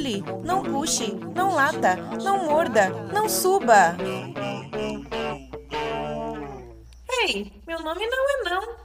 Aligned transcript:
pule, 0.00 0.24
não 0.42 0.62
puxe, 0.62 1.12
não 1.34 1.54
lata, 1.54 1.94
não 2.22 2.46
morda, 2.46 2.88
não 3.12 3.28
suba. 3.28 3.96
Ei, 7.22 7.52
meu 7.66 7.82
nome 7.82 8.06
não 8.06 8.30
é 8.30 8.50
não. 8.50 8.76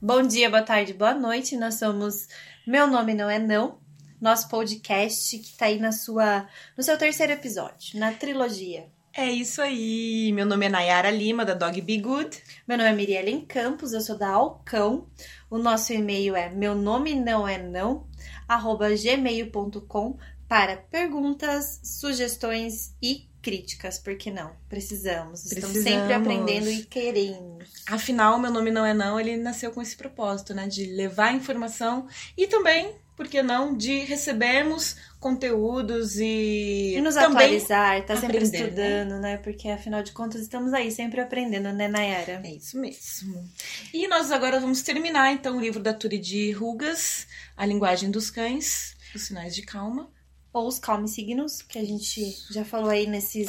Bom 0.00 0.22
dia, 0.22 0.48
boa 0.48 0.62
tarde, 0.62 0.94
boa 0.94 1.12
noite. 1.12 1.58
Nós 1.58 1.74
somos 1.74 2.26
Meu 2.66 2.86
Nome 2.86 3.12
Não 3.12 3.28
É 3.28 3.38
Não, 3.38 3.78
nosso 4.18 4.48
podcast 4.48 5.36
que 5.38 5.56
tá 5.58 5.66
aí 5.66 5.78
na 5.78 5.92
sua, 5.92 6.48
no 6.74 6.82
seu 6.82 6.96
terceiro 6.96 7.32
episódio, 7.32 7.98
na 7.98 8.12
trilogia. 8.12 8.86
É 9.12 9.26
isso 9.26 9.60
aí. 9.60 10.30
Meu 10.32 10.46
nome 10.46 10.66
é 10.66 10.68
Nayara 10.68 11.10
Lima, 11.10 11.44
da 11.44 11.52
Dog 11.52 11.80
Be 11.80 11.98
Good. 11.98 12.40
Meu 12.66 12.78
nome 12.78 12.90
é 12.90 12.92
Miriellen 12.92 13.44
Campos, 13.44 13.92
eu 13.92 14.00
sou 14.00 14.16
da 14.16 14.30
Alcão. 14.30 15.08
O 15.50 15.58
nosso 15.58 15.92
e-mail 15.92 16.36
é 16.36 16.48
meu 16.48 16.74
nome 16.74 17.14
não 17.14 17.46
é 17.46 17.58
não, 17.58 18.06
gmail.com 18.48 20.16
para 20.48 20.76
perguntas, 20.76 21.80
sugestões 21.84 22.94
e 23.02 23.28
críticas, 23.42 23.98
porque 23.98 24.30
não? 24.30 24.52
Precisamos. 24.68 25.44
Estamos 25.44 25.70
Precisamos. 25.70 26.00
sempre 26.00 26.14
aprendendo 26.14 26.70
e 26.70 26.84
queremos. 26.84 27.64
Afinal, 27.86 28.38
meu 28.38 28.50
nome 28.50 28.70
não 28.70 28.84
é 28.84 28.94
não, 28.94 29.20
ele 29.20 29.36
nasceu 29.36 29.70
com 29.70 29.82
esse 29.82 29.96
propósito, 29.96 30.54
né? 30.54 30.66
De 30.66 30.84
levar 30.86 31.34
informação 31.34 32.08
e 32.36 32.46
também, 32.46 32.94
por 33.18 33.26
que 33.26 33.42
não, 33.42 33.76
de 33.76 33.98
recebermos 34.04 34.94
conteúdos 35.18 36.18
e, 36.18 36.94
E 36.96 37.00
nos 37.00 37.16
também 37.16 37.46
atualizar, 37.46 38.06
tá 38.06 38.14
sempre 38.14 38.36
aprender, 38.36 38.62
estudando, 38.62 39.20
né? 39.20 39.38
Porque 39.38 39.68
afinal 39.68 40.04
de 40.04 40.12
contas 40.12 40.40
estamos 40.40 40.72
aí 40.72 40.92
sempre 40.92 41.20
aprendendo, 41.20 41.72
né, 41.72 41.88
Nayara? 41.88 42.40
É 42.44 42.54
isso 42.54 42.78
mesmo. 42.78 43.44
E 43.92 44.06
nós 44.06 44.30
agora 44.30 44.60
vamos 44.60 44.82
terminar 44.82 45.32
então 45.32 45.56
o 45.56 45.60
livro 45.60 45.82
da 45.82 45.92
Turid 45.92 46.52
Rugas, 46.52 47.26
A 47.56 47.66
Linguagem 47.66 48.08
dos 48.08 48.30
Cães, 48.30 48.96
Os 49.12 49.22
Sinais 49.22 49.52
de 49.52 49.62
Calma. 49.62 50.08
Ou 50.52 50.68
os 50.68 50.78
calme 50.78 51.08
signos, 51.08 51.60
que 51.60 51.76
a 51.76 51.84
gente 51.84 52.36
já 52.52 52.64
falou 52.64 52.88
aí 52.88 53.08
nesses 53.08 53.48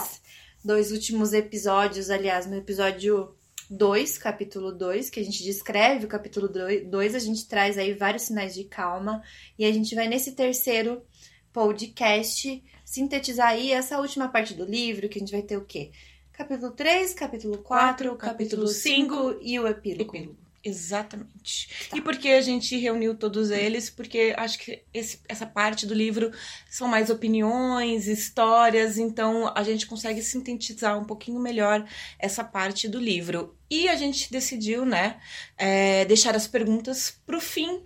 dois 0.65 0.91
últimos 0.91 1.31
episódios, 1.31 2.09
aliás, 2.09 2.47
no 2.47 2.55
episódio 2.55 3.35
2, 3.69 4.17
capítulo 4.17 4.71
2, 4.71 5.09
que 5.09 5.19
a 5.19 5.23
gente 5.23 5.43
descreve 5.43 6.05
o 6.05 6.07
capítulo 6.09 6.47
2, 6.47 7.15
a 7.15 7.19
gente 7.19 7.47
traz 7.47 7.77
aí 7.77 7.93
vários 7.93 8.23
sinais 8.23 8.55
de 8.55 8.63
calma, 8.63 9.21
e 9.57 9.65
a 9.65 9.71
gente 9.71 9.93
vai 9.93 10.07
nesse 10.07 10.31
terceiro 10.31 11.01
podcast 11.53 12.63
sintetizar 12.83 13.49
aí 13.49 13.71
essa 13.71 13.99
última 13.99 14.27
parte 14.27 14.53
do 14.53 14.65
livro, 14.65 15.07
que 15.07 15.19
a 15.19 15.21
gente 15.21 15.31
vai 15.31 15.43
ter 15.43 15.57
o 15.57 15.65
quê? 15.65 15.91
Capítulo 16.33 16.71
3, 16.71 17.13
capítulo 17.13 17.57
4, 17.57 17.63
Quatro, 17.63 18.17
capítulo 18.17 18.63
capítulo 18.63 18.67
5 18.67 19.39
e 19.41 19.59
o 19.59 19.67
epílogo. 19.67 20.15
Epílogo. 20.15 20.48
Exatamente. 20.63 21.69
Tá. 21.89 21.97
E 21.97 22.01
por 22.01 22.17
que 22.17 22.29
a 22.29 22.41
gente 22.41 22.75
reuniu 22.77 23.15
todos 23.15 23.49
eles? 23.49 23.89
Porque 23.89 24.33
acho 24.37 24.59
que 24.59 24.83
esse- 24.93 25.19
essa 25.27 25.45
parte 25.45 25.85
do 25.85 25.93
livro 25.93 26.31
são 26.69 26.87
mais 26.87 27.09
opiniões, 27.09 28.07
histórias, 28.07 28.97
então 28.97 29.51
a 29.55 29.63
gente 29.63 29.85
consegue 29.87 30.21
sintetizar 30.21 30.99
um 30.99 31.05
pouquinho 31.05 31.39
melhor 31.39 31.87
essa 32.17 32.43
parte 32.43 32.87
do 32.87 32.99
livro. 32.99 33.55
E 33.69 33.87
a 33.87 33.95
gente 33.95 34.31
decidiu, 34.31 34.85
né, 34.85 35.19
é, 35.57 36.03
deixar 36.05 36.35
as 36.35 36.47
perguntas 36.47 37.19
pro 37.25 37.39
fim. 37.39 37.83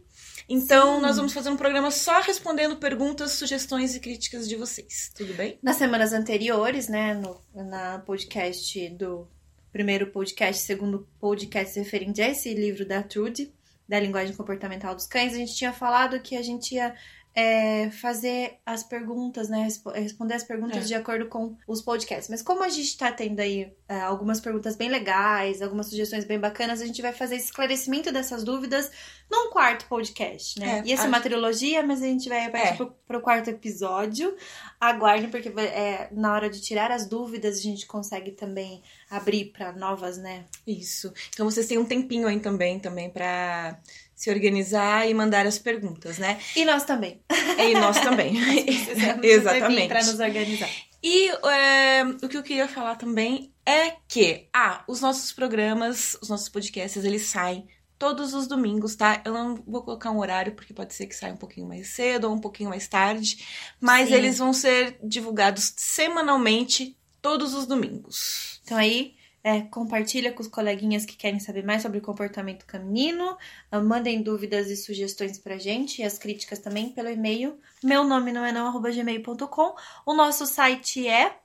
Então, 0.49 0.95
Sim. 0.97 1.01
nós 1.01 1.15
vamos 1.15 1.31
fazer 1.33 1.49
um 1.49 1.55
programa 1.57 1.89
só 1.89 2.19
respondendo 2.21 2.75
perguntas, 2.75 3.31
sugestões 3.31 3.95
e 3.95 3.99
críticas 3.99 4.47
de 4.47 4.55
vocês. 4.57 5.09
Tudo 5.15 5.33
bem? 5.33 5.57
Nas 5.63 5.77
semanas 5.77 6.11
anteriores, 6.11 6.89
né, 6.89 7.13
no 7.13 7.41
na 7.53 7.99
podcast 7.99 8.89
do 8.89 9.27
primeiro 9.73 10.11
podcast, 10.11 10.61
segundo 10.61 11.07
podcast 11.19 11.79
referente 11.79 12.21
a 12.21 12.29
esse 12.29 12.53
livro 12.53 12.87
da 12.87 13.01
Trude, 13.01 13.51
da 13.89 13.99
linguagem 13.99 14.35
comportamental 14.35 14.93
dos 14.93 15.07
cães, 15.07 15.33
a 15.33 15.37
gente 15.37 15.55
tinha 15.55 15.73
falado 15.73 16.21
que 16.21 16.37
a 16.37 16.43
gente 16.43 16.75
ia 16.75 16.95
é, 17.35 17.89
fazer 17.89 18.57
as 18.65 18.83
perguntas, 18.83 19.49
né, 19.49 19.63
respo- 19.63 19.89
responder 19.91 20.35
as 20.35 20.43
perguntas 20.43 20.83
É. 20.83 20.87
de 20.87 20.93
acordo 20.93 21.27
com 21.27 21.55
os 21.67 21.81
podcasts. 21.81 22.29
Mas 22.29 22.41
como 22.43 22.63
a 22.63 22.69
gente 22.69 22.95
tá 22.97 23.11
tendo 23.11 23.39
aí 23.39 23.73
é, 23.89 23.99
algumas 24.01 24.39
perguntas 24.39 24.75
bem 24.75 24.89
legais, 24.89 25.61
algumas 25.61 25.87
sugestões 25.87 26.25
bem 26.25 26.39
bacanas, 26.39 26.81
a 26.81 26.85
gente 26.85 27.01
vai 27.01 27.11
fazer 27.13 27.35
esclarecimento 27.35 28.11
dessas 28.11 28.43
dúvidas 28.43 28.91
num 29.31 29.49
quarto 29.49 29.85
podcast, 29.87 30.59
né? 30.59 30.79
É, 30.85 30.89
Ia 30.89 30.97
ser 30.97 31.03
a- 31.05 31.07
uma 31.07 31.19
trilogia, 31.19 31.81
mas 31.83 32.01
a 32.03 32.05
gente 32.05 32.29
vai 32.29 32.49
partir 32.51 32.73
É. 32.73 32.75
pro, 32.75 32.91
pro 33.07 33.21
quarto 33.21 33.49
episódio. 33.49 34.35
Aguardem, 34.79 35.29
porque 35.29 35.49
é, 35.59 36.09
na 36.11 36.33
hora 36.33 36.49
de 36.49 36.61
tirar 36.61 36.91
as 36.91 37.07
dúvidas, 37.07 37.57
a 37.57 37.61
gente 37.61 37.85
consegue 37.87 38.31
também 38.31 38.81
abrir 39.09 39.45
para 39.45 39.71
novas, 39.71 40.17
né? 40.17 40.45
Isso. 40.67 41.11
Então 41.33 41.49
vocês 41.49 41.67
têm 41.67 41.77
um 41.77 41.85
tempinho 41.85 42.27
aí 42.27 42.39
também, 42.39 42.79
também 42.79 43.09
para 43.09 43.79
se 44.23 44.29
organizar 44.29 45.05
e 45.05 45.13
mandar 45.13 45.45
as 45.45 45.59
perguntas, 45.59 46.17
né? 46.17 46.39
E 46.55 46.63
nós 46.63 46.85
também. 46.85 47.21
E 47.59 47.73
nós 47.73 47.99
também. 47.99 48.33
Exatamente. 49.21 49.89
Para 49.89 49.99
nos 49.99 50.17
organizar. 50.17 50.69
E 51.03 51.27
é, 51.27 52.05
o 52.23 52.29
que 52.29 52.37
eu 52.37 52.41
queria 52.41 52.65
falar 52.65 52.95
também 52.95 53.53
é 53.65 53.95
que, 54.07 54.47
ah, 54.53 54.81
os 54.87 55.01
nossos 55.01 55.33
programas, 55.33 56.17
os 56.21 56.29
nossos 56.29 56.47
podcasts, 56.47 57.03
eles 57.03 57.23
saem 57.23 57.67
todos 57.99 58.33
os 58.33 58.47
domingos, 58.47 58.95
tá? 58.95 59.21
Eu 59.25 59.33
não 59.33 59.55
vou 59.67 59.83
colocar 59.83 60.09
um 60.09 60.19
horário, 60.19 60.55
porque 60.55 60.73
pode 60.73 60.93
ser 60.93 61.05
que 61.07 61.15
saia 61.17 61.33
um 61.33 61.37
pouquinho 61.37 61.67
mais 61.67 61.89
cedo 61.89 62.29
ou 62.29 62.33
um 62.33 62.39
pouquinho 62.39 62.69
mais 62.69 62.87
tarde, 62.87 63.45
mas 63.77 64.07
Sim. 64.07 64.15
eles 64.15 64.37
vão 64.37 64.53
ser 64.53 64.97
divulgados 65.03 65.73
semanalmente 65.75 66.97
todos 67.21 67.53
os 67.53 67.65
domingos. 67.65 68.61
Então 68.63 68.77
aí, 68.77 69.15
é, 69.43 69.61
compartilha 69.61 70.31
com 70.31 70.41
os 70.41 70.47
coleguinhas 70.47 71.05
que 71.05 71.17
querem 71.17 71.39
saber 71.39 71.65
mais 71.65 71.81
sobre 71.81 71.99
comportamento 71.99 72.65
canino. 72.65 73.37
Ah, 73.69 73.81
Mandem 73.81 74.23
dúvidas 74.23 74.69
e 74.69 74.77
sugestões 74.77 75.37
pra 75.37 75.57
gente. 75.57 76.01
E 76.01 76.05
as 76.05 76.17
críticas 76.17 76.59
também 76.59 76.89
pelo 76.89 77.09
e-mail. 77.09 77.59
Meu 77.83 78.05
nome 78.05 78.31
não 78.31 78.45
é 78.45 78.53
não, 78.53 78.67
arroba 78.67 78.89
gmail.com. 78.89 79.75
O 80.05 80.13
nosso 80.13 80.45
site 80.45 81.05
é 81.07 81.35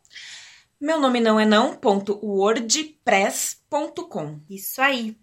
Meu 0.81 1.01
nome 1.01 1.19
não 1.19 1.41
é 1.41 1.45
não, 1.45 1.75
ponto 1.75 2.25
wordpress.com. 2.25 4.39
isso 4.49 4.81
aí. 4.81 5.17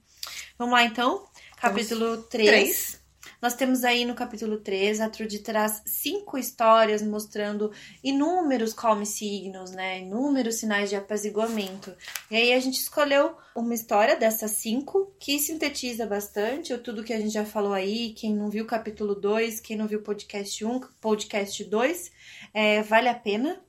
Vamos 0.57 0.73
lá 0.73 0.83
então. 0.83 1.25
Capítulo 1.57 2.23
3. 2.23 2.49
Três. 2.49 3.04
Nós 3.45 3.53
temos 3.53 3.83
aí 3.83 4.06
no 4.06 4.16
capítulo 4.16 4.57
3, 4.57 5.00
a 5.00 5.07
Trude 5.07 5.38
traz 5.38 5.83
cinco 5.85 6.35
histórias 6.35 7.03
mostrando 7.03 7.72
inúmeros 8.03 8.73
calm 8.73 9.06
signos, 9.06 9.69
né? 9.69 10.00
Inúmeros 10.00 10.56
sinais 10.56 10.89
de 10.89 10.95
apaziguamento. 10.95 11.95
E 12.31 12.35
aí 12.35 12.53
a 12.53 12.59
gente 12.59 12.79
escolheu 12.79 13.35
uma 13.55 13.75
história 13.75 14.16
dessas 14.16 14.50
cinco 14.50 15.13
que 15.19 15.38
sintetiza 15.38 16.07
bastante 16.07 16.75
tudo 16.79 17.03
que 17.03 17.13
a 17.13 17.19
gente 17.19 17.34
já 17.34 17.45
falou 17.45 17.73
aí. 17.73 18.16
Quem 18.17 18.34
não 18.34 18.50
viu 18.50 18.63
o 18.63 18.67
capítulo 18.67 19.13
2, 19.13 19.59
quem 19.59 19.78
não 19.78 19.85
viu 19.85 20.00
o 20.00 20.01
podcast 20.01 20.66
1, 20.66 20.79
podcast 21.00 21.63
2, 21.63 22.11
é, 22.51 22.81
vale 22.81 23.09
a 23.09 23.13
pena. 23.13 23.61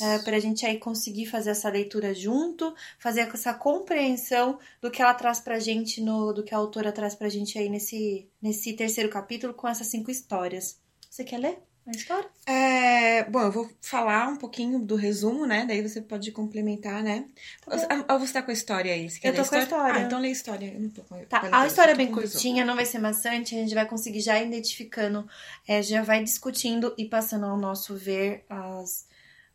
É, 0.00 0.18
para 0.18 0.36
a 0.36 0.40
gente 0.40 0.64
aí 0.64 0.78
conseguir 0.78 1.26
fazer 1.26 1.50
essa 1.50 1.68
leitura 1.68 2.14
junto, 2.14 2.74
fazer 2.98 3.20
essa 3.20 3.54
compreensão 3.54 4.58
do 4.80 4.90
que 4.90 5.02
ela 5.02 5.14
traz 5.14 5.40
pra 5.40 5.58
gente, 5.58 6.00
no, 6.00 6.32
do 6.32 6.42
que 6.42 6.54
a 6.54 6.58
autora 6.58 6.92
traz 6.92 7.14
pra 7.14 7.28
gente 7.28 7.58
aí 7.58 7.68
nesse, 7.68 8.28
nesse 8.40 8.72
terceiro 8.74 9.08
capítulo 9.08 9.54
com 9.54 9.68
essas 9.68 9.86
cinco 9.86 10.10
histórias. 10.10 10.78
Você 11.10 11.24
quer 11.24 11.38
ler 11.38 11.58
a 11.86 11.90
história? 11.90 12.28
É, 12.46 13.24
bom, 13.24 13.42
eu 13.42 13.52
vou 13.52 13.70
falar 13.80 14.26
um 14.28 14.36
pouquinho 14.36 14.78
do 14.78 14.96
resumo, 14.96 15.46
né? 15.46 15.66
Daí 15.66 15.86
você 15.86 16.00
pode 16.00 16.32
complementar, 16.32 17.02
né? 17.02 17.26
Tá 17.64 17.76
bom. 17.76 18.04
Ah, 18.08 18.16
você 18.16 18.32
tá 18.32 18.42
com 18.42 18.50
a 18.50 18.54
história 18.54 18.92
aí? 18.92 19.10
Você 19.10 19.20
quer 19.20 19.28
Eu 19.28 19.44
tô 19.44 19.48
com 19.48 19.54
a 19.54 19.62
história. 19.62 20.00
Ah, 20.00 20.02
então 20.02 20.18
lê 20.18 20.28
a 20.28 20.32
história. 20.32 20.72
Eu 20.72 20.80
não 20.80 20.88
tô 20.88 21.02
com 21.02 21.22
Tá, 21.26 21.40
com 21.40 21.54
a 21.54 21.66
história 21.66 21.92
é 21.92 21.94
bem 21.94 22.10
curtinha, 22.10 22.64
não 22.64 22.74
vai 22.74 22.86
ser 22.86 22.98
maçante, 22.98 23.54
a 23.54 23.58
gente 23.58 23.74
vai 23.74 23.86
conseguir 23.86 24.22
já 24.22 24.42
identificando, 24.42 25.28
é, 25.68 25.82
já 25.82 26.02
vai 26.02 26.24
discutindo 26.24 26.94
e 26.96 27.04
passando 27.04 27.44
ao 27.44 27.58
nosso 27.58 27.94
ver 27.94 28.46
as, 28.48 29.06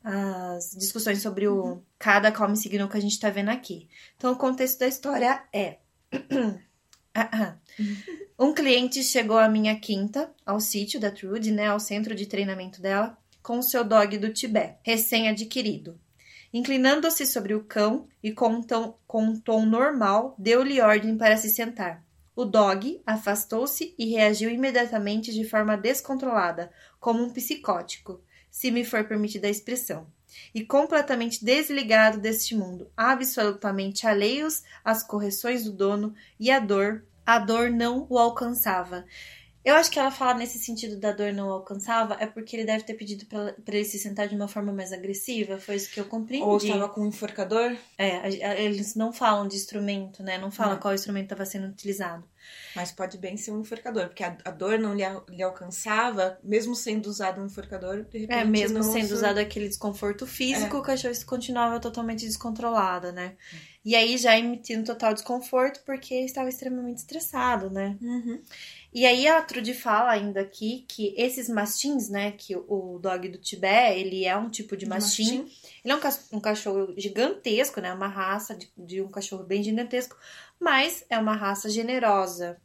as 0.04 0.72
discussões 0.72 1.22
sobre 1.22 1.48
o 1.48 1.82
cada 1.98 2.32
calm 2.32 2.56
signo 2.56 2.88
que 2.88 2.98
a 2.98 3.02
gente 3.02 3.20
tá 3.20 3.30
vendo 3.30 3.50
aqui. 3.50 3.90
Então, 4.16 4.32
o 4.32 4.38
contexto 4.38 4.80
da 4.80 4.88
história 4.88 5.44
é. 5.54 5.78
um 8.40 8.54
cliente 8.54 9.04
chegou 9.04 9.38
à 9.38 9.50
minha 9.50 9.78
quinta, 9.80 10.32
ao 10.46 10.60
sítio 10.60 11.00
da 11.00 11.12
Trude, 11.12 11.52
né, 11.52 11.68
ao 11.68 11.80
centro 11.80 12.16
de 12.16 12.26
treinamento 12.26 12.82
dela, 12.82 13.18
com 13.42 13.60
o 13.60 13.64
seu 13.64 13.84
dog 13.84 14.18
do 14.18 14.32
Tibete, 14.32 14.78
recém-adquirido. 14.84 16.00
Inclinando-se 16.52 17.26
sobre 17.26 17.54
o 17.54 17.64
cão 17.64 18.08
e 18.24 18.32
com 18.32 18.50
um 18.50 18.64
tom, 18.64 18.98
com 19.06 19.24
um 19.24 19.40
tom 19.40 19.66
normal, 19.66 20.34
deu-lhe 20.38 20.82
ordem 20.82 21.16
para 21.16 21.38
se 21.38 21.50
sentar. 21.50 22.04
O 22.36 22.46
dog 22.46 23.02
afastou-se 23.06 23.94
e 24.00 24.06
reagiu 24.06 24.50
imediatamente 24.50 25.34
de 25.34 25.44
forma 25.44 25.78
descontrolada, 25.78 26.72
como 27.00 27.22
um 27.22 27.30
psicótico, 27.30 28.22
se 28.50 28.72
me 28.72 28.84
for 28.84 29.04
permitida 29.04 29.48
a 29.48 29.52
expressão, 29.52 30.08
e 30.54 30.64
completamente 30.64 31.44
desligado 31.44 32.20
deste 32.20 32.56
mundo, 32.56 32.90
absolutamente 32.96 34.08
alheios 34.08 34.64
às 34.84 35.04
correções 35.04 35.64
do 35.64 35.72
dono 35.72 36.14
e 36.40 36.52
à 36.52 36.60
dor. 36.60 37.04
A 37.26 37.38
dor 37.38 37.70
não 37.70 38.08
o 38.10 38.18
alcançava. 38.18 39.06
Eu 39.64 39.76
acho 39.76 39.92
que 39.92 40.00
ela 40.00 40.10
fala 40.10 40.36
nesse 40.36 40.58
sentido 40.58 40.98
da 40.98 41.12
dor 41.12 41.34
não 41.34 41.50
alcançava 41.50 42.16
é 42.20 42.26
porque 42.26 42.56
ele 42.56 42.66
deve 42.66 42.84
ter 42.84 42.94
pedido 42.94 43.26
pra 43.26 43.54
ele 43.68 43.86
se 43.86 44.00
sentar 44.00 44.28
de 44.28 44.36
uma 44.36 44.48
forma 44.48 44.72
mais 44.72 44.94
agressiva, 44.94 45.60
foi 45.60 45.76
isso 45.76 45.92
que 45.92 46.00
eu 46.00 46.06
compreendi. 46.06 46.46
Ou 46.46 46.58
estava 46.58 46.88
com 46.88 47.02
um 47.02 47.08
enforcador? 47.08 47.76
É, 47.98 48.64
eles 48.64 48.96
não 48.96 49.12
falam 49.12 49.48
de 49.48 49.58
instrumento, 49.58 50.24
né? 50.24 50.38
Não 50.38 50.50
falam 50.50 50.74
Não. 50.74 50.82
qual 50.82 50.94
instrumento 50.94 51.26
estava 51.26 51.46
sendo 51.46 51.68
utilizado. 51.68 52.24
Mas 52.76 52.92
pode 52.92 53.18
bem 53.18 53.38
ser 53.38 53.52
um 53.52 53.62
enforcador, 53.62 54.08
porque 54.08 54.24
a, 54.24 54.38
a 54.46 54.52
dor 54.52 54.80
não 54.80 54.94
lhe, 54.94 55.04
lhe, 55.30 55.44
alcançava, 55.44 56.38
mesmo 56.44 56.76
sendo 56.76 57.08
usado 57.08 57.42
um 57.42 57.46
enforcador, 57.46 58.04
de 58.06 58.20
repente. 58.20 58.40
É, 58.40 58.46
mesmo 58.46 58.84
sendo 58.84 59.12
usado 59.12 59.38
aquele 59.38 59.68
desconforto 59.68 60.26
físico, 60.26 60.76
é. 60.76 60.80
o 60.80 60.84
cachorro 60.84 61.14
continuava 61.26 61.80
totalmente 61.80 62.26
descontrolado, 62.26 63.12
né? 63.12 63.36
E 63.84 63.96
aí 63.96 64.18
já 64.18 64.38
emitindo 64.38 64.84
total 64.84 65.14
desconforto 65.14 65.82
porque 65.86 66.14
estava 66.14 66.50
extremamente 66.50 66.98
estressado, 66.98 67.70
né? 67.70 67.98
Uhum. 68.02 68.42
E 68.92 69.06
aí 69.06 69.28
a 69.28 69.42
Trude 69.42 69.74
fala 69.74 70.12
ainda 70.12 70.42
aqui 70.42 70.84
que 70.88 71.14
esses 71.16 71.48
mastins, 71.48 72.10
né, 72.10 72.32
que 72.32 72.56
o 72.56 72.98
dog 73.00 73.30
do 73.30 73.38
Tibete, 73.38 74.00
ele 74.00 74.26
é 74.26 74.36
um 74.36 74.50
tipo 74.50 74.76
de 74.76 74.88
mastim. 74.88 75.44
mastim. 75.44 75.58
Ele 75.86 75.94
é 75.94 75.96
um, 75.96 76.38
um, 76.38 76.42
cachorro 76.42 76.94
gigantesco, 76.98 77.80
né, 77.80 77.94
uma 77.94 78.08
raça 78.08 78.56
de, 78.56 78.68
de, 78.76 79.02
um 79.02 79.08
cachorro 79.08 79.44
bem 79.44 79.62
gigantesco, 79.62 80.18
mas 80.60 81.06
é 81.10 81.18
uma 81.18 81.36
raça 81.36 81.70
generosa 81.70 82.60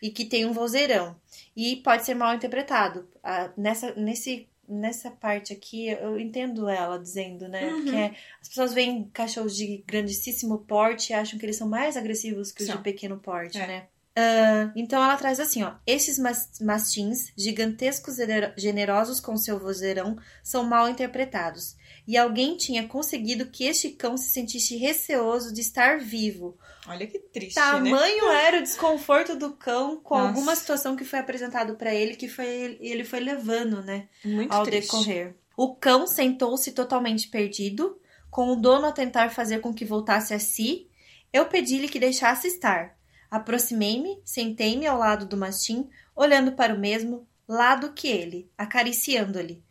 e 0.00 0.10
que 0.10 0.24
tem 0.24 0.46
um 0.46 0.52
vozeirão. 0.52 1.16
E 1.56 1.76
pode 1.76 2.04
ser 2.04 2.14
mal 2.14 2.34
interpretado. 2.34 3.08
Ah, 3.22 3.50
nessa, 3.56 3.94
nesse 3.94 4.48
nessa 4.70 5.10
parte 5.10 5.52
aqui, 5.52 5.88
eu 5.88 6.18
entendo 6.18 6.68
ela 6.68 6.96
dizendo, 6.96 7.48
né? 7.48 7.66
Uhum. 7.72 7.84
Que 7.84 7.96
é, 7.96 8.14
as 8.40 8.48
pessoas 8.48 8.72
veem 8.72 9.10
cachorros 9.12 9.56
de 9.56 9.82
grandíssimo 9.84 10.58
porte 10.58 11.10
e 11.10 11.12
acham 11.12 11.38
que 11.38 11.44
eles 11.44 11.56
são 11.56 11.68
mais 11.68 11.96
agressivos 11.96 12.52
que 12.52 12.62
os 12.62 12.68
São. 12.68 12.76
de 12.76 12.82
pequeno 12.82 13.18
porte, 13.18 13.58
é. 13.58 13.66
né? 13.66 13.88
Uh, 14.18 14.72
então 14.74 15.02
ela 15.02 15.16
traz 15.16 15.38
assim, 15.38 15.62
ó. 15.62 15.74
Esses 15.86 16.18
mastins, 16.60 17.32
gigantescos 17.36 18.18
e 18.18 18.26
generosos 18.56 19.20
com 19.20 19.36
seu 19.36 19.58
vozeirão, 19.58 20.18
são 20.42 20.64
mal 20.64 20.88
interpretados. 20.88 21.76
E 22.06 22.16
alguém 22.16 22.56
tinha 22.56 22.88
conseguido 22.88 23.46
que 23.46 23.64
este 23.64 23.90
cão 23.90 24.16
se 24.16 24.30
sentisse 24.30 24.76
receoso 24.76 25.54
de 25.54 25.60
estar 25.60 26.00
vivo. 26.00 26.58
Olha 26.88 27.06
que 27.06 27.18
triste, 27.18 27.54
Tamanho 27.54 28.26
né? 28.26 28.46
era 28.46 28.58
o 28.58 28.62
desconforto 28.62 29.36
do 29.36 29.52
cão 29.52 30.00
com 30.00 30.16
Nossa. 30.16 30.28
alguma 30.28 30.56
situação 30.56 30.96
que 30.96 31.04
foi 31.04 31.20
apresentado 31.20 31.76
para 31.76 31.94
ele, 31.94 32.16
que 32.16 32.28
foi 32.28 32.78
ele 32.80 33.04
foi 33.04 33.20
levando, 33.20 33.82
né? 33.82 34.08
Muito 34.24 34.52
ao 34.52 34.64
triste. 34.64 34.90
decorrer. 34.90 35.36
O 35.56 35.74
cão 35.76 36.06
sentou-se 36.06 36.72
totalmente 36.72 37.28
perdido, 37.28 38.00
com 38.28 38.48
o 38.48 38.56
dono 38.56 38.86
a 38.86 38.92
tentar 38.92 39.30
fazer 39.30 39.60
com 39.60 39.72
que 39.72 39.84
voltasse 39.84 40.34
a 40.34 40.38
si. 40.40 40.88
Eu 41.32 41.46
pedi-lhe 41.46 41.88
que 41.88 42.00
deixasse 42.00 42.48
estar 42.48 42.98
Aproximei-me, 43.30 44.20
sentei-me 44.24 44.86
ao 44.86 44.98
lado 44.98 45.26
do 45.26 45.36
mastim, 45.36 45.88
olhando 46.16 46.52
para 46.52 46.74
o 46.74 46.78
mesmo 46.78 47.28
lado 47.46 47.92
que 47.92 48.08
ele, 48.08 48.50
acariciando-lhe. 48.58 49.62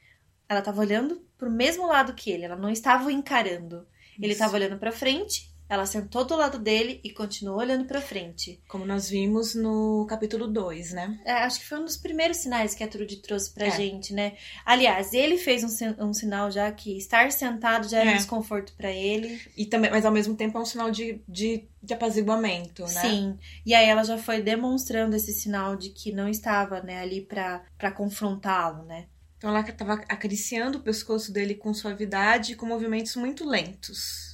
Ela 0.47 0.59
estava 0.59 0.79
olhando 0.79 1.21
para 1.37 1.49
o 1.49 1.51
mesmo 1.51 1.85
lado 1.85 2.13
que 2.13 2.31
ele, 2.31 2.45
ela 2.45 2.55
não 2.55 2.69
estava 2.69 3.05
o 3.05 3.11
encarando. 3.11 3.87
Isso. 4.11 4.19
Ele 4.21 4.33
estava 4.33 4.55
olhando 4.55 4.77
para 4.77 4.91
frente 4.91 5.48
ela 5.69 5.85
sentou 5.85 6.25
do 6.25 6.35
lado 6.35 6.57
dele 6.57 6.99
e 7.03 7.11
continuou 7.11 7.59
olhando 7.59 7.85
para 7.85 8.01
frente. 8.01 8.59
Como 8.67 8.85
nós 8.85 9.07
vimos 9.07 9.53
no 9.53 10.07
capítulo 10.09 10.47
2, 10.47 10.93
né? 10.93 11.19
É, 11.23 11.33
acho 11.43 11.59
que 11.59 11.67
foi 11.67 11.79
um 11.79 11.85
dos 11.85 11.95
primeiros 11.95 12.37
sinais 12.37 12.73
que 12.73 12.83
a 12.83 12.87
Trude 12.87 13.17
trouxe 13.17 13.53
pra 13.53 13.67
é. 13.67 13.71
gente, 13.71 14.11
né? 14.11 14.33
Aliás, 14.65 15.13
ele 15.13 15.37
fez 15.37 15.63
um, 15.63 16.07
um, 16.07 16.11
sinal 16.11 16.49
já 16.49 16.71
que 16.71 16.97
estar 16.97 17.31
sentado 17.31 17.87
já 17.87 17.99
era 17.99 18.09
é. 18.09 18.13
um 18.13 18.17
desconforto 18.17 18.73
para 18.75 18.91
ele. 18.91 19.39
E 19.55 19.63
também, 19.65 19.91
mas 19.91 20.05
ao 20.05 20.11
mesmo 20.11 20.35
tempo 20.35 20.57
é 20.57 20.61
um 20.61 20.65
sinal 20.65 20.89
de, 20.89 21.21
de, 21.27 21.63
de 21.83 21.93
apaziguamento, 21.93 22.81
né? 22.81 23.01
Sim. 23.01 23.37
E 23.63 23.75
aí 23.75 23.87
ela 23.87 24.03
já 24.03 24.17
foi 24.17 24.41
demonstrando 24.41 25.15
esse 25.15 25.31
sinal 25.31 25.75
de 25.75 25.91
que 25.91 26.11
não 26.11 26.27
estava, 26.27 26.81
né, 26.81 26.99
ali 26.99 27.21
para 27.21 27.91
confrontá-lo, 27.95 28.83
né? 28.85 29.05
Então 29.37 29.51
ela 29.51 29.61
estava 29.61 29.93
acariciando 29.93 30.79
o 30.79 30.81
pescoço 30.81 31.31
dele 31.31 31.55
com 31.55 31.73
suavidade 31.73 32.53
e 32.53 32.55
com 32.55 32.65
movimentos 32.65 33.15
muito 33.15 33.47
lentos. 33.47 34.28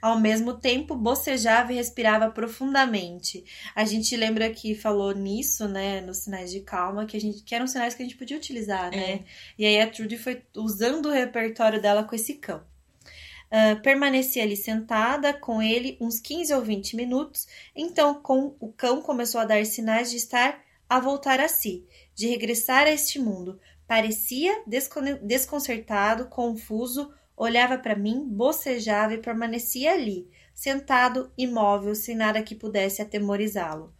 Ao 0.00 0.20
mesmo 0.20 0.54
tempo, 0.54 0.94
bocejava 0.94 1.72
e 1.72 1.76
respirava 1.76 2.30
profundamente. 2.30 3.44
A 3.74 3.84
gente 3.84 4.14
lembra 4.16 4.50
que 4.50 4.74
falou 4.74 5.12
nisso, 5.12 5.66
né, 5.66 6.00
nos 6.00 6.18
sinais 6.18 6.50
de 6.50 6.60
calma, 6.60 7.06
que, 7.06 7.16
a 7.16 7.20
gente, 7.20 7.42
que 7.42 7.54
eram 7.54 7.66
sinais 7.66 7.94
que 7.94 8.02
a 8.02 8.06
gente 8.06 8.16
podia 8.16 8.36
utilizar, 8.36 8.90
né? 8.90 9.10
É. 9.10 9.24
E 9.58 9.66
aí 9.66 9.80
a 9.80 9.90
Trudy 9.90 10.16
foi 10.16 10.42
usando 10.54 11.06
o 11.06 11.12
repertório 11.12 11.80
dela 11.80 12.04
com 12.04 12.14
esse 12.14 12.34
cão. 12.34 12.62
Uh, 13.46 13.80
permanecia 13.80 14.42
ali 14.42 14.56
sentada 14.56 15.32
com 15.32 15.62
ele 15.62 15.96
uns 16.00 16.18
15 16.18 16.52
ou 16.52 16.62
20 16.62 16.96
minutos, 16.96 17.46
então 17.76 18.20
com, 18.20 18.56
o 18.58 18.72
cão 18.72 19.00
começou 19.00 19.40
a 19.40 19.44
dar 19.44 19.64
sinais 19.64 20.10
de 20.10 20.16
estar 20.16 20.60
a 20.88 20.98
voltar 20.98 21.40
a 21.40 21.48
si, 21.48 21.86
de 22.14 22.26
regressar 22.26 22.86
a 22.86 22.90
este 22.90 23.18
mundo. 23.18 23.60
Parecia 23.86 24.64
desconcertado, 25.22 26.26
confuso, 26.26 27.12
olhava 27.36 27.76
para 27.76 27.94
mim, 27.94 28.26
bocejava 28.26 29.14
e 29.14 29.18
permanecia 29.18 29.92
ali, 29.92 30.28
sentado, 30.54 31.30
imóvel, 31.36 31.94
sem 31.94 32.16
nada 32.16 32.42
que 32.42 32.54
pudesse 32.54 33.02
atemorizá-lo. 33.02 33.94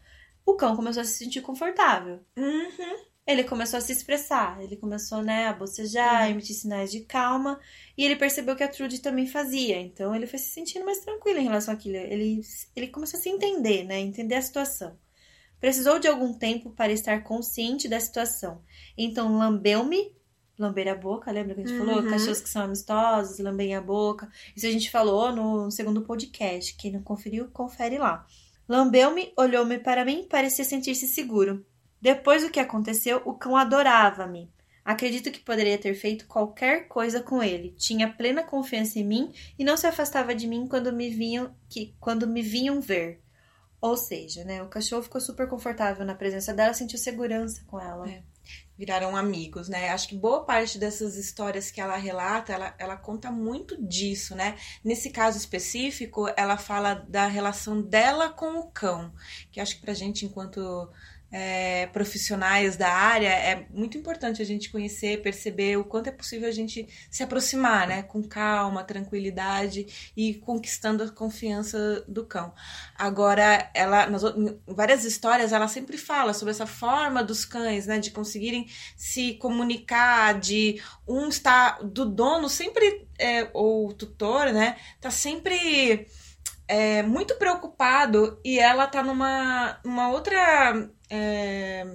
O 0.45 0.55
cão 0.55 0.75
começou 0.75 1.03
a 1.03 1.05
se 1.05 1.13
sentir 1.13 1.43
confortável. 1.43 2.21
Uhum. 2.37 3.07
Ele 3.27 3.43
começou 3.43 3.79
a 3.79 3.81
se 3.81 3.93
expressar, 3.93 4.63
ele 4.63 4.77
começou 4.77 5.21
né, 5.21 5.49
a 5.49 5.53
bocejar, 5.53 6.23
uhum. 6.23 6.31
emitir 6.31 6.55
sinais 6.55 6.93
de 6.93 7.01
calma, 7.01 7.61
e 7.99 8.05
ele 8.05 8.15
percebeu 8.15 8.55
que 8.55 8.63
a 8.63 8.69
Trude 8.69 9.01
também 9.01 9.27
fazia, 9.27 9.81
então 9.81 10.15
ele 10.15 10.29
foi 10.29 10.39
se 10.39 10.51
sentindo 10.51 10.85
mais 10.85 11.01
tranquilo 11.01 11.41
em 11.41 11.45
relação 11.45 11.75
àquilo. 11.75 11.97
Ele, 11.97 12.41
ele 12.77 12.87
começou 12.87 13.19
a 13.19 13.23
se 13.23 13.29
entender, 13.29 13.83
né, 13.83 13.99
entender 13.99 14.37
a 14.37 14.43
situação. 14.43 14.97
Precisou 15.59 15.99
de 15.99 16.07
algum 16.07 16.33
tempo 16.33 16.71
para 16.71 16.93
estar 16.93 17.25
consciente 17.25 17.89
da 17.89 17.99
situação, 17.99 18.63
então 18.97 19.37
lambeu-me 19.37 20.16
lamber 20.59 20.89
a 20.89 20.95
boca, 20.95 21.31
lembra 21.31 21.55
que 21.55 21.61
a 21.61 21.67
gente 21.67 21.79
uhum. 21.79 21.87
falou? 21.87 22.11
Cachorros 22.11 22.41
que 22.41 22.49
são 22.49 22.63
amistosos, 22.63 23.39
lambem 23.39 23.75
a 23.75 23.81
boca. 23.81 24.29
Isso 24.55 24.67
a 24.67 24.71
gente 24.71 24.91
falou 24.91 25.33
no 25.33 25.71
segundo 25.71 26.03
podcast. 26.03 26.75
Quem 26.77 26.93
não 26.93 27.03
conferiu, 27.03 27.49
confere 27.51 27.99
lá. 27.99 28.27
Lambeu-me, 28.69 29.33
olhou-me 29.37 29.79
para 29.79 30.05
mim, 30.05 30.27
parecia 30.29 30.65
sentir-se 30.65 31.07
seguro. 31.07 31.65
Depois 32.01 32.43
do 32.43 32.51
que 32.51 32.61
aconteceu, 32.61 33.23
o 33.25 33.35
cão 33.35 33.57
adorava-me. 33.57 34.51
Acredito 34.85 35.31
que 35.31 35.41
poderia 35.41 35.79
ter 35.79 35.95
feito 35.95 36.27
qualquer 36.27 36.87
coisa 36.87 37.21
com 37.21 37.43
ele. 37.43 37.75
Tinha 37.77 38.13
plena 38.13 38.43
confiança 38.43 38.99
em 38.99 39.05
mim 39.05 39.33
e 39.59 39.65
não 39.65 39.77
se 39.77 39.87
afastava 39.87 40.35
de 40.35 40.47
mim 40.47 40.67
quando 40.69 40.93
me 40.93 41.11
vinham 41.11 41.55
que 41.69 41.95
quando 41.99 42.27
me 42.27 42.41
vinham 42.43 42.81
ver. 42.81 43.21
Ou 43.81 43.97
seja, 43.97 44.45
né, 44.45 44.63
o 44.63 44.69
cachorro 44.69 45.03
ficou 45.03 45.21
super 45.21 45.49
confortável 45.49 46.05
na 46.05 46.15
presença 46.15 46.55
dela, 46.55 46.73
sentiu 46.73 46.99
segurança 46.99 47.63
com 47.67 47.81
ela. 47.81 48.09
É 48.09 48.23
viraram 48.79 49.17
amigos, 49.17 49.69
né? 49.69 49.91
Acho 49.91 50.09
que 50.09 50.17
boa 50.17 50.45
parte 50.45 50.79
dessas 50.79 51.17
histórias 51.17 51.71
que 51.71 51.81
ela 51.81 51.97
relata, 51.97 52.53
ela, 52.53 52.75
ela 52.79 52.97
conta 52.97 53.31
muito 53.31 53.77
disso, 53.83 54.35
né? 54.35 54.57
Nesse 54.85 55.11
caso 55.11 55.39
específico, 55.39 56.27
ela 56.37 56.57
fala 56.57 56.95
da 56.95 57.27
relação 57.27 57.81
dela 57.81 58.29
com 58.29 58.59
o 58.59 58.71
cão, 58.71 59.13
que 59.51 59.61
acho 59.61 59.77
que 59.77 59.83
pra 59.83 59.95
gente, 59.95 60.25
enquanto 60.25 60.91
é, 61.31 61.87
profissionais 61.89 62.77
da 62.77 62.89
área, 62.89 63.29
é 63.29 63.67
muito 63.71 63.99
importante 63.99 64.41
a 64.41 64.45
gente 64.45 64.71
conhecer, 64.71 65.23
perceber 65.23 65.77
o 65.77 65.85
quanto 65.85 66.09
é 66.09 66.13
possível 66.13 66.49
a 66.49 66.53
gente 66.53 66.87
se 67.11 67.23
aproximar, 67.23 67.87
né, 67.87 68.03
com 68.03 68.23
calma, 68.23 68.85
tranquilidade 68.85 70.13
e 70.17 70.35
conquistando 70.35 71.03
a 71.03 71.11
confiança 71.11 72.05
do 72.07 72.25
cão. 72.25 72.55
Agora, 72.97 73.71
ela, 73.75 74.07
nas 74.07 74.23
várias 74.67 75.05
histórias, 75.05 75.53
ela 75.53 75.69
sempre 75.69 75.99
fala 75.99 76.33
sobre 76.33 76.53
essa 76.53 76.67
forma 76.67 77.23
dos 77.23 77.45
cães, 77.45 77.87
né, 77.87 77.99
de 77.99 78.11
conseguirem 78.11 78.69
se 78.97 79.35
comunicar, 79.35 80.39
de 80.39 80.81
um 81.07 81.29
estar 81.29 81.83
do 81.83 82.05
dono 82.05 82.49
sempre 82.49 83.07
é, 83.19 83.51
ou 83.53 83.93
tutor, 83.93 84.53
né, 84.53 84.77
tá 85.01 85.11
sempre 85.11 86.07
é, 86.69 87.03
muito 87.03 87.37
preocupado 87.37 88.41
e 88.45 88.59
ela 88.59 88.87
tá 88.87 89.03
numa 89.03 89.79
uma 89.85 90.11
outra 90.11 90.91
é... 91.09 91.87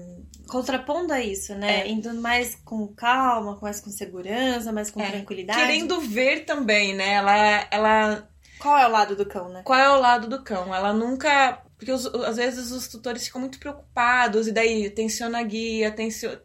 Contrapondo 0.48 1.14
a 1.14 1.22
isso, 1.22 1.56
né? 1.56 1.82
É. 1.82 1.90
Indo 1.90 2.14
mais 2.16 2.56
com 2.66 2.86
calma, 2.88 3.58
mais 3.62 3.80
com 3.80 3.90
segurança, 3.90 4.72
mais 4.72 4.92
com 4.92 5.02
é. 5.02 5.10
tranquilidade. 5.10 5.60
Querendo 5.60 6.02
ver 6.02 6.44
também, 6.46 6.94
né? 6.94 7.14
Ela, 7.14 7.68
ela. 7.72 8.30
Qual 8.60 8.78
é 8.78 8.86
o 8.86 8.92
lado 8.92 9.16
do 9.16 9.26
cão, 9.26 9.48
né? 9.48 9.62
Qual 9.64 9.80
é 9.80 9.90
o 9.90 10.00
lado 10.00 10.28
do 10.28 10.44
cão? 10.44 10.76
Ela 10.76 10.92
nunca. 10.92 11.62
Porque 11.78 11.92
os, 11.92 12.06
às 12.06 12.36
vezes 12.36 12.70
os 12.72 12.88
tutores 12.88 13.26
ficam 13.26 13.40
muito 13.40 13.60
preocupados 13.60 14.48
e 14.48 14.52
daí 14.52 14.90
tensiona 14.90 15.40
a 15.40 15.44
guia, 15.44 15.90
tensiona. 15.90 16.42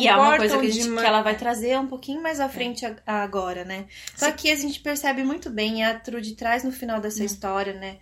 E 0.00 0.08
é 0.08 0.16
uma 0.16 0.36
coisa 0.36 0.58
que, 0.58 0.66
a 0.66 0.70
gente, 0.70 0.90
que 0.90 1.06
ela 1.06 1.22
vai 1.22 1.36
trazer 1.36 1.78
um 1.78 1.86
pouquinho 1.86 2.20
mais 2.20 2.40
à 2.40 2.48
frente 2.48 2.84
é. 2.84 2.96
agora, 3.06 3.64
né? 3.64 3.86
Só 4.16 4.26
Sim. 4.26 4.32
que 4.32 4.50
a 4.50 4.56
gente 4.56 4.80
percebe 4.80 5.22
muito 5.22 5.48
bem, 5.48 5.84
a 5.84 5.96
Trude 5.96 6.34
traz 6.34 6.64
no 6.64 6.72
final 6.72 7.00
dessa 7.00 7.22
hum. 7.22 7.26
história, 7.26 7.74
né? 7.74 7.98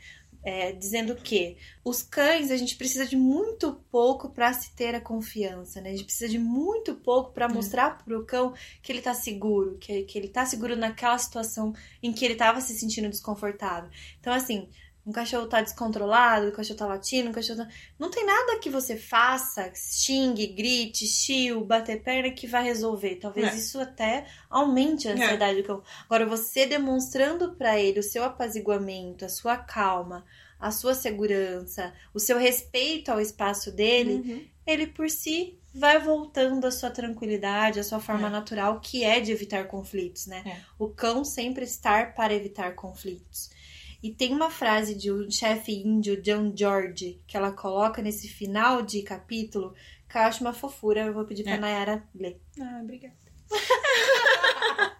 É, 0.48 0.72
dizendo 0.72 1.14
que 1.14 1.58
os 1.84 2.02
cães 2.02 2.50
a 2.50 2.56
gente 2.56 2.74
precisa 2.74 3.04
de 3.06 3.16
muito 3.16 3.74
pouco 3.90 4.30
para 4.30 4.50
se 4.54 4.74
ter 4.74 4.94
a 4.94 5.00
confiança, 5.00 5.78
né? 5.78 5.90
A 5.90 5.92
gente 5.92 6.04
precisa 6.04 6.26
de 6.26 6.38
muito 6.38 6.94
pouco 6.94 7.32
para 7.32 7.50
mostrar 7.50 8.02
para 8.02 8.18
o 8.18 8.24
cão 8.24 8.54
que 8.82 8.90
ele 8.90 9.02
tá 9.02 9.12
seguro, 9.12 9.76
que, 9.76 10.04
que 10.04 10.18
ele 10.18 10.28
tá 10.28 10.46
seguro 10.46 10.74
naquela 10.74 11.18
situação 11.18 11.74
em 12.02 12.14
que 12.14 12.24
ele 12.24 12.34
tava 12.34 12.62
se 12.62 12.72
sentindo 12.78 13.10
desconfortável. 13.10 13.90
Então, 14.18 14.32
assim, 14.32 14.70
um 15.08 15.12
cachorro 15.12 15.46
tá 15.46 15.62
descontrolado, 15.62 16.48
o 16.48 16.52
cachorro 16.52 16.78
tá 16.78 16.86
latindo, 16.86 17.30
o 17.30 17.32
cachorro 17.32 17.60
tá... 17.60 17.68
Não 17.98 18.10
tem 18.10 18.26
nada 18.26 18.58
que 18.58 18.68
você 18.68 18.94
faça, 18.94 19.72
xingue, 19.74 20.48
grite, 20.48 21.06
chiu, 21.06 21.64
bater 21.64 22.02
perna 22.02 22.30
que 22.30 22.46
vai 22.46 22.62
resolver. 22.62 23.14
Talvez 23.14 23.54
é. 23.54 23.56
isso 23.56 23.80
até 23.80 24.26
aumente 24.50 25.08
a 25.08 25.12
ansiedade 25.12 25.58
é. 25.58 25.62
do 25.62 25.66
cão. 25.66 25.82
Agora, 26.04 26.26
você 26.26 26.66
demonstrando 26.66 27.54
para 27.54 27.80
ele 27.80 28.00
o 28.00 28.02
seu 28.02 28.22
apaziguamento, 28.22 29.24
a 29.24 29.30
sua 29.30 29.56
calma, 29.56 30.26
a 30.60 30.70
sua 30.70 30.94
segurança, 30.94 31.94
o 32.12 32.20
seu 32.20 32.36
respeito 32.36 33.10
ao 33.10 33.18
espaço 33.18 33.72
dele, 33.72 34.16
Uhum. 34.16 34.46
ele 34.66 34.88
por 34.88 35.08
si 35.08 35.58
vai 35.72 35.98
voltando 35.98 36.66
à 36.66 36.70
sua 36.70 36.90
tranquilidade, 36.90 37.80
à 37.80 37.84
sua 37.84 38.00
forma 38.00 38.26
É. 38.26 38.30
natural, 38.30 38.78
que 38.80 39.04
é 39.04 39.20
de 39.20 39.32
evitar 39.32 39.68
conflitos, 39.68 40.26
né? 40.26 40.42
É. 40.44 40.56
O 40.78 40.88
cão 40.88 41.24
sempre 41.24 41.64
estar 41.64 42.14
para 42.14 42.34
evitar 42.34 42.74
conflitos. 42.74 43.56
E 44.02 44.12
tem 44.12 44.32
uma 44.32 44.50
frase 44.50 44.94
de 44.94 45.10
um 45.10 45.30
chefe 45.30 45.72
índio, 45.72 46.22
John 46.22 46.52
George, 46.56 47.20
que 47.26 47.36
ela 47.36 47.50
coloca 47.50 48.00
nesse 48.00 48.28
final 48.28 48.82
de 48.82 49.02
capítulo, 49.02 49.74
que 50.08 50.16
eu 50.16 50.22
acho 50.22 50.40
uma 50.42 50.52
fofura. 50.52 51.04
Eu 51.04 51.12
vou 51.14 51.24
pedir 51.24 51.42
pra 51.42 51.54
É. 51.54 51.58
Nayara 51.58 52.08
ler. 52.14 52.40
Ah, 52.60 52.80
obrigada. 52.82 53.16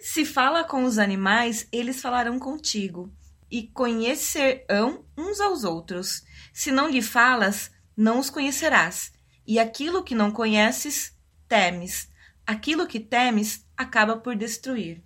Se 0.00 0.24
fala 0.24 0.64
com 0.64 0.84
os 0.84 0.98
animais, 0.98 1.66
eles 1.72 2.00
falarão 2.02 2.38
contigo, 2.38 3.10
e 3.50 3.62
conhecerão 3.68 5.04
uns 5.16 5.40
aos 5.40 5.62
outros. 5.62 6.24
Se 6.52 6.72
não 6.72 6.88
lhe 6.88 7.00
falas, 7.00 7.70
não 7.96 8.18
os 8.18 8.28
conhecerás. 8.30 9.12
E 9.46 9.58
aquilo 9.58 10.02
que 10.02 10.14
não 10.14 10.30
conheces, 10.30 11.16
temes. 11.48 12.10
Aquilo 12.46 12.86
que 12.86 12.98
temes 12.98 13.66
acaba 13.76 14.16
por 14.16 14.34
destruir. 14.34 15.02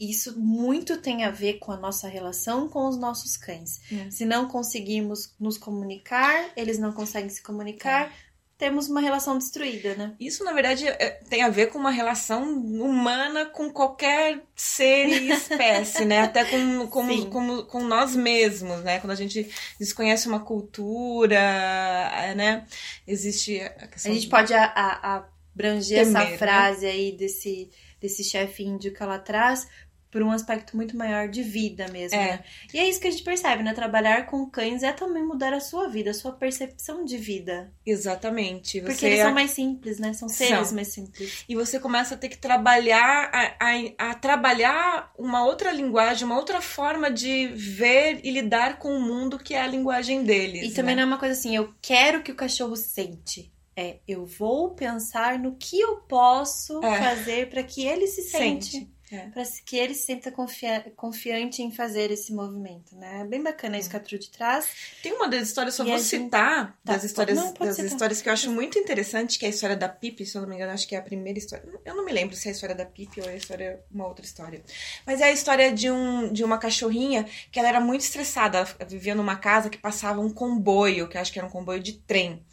Isso 0.00 0.40
muito 0.40 0.96
tem 0.96 1.24
a 1.24 1.30
ver 1.30 1.58
com 1.58 1.70
a 1.72 1.76
nossa 1.76 2.08
relação 2.08 2.68
com 2.68 2.88
os 2.88 2.96
nossos 2.96 3.36
cães. 3.36 3.80
É. 3.92 4.10
Se 4.10 4.24
não 4.24 4.48
conseguimos 4.48 5.34
nos 5.38 5.58
comunicar, 5.58 6.50
eles 6.56 6.78
não 6.78 6.90
conseguem 6.92 7.28
se 7.28 7.42
comunicar, 7.42 8.10
temos 8.56 8.88
uma 8.90 9.00
relação 9.00 9.38
destruída, 9.38 9.94
né? 9.94 10.14
Isso, 10.20 10.44
na 10.44 10.52
verdade, 10.52 10.86
é- 10.86 11.18
tem 11.30 11.42
a 11.42 11.48
ver 11.48 11.68
com 11.68 11.78
uma 11.78 11.90
relação 11.90 12.42
humana 12.58 13.46
com 13.46 13.70
qualquer 13.70 14.42
ser 14.54 15.06
e 15.08 15.30
espécie, 15.32 16.04
né? 16.04 16.20
Até 16.22 16.44
com, 16.44 16.86
com, 16.88 17.30
com, 17.30 17.62
com 17.64 17.82
nós 17.84 18.14
mesmos, 18.14 18.82
né? 18.82 19.00
Quando 19.00 19.12
a 19.12 19.16
gente 19.16 19.48
desconhece 19.78 20.28
uma 20.28 20.40
cultura, 20.40 21.36
é, 21.38 22.34
né? 22.34 22.66
Existe 23.06 23.60
a 23.60 23.66
A 23.66 23.86
questão 23.88 24.12
gente 24.12 24.24
de- 24.24 24.28
pode 24.30 24.52
a- 24.52 24.64
a- 24.74 25.24
abranger 25.54 26.04
Temer, 26.04 26.20
essa 26.22 26.30
né? 26.30 26.38
frase 26.38 26.86
aí 26.86 27.12
desse, 27.12 27.70
desse 28.00 28.22
chefe 28.22 28.62
índio 28.62 28.92
que 28.92 29.02
ela 29.02 29.18
traz 29.18 29.66
por 30.10 30.22
um 30.22 30.30
aspecto 30.32 30.76
muito 30.76 30.96
maior 30.96 31.28
de 31.28 31.42
vida 31.42 31.86
mesmo, 31.88 32.18
É. 32.18 32.32
né? 32.32 32.44
E 32.74 32.78
é 32.78 32.88
isso 32.88 33.00
que 33.00 33.06
a 33.06 33.10
gente 33.10 33.22
percebe, 33.22 33.62
né? 33.62 33.72
Trabalhar 33.72 34.26
com 34.26 34.44
cães 34.50 34.82
é 34.82 34.92
também 34.92 35.22
mudar 35.24 35.52
a 35.52 35.60
sua 35.60 35.88
vida, 35.88 36.10
a 36.10 36.14
sua 36.14 36.32
percepção 36.32 37.04
de 37.04 37.16
vida. 37.16 37.72
Exatamente. 37.86 38.80
Porque 38.80 38.94
Você 38.94 39.06
eles 39.06 39.20
são 39.20 39.32
mais 39.32 39.50
simples, 39.52 39.98
né? 39.98 40.12
São 40.12 40.28
seres 40.28 40.68
São. 40.68 40.74
mais 40.74 40.88
simples. 40.88 41.44
E 41.48 41.54
você 41.54 41.78
começa 41.78 42.14
a 42.14 42.18
ter 42.18 42.28
que 42.28 42.38
trabalhar, 42.38 43.30
a, 43.32 43.54
a, 43.60 44.10
a 44.10 44.14
trabalhar 44.14 45.12
uma 45.18 45.44
outra 45.44 45.70
linguagem, 45.72 46.24
uma 46.26 46.36
outra 46.36 46.60
forma 46.60 47.10
de 47.10 47.46
ver 47.48 48.20
e 48.24 48.30
lidar 48.30 48.78
com 48.78 48.94
o 48.96 49.00
mundo 49.00 49.38
que 49.38 49.54
é 49.54 49.60
a 49.60 49.66
linguagem 49.66 50.24
deles. 50.24 50.70
E 50.72 50.74
também 50.74 50.96
né? 50.96 51.02
não 51.02 51.10
é 51.10 51.12
uma 51.14 51.18
coisa 51.20 51.34
assim, 51.38 51.54
eu 51.54 51.72
quero 51.80 52.22
que 52.22 52.32
o 52.32 52.36
cachorro 52.36 52.74
sente. 52.76 53.52
É, 53.76 53.98
eu 54.06 54.26
vou 54.26 54.70
pensar 54.74 55.38
no 55.38 55.54
que 55.56 55.80
eu 55.80 55.98
posso 55.98 56.84
É. 56.84 56.98
fazer 56.98 57.48
para 57.48 57.62
que 57.62 57.86
ele 57.86 58.06
se 58.06 58.22
sente. 58.22 58.72
Sente. 58.72 58.90
É. 59.12 59.28
Para 59.30 59.42
que 59.66 59.76
ele 59.76 59.94
se 59.94 60.06
sinta 60.06 60.30
confia- 60.30 60.92
confiante 60.96 61.62
em 61.62 61.70
fazer 61.72 62.10
esse 62.12 62.32
movimento, 62.32 62.94
né? 62.96 63.22
É 63.22 63.24
bem 63.24 63.42
bacana 63.42 63.76
isso 63.78 63.90
que 63.90 63.96
a 63.96 64.00
Trude 64.00 64.30
traz. 64.30 64.66
Tem 65.02 65.12
uma 65.12 65.28
das 65.28 65.42
histórias, 65.48 65.74
só 65.74 65.82
E 65.84 65.88
vou 65.88 65.98
gente- 65.98 66.06
citar, 66.24 66.78
Tá, 66.84 66.92
das 66.92 67.04
histórias, 67.04 67.36
não, 67.36 67.52
das 67.54 67.74
citar. 67.76 67.86
histórias 67.86 68.22
que 68.22 68.28
eu 68.28 68.32
acho 68.32 68.50
muito 68.50 68.78
interessante, 68.78 69.38
que 69.38 69.44
é 69.44 69.48
a 69.48 69.50
história 69.50 69.76
da 69.76 69.88
Pipe, 69.88 70.24
se 70.24 70.36
eu 70.36 70.42
não 70.42 70.48
me 70.48 70.54
engano, 70.54 70.72
acho 70.72 70.86
que 70.86 70.94
é 70.94 70.98
a 70.98 71.02
primeira 71.02 71.38
história. 71.38 71.64
Eu 71.84 71.94
não 71.96 72.04
me 72.04 72.12
lembro 72.12 72.36
se 72.36 72.46
é 72.48 72.50
a 72.50 72.54
história 72.54 72.74
da 72.74 72.86
Pipe 72.86 73.20
ou 73.20 73.26
é 73.28 73.32
a 73.32 73.36
história, 73.36 73.80
uma 73.92 74.06
outra 74.06 74.24
história. 74.24 74.62
Mas 75.06 75.20
é 75.20 75.24
a 75.24 75.32
história 75.32 75.72
de, 75.72 75.90
um, 75.90 76.32
de 76.32 76.44
uma 76.44 76.58
cachorrinha 76.58 77.26
que 77.50 77.58
ela 77.58 77.68
era 77.68 77.80
muito 77.80 78.02
estressada. 78.02 78.58
Ela 78.58 78.88
vivia 78.88 79.14
numa 79.14 79.36
casa 79.36 79.68
que 79.68 79.78
passava 79.78 80.20
um 80.20 80.30
comboio, 80.30 81.08
que 81.08 81.16
eu 81.16 81.20
acho 81.20 81.32
que 81.32 81.38
era 81.38 81.48
um 81.48 81.50
comboio 81.50 81.80
de 81.82 81.94
trem. 81.94 82.44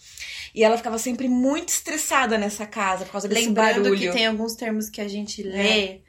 E 0.55 0.63
ela 0.63 0.75
ficava 0.75 0.97
sempre 0.97 1.27
muito 1.29 1.69
estressada 1.69 2.35
nessa 2.37 2.65
casa 2.65 3.05
por 3.05 3.11
causa 3.11 3.27
desse 3.27 3.45
Lembrando 3.45 3.83
barulho. 3.83 3.99
que 4.11 4.17
tem 4.17 4.25
alguns 4.25 4.55
termos 4.55 4.89
que 4.89 4.99
a 4.99 5.07
gente 5.07 5.43
lê 5.43 6.01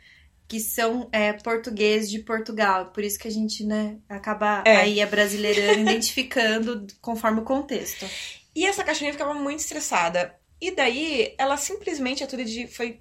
que 0.48 0.58
são 0.58 1.08
é, 1.12 1.32
português 1.34 2.10
de 2.10 2.20
Portugal. 2.20 2.86
Por 2.86 3.04
isso 3.04 3.18
que 3.18 3.28
a 3.28 3.30
gente, 3.30 3.64
né, 3.64 3.98
acaba 4.08 4.62
É. 4.66 4.76
aí 4.76 5.00
a 5.02 5.06
brasileirando, 5.06 5.80
identificando 5.90 6.86
conforme 7.00 7.40
o 7.40 7.44
contexto. 7.44 8.06
E 8.56 8.64
essa 8.64 8.82
cachorrinha 8.82 9.12
ficava 9.12 9.34
muito 9.34 9.60
estressada. 9.60 10.34
E 10.60 10.72
daí, 10.72 11.34
ela 11.38 11.56
simplesmente, 11.56 12.24
a 12.24 12.26
Turid 12.26 12.66
foi, 12.66 12.98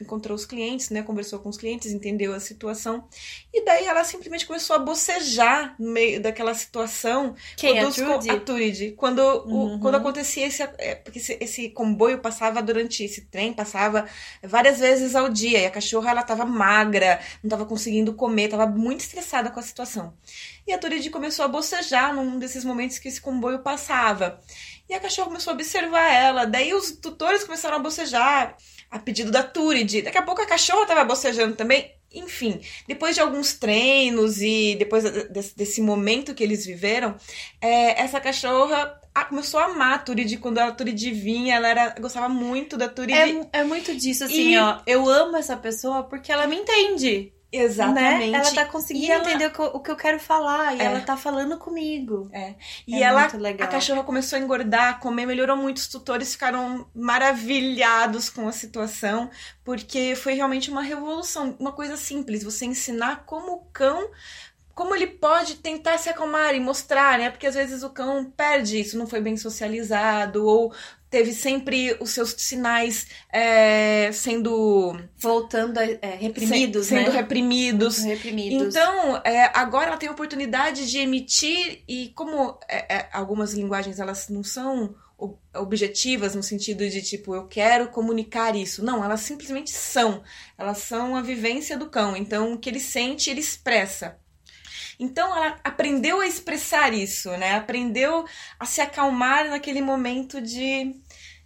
encontrou 0.00 0.34
os 0.34 0.44
clientes, 0.44 0.90
né? 0.90 1.00
Conversou 1.02 1.38
com 1.38 1.48
os 1.48 1.56
clientes, 1.56 1.92
entendeu 1.92 2.34
a 2.34 2.40
situação. 2.40 3.06
E 3.54 3.64
daí 3.64 3.84
ela 3.86 4.02
simplesmente 4.02 4.44
começou 4.44 4.74
a 4.74 4.80
bocejar 4.80 5.76
no 5.78 5.92
meio 5.92 6.20
daquela 6.20 6.52
situação. 6.54 7.36
Quem? 7.56 7.74
quando 7.74 7.86
A? 8.30 8.32
A 8.32 8.40
Turid. 8.40 8.92
Quando, 8.96 9.20
o- 9.20 9.48
Uhum. 9.48 9.78
quando 9.80 9.94
acontecia 9.94 10.46
esse... 10.46 10.60
é, 10.78 10.96
porque 10.96 11.20
esse, 11.20 11.38
esse 11.40 11.68
comboio 11.70 12.18
passava 12.18 12.60
durante... 12.60 13.04
Esse 13.04 13.20
trem 13.26 13.52
passava 13.52 14.04
várias 14.42 14.80
vezes 14.80 15.14
ao 15.14 15.28
dia. 15.28 15.60
E 15.60 15.66
a 15.66 15.70
cachorra, 15.70 16.10
ela 16.10 16.22
tava 16.24 16.44
magra, 16.44 17.20
não 17.44 17.48
tava 17.50 17.64
conseguindo 17.64 18.12
comer, 18.14 18.48
tava 18.48 18.66
muito 18.66 19.00
estressada 19.02 19.50
com 19.50 19.60
a 19.60 19.62
situação. 19.62 20.14
E 20.66 20.72
a 20.72 20.78
Turid 20.78 21.08
começou 21.10 21.44
a 21.44 21.48
bocejar 21.48 22.12
num 22.12 22.40
desses 22.40 22.64
momentos 22.64 22.98
que 22.98 23.06
esse 23.06 23.20
comboio 23.20 23.60
passava. 23.60 24.40
E 24.88 24.94
a 24.94 25.00
cachorra 25.00 25.28
começou 25.28 25.50
a 25.50 25.54
observar 25.54 26.12
ela. 26.12 26.44
Daí 26.46 26.72
os 26.72 26.92
tutores 26.92 27.44
começaram 27.44 27.76
a 27.76 27.80
bocejar 27.80 28.56
a 28.90 28.98
pedido 28.98 29.30
da 29.30 29.42
Turid. 29.42 30.02
Daqui 30.02 30.16
a 30.18 30.22
pouco 30.22 30.40
a 30.40 30.46
cachorra 30.46 30.82
estava 30.82 31.04
bocejando 31.04 31.54
também. 31.54 31.94
Enfim, 32.10 32.58
depois 32.86 33.14
de 33.14 33.20
alguns 33.20 33.52
treinos 33.52 34.40
e 34.40 34.76
depois 34.78 35.04
desse, 35.28 35.54
desse 35.54 35.82
momento 35.82 36.34
que 36.34 36.42
eles 36.42 36.64
viveram, 36.64 37.14
é, 37.60 38.00
essa 38.02 38.18
cachorra 38.18 38.98
ah, 39.14 39.24
começou 39.26 39.60
a 39.60 39.64
amar 39.66 39.94
a 39.96 39.98
Turid. 39.98 40.38
Quando 40.38 40.56
a 40.58 40.72
Turid 40.72 41.10
vinha, 41.12 41.56
ela 41.56 41.68
era, 41.68 41.94
gostava 42.00 42.28
muito 42.28 42.78
da 42.78 42.88
Turid. 42.88 43.14
É, 43.52 43.60
é 43.60 43.64
muito 43.64 43.94
disso, 43.94 44.24
assim, 44.24 44.54
E- 44.54 44.58
ó. 44.58 44.80
Eu 44.86 45.06
amo 45.06 45.36
essa 45.36 45.54
pessoa 45.54 46.04
porque 46.04 46.32
ela 46.32 46.46
me 46.46 46.56
entende. 46.56 47.32
Exatamente. 47.50 48.30
Né? 48.30 48.38
Ela 48.38 48.52
tá 48.54 48.64
conseguindo 48.66 49.10
ela- 49.10 49.22
entender 49.22 49.46
o 49.46 49.80
que, 49.80 49.90
eu, 49.90 49.96
quero 49.96 50.20
falar. 50.20 50.76
E 50.76 50.80
É. 50.80 50.84
ela 50.84 51.00
tá 51.00 51.16
falando 51.16 51.56
comigo. 51.58 52.30
E 52.86 52.96
É 52.96 53.02
ela, 53.06 53.24
a 53.24 53.66
cachorra 53.66 54.04
começou 54.04 54.38
a 54.38 54.42
engordar, 54.42 54.88
a 54.90 54.94
comer, 54.94 55.24
melhorou 55.26 55.56
muito. 55.56 55.78
Os 55.78 55.88
tutores 55.88 56.32
ficaram 56.32 56.86
maravilhados 56.94 58.28
com 58.28 58.46
a 58.46 58.52
situação, 58.52 59.30
porque 59.64 60.14
foi 60.14 60.34
realmente 60.34 60.70
uma 60.70 60.82
revolução, 60.82 61.56
uma 61.58 61.72
coisa 61.72 61.96
simples. 61.96 62.42
Você 62.44 62.66
ensinar 62.66 63.24
como 63.24 63.52
o 63.52 63.64
cão, 63.72 64.10
como 64.78 64.94
ele 64.94 65.08
pode 65.08 65.56
tentar 65.56 65.98
se 65.98 66.08
acalmar 66.08 66.54
e 66.54 66.60
mostrar, 66.60 67.18
né? 67.18 67.30
Porque 67.30 67.48
às 67.48 67.56
vezes 67.56 67.82
o 67.82 67.90
cão 67.90 68.24
perde 68.30 68.80
isso, 68.80 68.96
não 68.96 69.08
foi 69.08 69.20
bem 69.20 69.36
socializado 69.36 70.46
ou 70.46 70.72
teve 71.10 71.32
sempre 71.32 71.96
os 71.98 72.10
seus 72.10 72.30
sinais 72.38 73.08
é, 73.32 74.08
sendo 74.12 74.96
Voltando 75.16 75.78
a, 75.78 75.84
é, 75.84 76.16
reprimidos, 76.20 76.86
se- 76.86 76.90
sendo 76.94 77.10
né? 77.10 77.16
reprimidos. 77.16 77.98
Reprimidos. 78.04 78.68
Então, 78.76 79.16
é, 79.24 79.50
agora 79.52 79.88
ela 79.88 79.96
tem 79.96 80.08
a 80.08 80.12
oportunidade 80.12 80.88
de 80.88 80.98
emitir, 80.98 81.82
e 81.88 82.10
como 82.14 82.56
é, 82.68 82.98
é, 82.98 83.08
algumas 83.12 83.54
linguagens 83.54 83.98
elas 83.98 84.28
não 84.28 84.44
são 84.44 84.94
ob- 85.18 85.38
objetivas 85.56 86.36
no 86.36 86.42
sentido 86.42 86.88
de 86.88 87.02
tipo, 87.02 87.34
eu 87.34 87.48
quero 87.48 87.88
comunicar 87.88 88.54
isso. 88.54 88.84
Não, 88.84 89.02
elas 89.04 89.22
simplesmente 89.22 89.72
são. 89.72 90.22
Elas 90.56 90.78
são 90.78 91.16
a 91.16 91.20
vivência 91.20 91.76
do 91.76 91.90
cão. 91.90 92.16
Então, 92.16 92.52
o 92.52 92.58
que 92.58 92.68
ele 92.70 92.78
sente, 92.78 93.28
ele 93.28 93.40
expressa. 93.40 94.16
Então 94.98 95.34
ela 95.36 95.58
aprendeu 95.64 96.20
a 96.20 96.26
expressar 96.26 96.92
isso, 96.92 97.30
né? 97.36 97.52
Aprendeu 97.54 98.24
a 98.58 98.64
se 98.66 98.80
acalmar 98.80 99.48
naquele 99.48 99.80
momento 99.80 100.40
de 100.40 100.94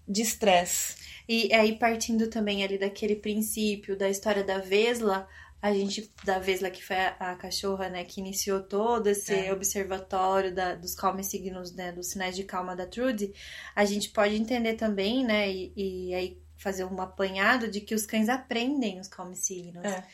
de 0.08 0.22
estresse. 0.22 0.96
E 1.28 1.52
aí, 1.54 1.78
partindo 1.78 2.28
também 2.28 2.64
ali 2.64 2.78
daquele 2.78 3.16
princípio 3.16 3.96
da 3.96 4.08
história 4.10 4.42
da 4.44 4.58
Vesla, 4.58 5.28
a 5.60 5.72
gente, 5.72 6.12
da 6.24 6.38
Vesla, 6.40 6.70
que 6.70 6.84
foi 6.84 6.96
a, 6.96 7.36
cachorra, 7.36 7.88
né, 7.88 8.04
que 8.04 8.20
iniciou 8.20 8.60
todo 8.62 9.06
esse 9.06 9.32
É. 9.32 9.52
observatório 9.52 10.52
da, 10.54 10.74
dos 10.74 10.94
calma 10.94 11.22
signos, 11.22 11.72
né, 11.74 11.92
dos 11.92 12.08
sinais 12.08 12.34
de 12.34 12.42
calma 12.44 12.74
da 12.74 12.86
Trudy, 12.86 13.32
a 13.74 13.84
gente 13.84 14.10
pode 14.10 14.34
entender 14.34 14.74
também, 14.74 15.24
né, 15.24 15.50
e, 15.50 15.72
e 16.10 16.14
aí 16.14 16.42
fazer 16.56 16.84
um 16.84 17.00
apanhado 17.00 17.68
de 17.70 17.80
que 17.80 17.94
os 17.94 18.04
cães 18.06 18.28
aprendem 18.28 19.00
os 19.00 19.08
calma 19.08 19.34
signos. 19.36 19.84
É. 19.84 20.04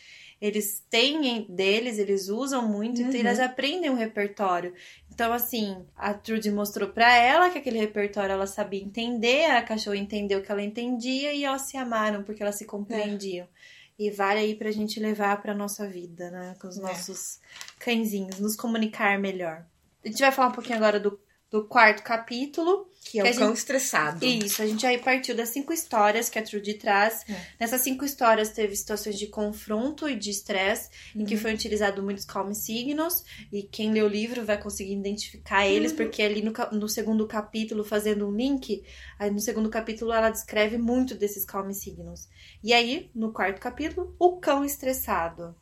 Eles 0.41 0.85
têm 0.89 1.43
deles, 1.49 1.99
eles 1.99 2.29
usam 2.29 2.67
muito, 2.69 3.01
então 3.01 3.13
Uhum. 3.15 3.27
eles 3.27 3.41
aprendem 3.41 3.91
o 3.91 3.95
repertório. 3.97 4.73
Então, 5.13 5.33
assim, 5.33 5.85
a 5.97 6.15
Trudy 6.15 6.51
mostrou 6.53 6.91
pra 6.91 7.13
ela 7.17 7.51
que 7.51 7.59
aquele 7.59 7.79
repertório 7.79 8.33
ela 8.33 8.47
sabia 8.47 8.81
entender, 8.83 9.47
a 9.47 9.63
cachorra 9.63 9.97
entendeu 9.97 10.41
que 10.41 10.51
ela 10.53 10.63
entendia 10.63 11.33
e 11.33 11.43
elas 11.45 11.63
se 11.63 11.77
amaram 11.77 12.23
porque 12.23 12.41
elas 12.43 12.55
se 12.55 12.65
compreendiam. 12.65 13.49
E 13.99 14.13
vale 14.13 14.39
aí 14.39 14.55
pra 14.55 14.71
gente 14.71 15.01
levar 15.01 15.43
pra 15.43 15.53
nossa 15.53 15.89
vida, 15.89 16.31
né? 16.31 16.55
Com 16.61 16.69
os 16.69 16.79
É. 16.79 16.83
nossos 16.83 17.41
cãezinhos, 17.81 18.39
nos 18.39 18.55
comunicar 18.55 19.19
melhor. 19.19 19.67
A 20.05 20.09
gente 20.09 20.21
vai 20.21 20.31
falar 20.31 20.49
um 20.51 20.53
pouquinho 20.53 20.77
agora 20.77 21.01
do, 21.01 21.19
do 21.51 21.65
quarto 21.67 22.05
capítulo. 22.05 22.88
Que 23.05 23.21
é 23.21 23.23
Que 23.23 23.31
o 23.31 23.35
cão 23.39 23.49
gente- 23.49 23.57
estressado. 23.59 24.25
Isso, 24.25 24.61
a 24.61 24.67
gente 24.67 24.85
aí 24.87 24.99
partiu 24.99 25.35
das 25.35 25.49
cinco 25.49 25.73
histórias 25.73 26.29
que 26.29 26.39
a 26.39 26.43
Trudy 26.43 26.75
traz. 26.75 27.25
É. 27.29 27.41
Nessas 27.59 27.81
cinco 27.81 28.05
histórias 28.05 28.51
teve 28.51 28.77
situações 28.77 29.19
de 29.19 29.29
confronto 29.29 30.07
e 30.09 30.15
de 30.15 30.29
estresse, 30.31 30.91
em 31.15 31.21
Uhum. 31.21 31.25
que 31.25 31.37
foi 31.39 31.55
utilizado 31.55 32.03
muitos 32.03 32.27
calm 32.27 32.53
signos. 32.53 33.25
E 33.51 33.63
quem 33.63 33.93
lê 33.93 34.03
o 34.03 34.09
livro 34.09 34.45
vai 34.45 34.61
conseguir 34.61 34.93
identificar 34.93 35.67
eles, 35.67 35.93
Uhum. 35.93 35.97
porque 35.97 36.21
ali 36.23 36.43
no, 36.43 36.53
no 36.73 36.89
segundo 36.89 37.27
capítulo, 37.27 37.83
fazendo 37.83 38.29
um 38.29 38.35
link, 38.37 38.85
aí 39.19 39.31
no 39.31 39.41
segundo 39.41 39.71
capítulo 39.71 40.13
ela 40.13 40.29
descreve 40.29 40.77
muito 40.77 41.15
desses 41.15 41.47
calm 41.47 41.73
signos. 41.73 42.29
E 42.63 42.75
aí, 42.75 43.11
no 43.15 43.33
quarto 43.33 43.59
capítulo, 43.61 44.15
o 44.19 44.37
cão 44.37 44.65
estressado. 44.65 45.55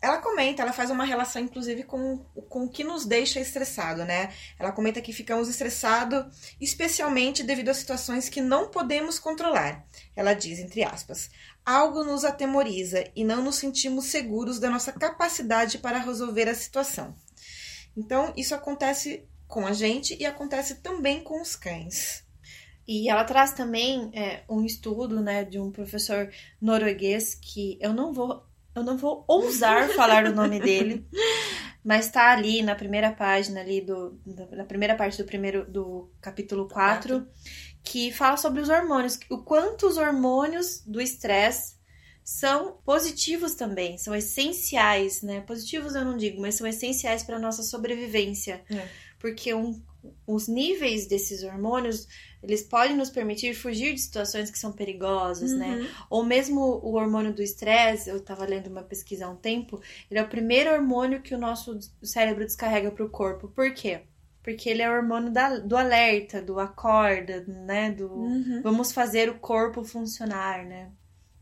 Ela 0.00 0.18
comenta, 0.18 0.62
ela 0.62 0.72
faz 0.72 0.90
uma 0.90 1.04
relação, 1.04 1.42
inclusive, 1.42 1.84
com, 1.84 2.18
com 2.48 2.64
o 2.64 2.68
que 2.68 2.82
nos 2.82 3.06
deixa 3.06 3.40
estressado, 3.40 4.04
né? 4.04 4.32
Ela 4.58 4.72
comenta 4.72 5.00
que 5.00 5.12
ficamos 5.12 5.48
estressados, 5.48 6.54
especialmente 6.60 7.42
devido 7.42 7.68
a 7.68 7.74
situações 7.74 8.28
que 8.28 8.40
não 8.40 8.68
podemos 8.68 9.18
controlar. 9.18 9.86
Ela 10.16 10.34
diz, 10.34 10.58
entre 10.58 10.82
aspas, 10.82 11.30
algo 11.64 12.04
nos 12.04 12.24
atemoriza 12.24 13.04
e 13.14 13.24
não 13.24 13.42
nos 13.42 13.56
sentimos 13.56 14.06
seguros 14.06 14.58
da 14.58 14.70
nossa 14.70 14.92
capacidade 14.92 15.78
para 15.78 15.98
resolver 15.98 16.48
a 16.48 16.54
situação. 16.54 17.14
Então, 17.96 18.32
isso 18.36 18.54
acontece 18.54 19.28
com 19.46 19.66
a 19.66 19.72
gente 19.72 20.16
e 20.18 20.24
acontece 20.24 20.76
também 20.76 21.22
com 21.22 21.40
os 21.40 21.54
cães. 21.54 22.24
E 22.86 23.08
ela 23.08 23.24
traz 23.24 23.52
também 23.52 24.10
é, 24.12 24.42
um 24.48 24.64
estudo, 24.64 25.20
né, 25.20 25.44
de 25.44 25.58
um 25.58 25.70
professor 25.70 26.30
norueguês 26.60 27.34
que 27.34 27.78
eu 27.80 27.92
não 27.92 28.12
vou, 28.12 28.44
eu 28.74 28.82
não 28.82 28.96
vou 28.96 29.24
ousar 29.28 29.88
falar 29.90 30.24
o 30.26 30.34
nome 30.34 30.60
dele, 30.60 31.06
mas 31.84 32.10
tá 32.10 32.32
ali 32.32 32.62
na 32.62 32.74
primeira 32.74 33.12
página 33.12 33.60
ali 33.60 33.80
do, 33.80 34.20
na 34.50 34.64
primeira 34.64 34.94
parte 34.94 35.18
do 35.18 35.24
primeiro 35.26 35.70
do 35.70 36.10
capítulo 36.20 36.68
4, 36.68 37.26
que 37.82 38.12
fala 38.12 38.36
sobre 38.36 38.60
os 38.60 38.68
hormônios, 38.68 39.18
o 39.30 39.38
quanto 39.38 39.86
os 39.86 39.96
hormônios 39.96 40.82
do 40.86 41.00
estresse 41.00 41.80
são 42.24 42.78
positivos 42.84 43.54
também, 43.54 43.98
são 43.98 44.14
essenciais, 44.14 45.22
né? 45.22 45.40
Positivos 45.40 45.94
eu 45.94 46.04
não 46.04 46.16
digo, 46.16 46.40
mas 46.40 46.54
são 46.54 46.66
essenciais 46.66 47.24
para 47.24 47.38
nossa 47.38 47.62
sobrevivência. 47.64 48.62
É. 48.70 48.88
Porque 49.22 49.54
um, 49.54 49.80
os 50.26 50.48
níveis 50.48 51.06
desses 51.06 51.42
hormônios 51.44 52.06
eles 52.42 52.62
podem 52.62 52.96
nos 52.96 53.08
permitir 53.08 53.54
fugir 53.54 53.94
de 53.94 54.00
situações 54.00 54.50
que 54.50 54.58
são 54.58 54.72
perigosas, 54.72 55.54
né? 55.54 55.78
Uhum. 55.80 55.88
Ou 56.10 56.24
mesmo 56.24 56.60
o 56.60 56.94
hormônio 56.94 57.32
do 57.32 57.40
estresse, 57.42 58.10
eu 58.10 58.18
estava 58.18 58.44
lendo 58.44 58.66
uma 58.66 58.82
pesquisa 58.82 59.26
há 59.26 59.30
um 59.30 59.36
tempo, 59.36 59.80
ele 60.10 60.18
é 60.18 60.22
o 60.24 60.28
primeiro 60.28 60.72
hormônio 60.72 61.22
que 61.22 61.34
o 61.34 61.38
nosso 61.38 61.78
cérebro 62.02 62.44
descarrega 62.44 62.90
para 62.90 63.04
o 63.04 63.10
corpo. 63.10 63.48
Por 63.48 63.72
quê? 63.72 64.02
Porque 64.42 64.68
ele 64.68 64.82
é 64.82 64.90
o 64.90 64.94
hormônio 64.94 65.32
da- 65.32 65.58
do 65.60 65.76
alerta, 65.76 66.42
do 66.42 66.58
acorda, 66.58 67.44
né? 67.46 67.92
Do 67.92 68.08
Uhum. 68.12 68.60
vamos 68.62 68.92
fazer 68.92 69.30
o 69.30 69.38
corpo 69.38 69.84
funcionar, 69.84 70.64
né? 70.66 70.90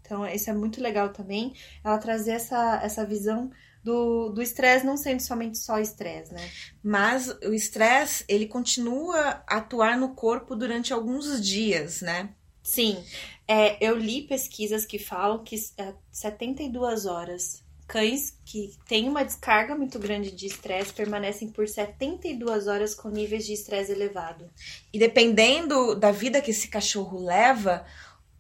Então, 0.03 0.27
isso 0.27 0.51
é 0.51 0.53
muito 0.53 0.83
legal 0.83 1.11
também, 1.13 1.55
ela 1.85 1.99
trazer 1.99 2.33
essa, 2.33 2.81
essa 2.83 3.07
visão 3.07 3.51
do 3.83 4.43
estresse 4.43 4.85
não 4.85 4.97
sendo 4.97 5.21
somente 5.21 5.59
só 5.59 5.79
estresse, 5.79 6.33
né? 6.35 6.51
Mas 6.83 7.29
o 7.29 7.55
estresse, 7.55 8.25
ele 8.29 8.47
continua 8.47 9.43
a 9.47 9.57
atuar 9.57 9.97
no 9.97 10.15
corpo 10.15 10.55
durante 10.55 10.93
alguns 10.93 11.41
dias, 11.41 12.01
né? 12.01 12.31
Sim, 12.63 13.03
é, 13.49 13.77
eu 13.85 13.97
li 13.97 14.23
pesquisas 14.23 14.85
que 14.85 14.99
falam 14.99 15.43
que 15.43 15.57
é, 15.79 15.95
72 16.13 17.07
horas 17.07 17.65
cães 17.91 18.39
que 18.45 18.71
têm 18.87 19.09
uma 19.09 19.25
descarga 19.25 19.75
muito 19.75 19.99
grande 19.99 20.31
de 20.31 20.47
estresse 20.47 20.93
permanecem 20.93 21.49
por 21.49 21.67
72 21.67 22.69
horas 22.69 22.95
com 22.95 23.09
níveis 23.09 23.45
de 23.45 23.53
estresse 23.53 23.91
elevado. 23.91 24.49
E 24.93 24.99
dependendo 24.99 25.97
da 25.97 26.13
vida 26.13 26.41
que 26.41 26.53
esse 26.53 26.69
cachorro 26.69 27.25
leva, 27.25 27.85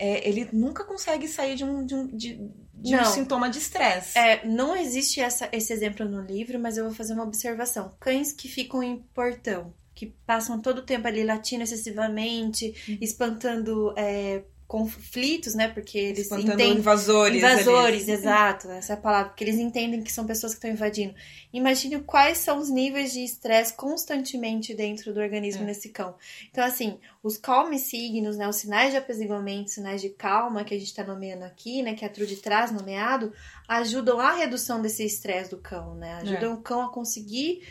é, 0.00 0.26
ele 0.28 0.48
nunca 0.52 0.82
consegue 0.84 1.28
sair 1.28 1.54
de 1.56 1.64
um, 1.64 1.84
de 1.84 1.94
um, 1.94 2.06
de, 2.06 2.28
de 2.74 2.96
um 2.96 3.04
sintoma 3.04 3.48
de 3.50 3.58
estresse. 3.58 4.18
É, 4.18 4.46
não 4.46 4.74
existe 4.74 5.20
essa- 5.20 5.48
esse 5.52 5.72
exemplo 5.72 6.04
no 6.08 6.20
livro, 6.22 6.58
mas 6.58 6.76
eu 6.76 6.84
vou 6.84 6.94
fazer 6.94 7.12
uma 7.14 7.24
observação. 7.24 7.94
Cães 8.00 8.32
que 8.32 8.48
ficam 8.48 8.82
em 8.82 8.98
portão, 9.14 9.72
que 9.94 10.06
passam 10.26 10.60
todo 10.60 10.78
o 10.78 10.82
tempo 10.86 11.06
ali 11.06 11.22
latindo 11.22 11.62
excessivamente, 11.62 12.74
Uhum. 12.88 12.98
espantando 13.00 13.94
é, 13.96 14.42
conflitos, 14.70 15.56
né? 15.56 15.66
Porque 15.66 15.98
eles 15.98 16.20
Espantando 16.20 16.52
entendem 16.52 16.78
invasores. 16.78 17.38
Invasores, 17.38 18.02
ali. 18.04 18.12
exato, 18.12 18.70
essa 18.70 18.92
é 18.92 18.94
a 18.94 18.96
palavra, 18.96 19.30
porque 19.30 19.42
eles 19.42 19.56
entendem 19.58 20.00
que 20.00 20.12
são 20.12 20.24
pessoas 20.24 20.52
que 20.52 20.58
estão 20.58 20.70
invadindo. 20.70 21.12
Imagine 21.52 21.98
quais 22.02 22.38
são 22.38 22.56
os 22.58 22.70
níveis 22.70 23.12
de 23.12 23.24
estresse 23.24 23.74
constantemente 23.74 24.72
dentro 24.72 25.12
do 25.12 25.18
organismo 25.18 25.64
É. 25.64 25.66
nesse 25.66 25.88
cão. 25.88 26.14
Então, 26.52 26.62
assim, 26.62 27.00
os 27.20 27.36
calm 27.36 27.76
signos, 27.76 28.36
né, 28.36 28.48
os 28.48 28.56
sinais 28.56 28.92
de 28.92 28.96
apaziguamento, 28.96 29.70
sinais 29.70 30.00
de 30.00 30.10
calma 30.10 30.62
que 30.62 30.72
a 30.72 30.78
gente 30.78 30.86
está 30.86 31.02
nomeando 31.02 31.44
aqui, 31.44 31.82
né, 31.82 31.94
que 31.94 32.04
a 32.04 32.08
Trude 32.08 32.36
traz 32.36 32.70
nomeado, 32.70 33.32
ajudam 33.66 34.20
a 34.20 34.34
redução 34.34 34.80
desse 34.80 35.04
estresse 35.04 35.50
do 35.50 35.58
cão, 35.58 35.96
né? 35.96 36.14
Ajudam 36.22 36.54
o 36.54 36.58
cão 36.62 36.82
a 36.82 36.92
conseguir 36.92 37.62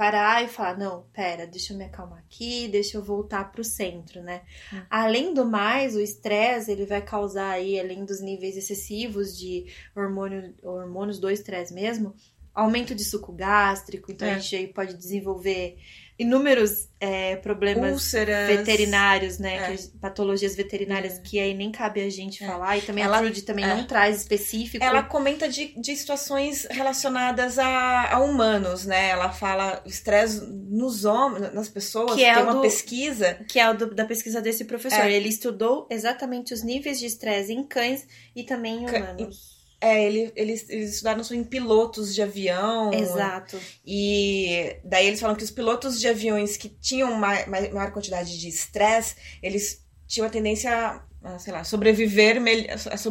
parar 0.00 0.42
e 0.42 0.48
falar, 0.48 0.78
não, 0.78 1.04
pera, 1.12 1.46
deixa 1.46 1.74
eu 1.74 1.76
me 1.76 1.84
acalmar 1.84 2.20
aqui, 2.20 2.66
deixa 2.68 2.96
eu 2.96 3.02
voltar 3.04 3.52
pro 3.52 3.62
centro, 3.62 4.22
né? 4.22 4.40
Hum. 4.72 4.80
Além 4.88 5.34
do 5.34 5.44
mais, 5.44 5.94
o 5.94 6.00
estresse, 6.00 6.72
ele 6.72 6.86
vai 6.86 7.02
causar 7.02 7.50
aí, 7.50 7.78
além 7.78 8.06
dos 8.06 8.18
níveis 8.18 8.56
excessivos 8.56 9.36
de 9.36 9.66
hormônio, 9.94 10.54
hormônios 10.62 11.18
do 11.18 11.28
estresse 11.28 11.74
mesmo, 11.74 12.14
aumento 12.54 12.94
de 12.94 13.04
suco 13.04 13.30
gástrico, 13.30 14.10
então 14.10 14.26
É. 14.26 14.36
a 14.36 14.38
gente 14.38 14.56
aí 14.56 14.68
pode 14.68 14.94
desenvolver 14.96 15.76
inúmeros 16.22 16.88
é, 17.00 17.36
problemas 17.36 17.92
Úlceras. 17.94 18.48
veterinários, 18.48 19.38
né? 19.38 19.56
É. 19.56 19.76
que- 19.76 19.88
patologias 19.98 20.54
veterinárias 20.54 21.14
É. 21.18 21.20
que 21.22 21.40
aí 21.40 21.54
nem 21.54 21.72
cabe 21.72 22.02
a 22.02 22.10
gente 22.10 22.44
É. 22.44 22.46
falar, 22.46 22.76
e 22.76 22.82
também 22.82 23.02
Ela- 23.04 23.16
a 23.16 23.20
Trude 23.20 23.42
também 23.42 23.64
é. 23.64 23.68
não 23.74 23.86
traz 23.86 24.18
específico. 24.20 24.84
Ela 24.84 25.02
comenta 25.02 25.48
de, 25.48 25.68
de 25.80 25.96
situações 25.96 26.66
relacionadas 26.70 27.58
a, 27.58 28.12
a 28.14 28.20
humanos, 28.20 28.84
né? 28.84 29.08
Ela 29.08 29.32
fala 29.32 29.82
estresse 29.86 30.42
nos 30.46 31.04
homens, 31.06 31.54
nas 31.54 31.68
pessoas. 31.70 32.14
Que 32.14 32.24
é 32.24 32.34
tem 32.34 32.42
uma 32.42 32.54
do- 32.54 32.60
pesquisa. 32.60 33.34
Que 33.48 33.58
é 33.58 33.70
o 33.70 33.74
do- 33.74 33.94
da 33.94 34.04
pesquisa 34.04 34.42
desse 34.42 34.66
professor. 34.66 35.04
É. 35.06 35.12
Ele 35.12 35.28
estudou 35.30 35.86
exatamente 35.90 36.52
os 36.52 36.62
níveis 36.62 36.98
de 37.00 37.06
estresse 37.06 37.52
em 37.52 37.64
cães 37.66 38.06
e 38.36 38.42
também 38.44 38.82
em 38.84 38.86
humanos. 38.86 39.59
É, 39.80 40.04
ele, 40.04 40.30
eles, 40.36 40.68
eles 40.68 40.90
estudaram 40.90 41.22
em 41.32 41.42
pilotos 41.42 42.14
de 42.14 42.22
avião. 42.22 42.92
Exato. 42.92 43.58
E 43.86 44.76
daí 44.84 45.06
eles 45.06 45.20
falam 45.20 45.34
que 45.34 45.44
os 45.44 45.50
pilotos 45.50 45.98
de 45.98 46.06
aviões 46.06 46.56
que 46.56 46.68
tinham 46.68 47.12
ma- 47.14 47.46
ma- 47.46 47.68
maior 47.72 47.90
quantidade 47.90 48.38
de 48.38 48.48
estresse, 48.48 49.16
eles 49.42 49.84
tinham 50.06 50.26
a 50.26 50.30
tendência 50.30 51.00
a, 51.22 51.38
sei 51.38 51.52
lá, 51.52 51.64
sobreviver, 51.64 52.38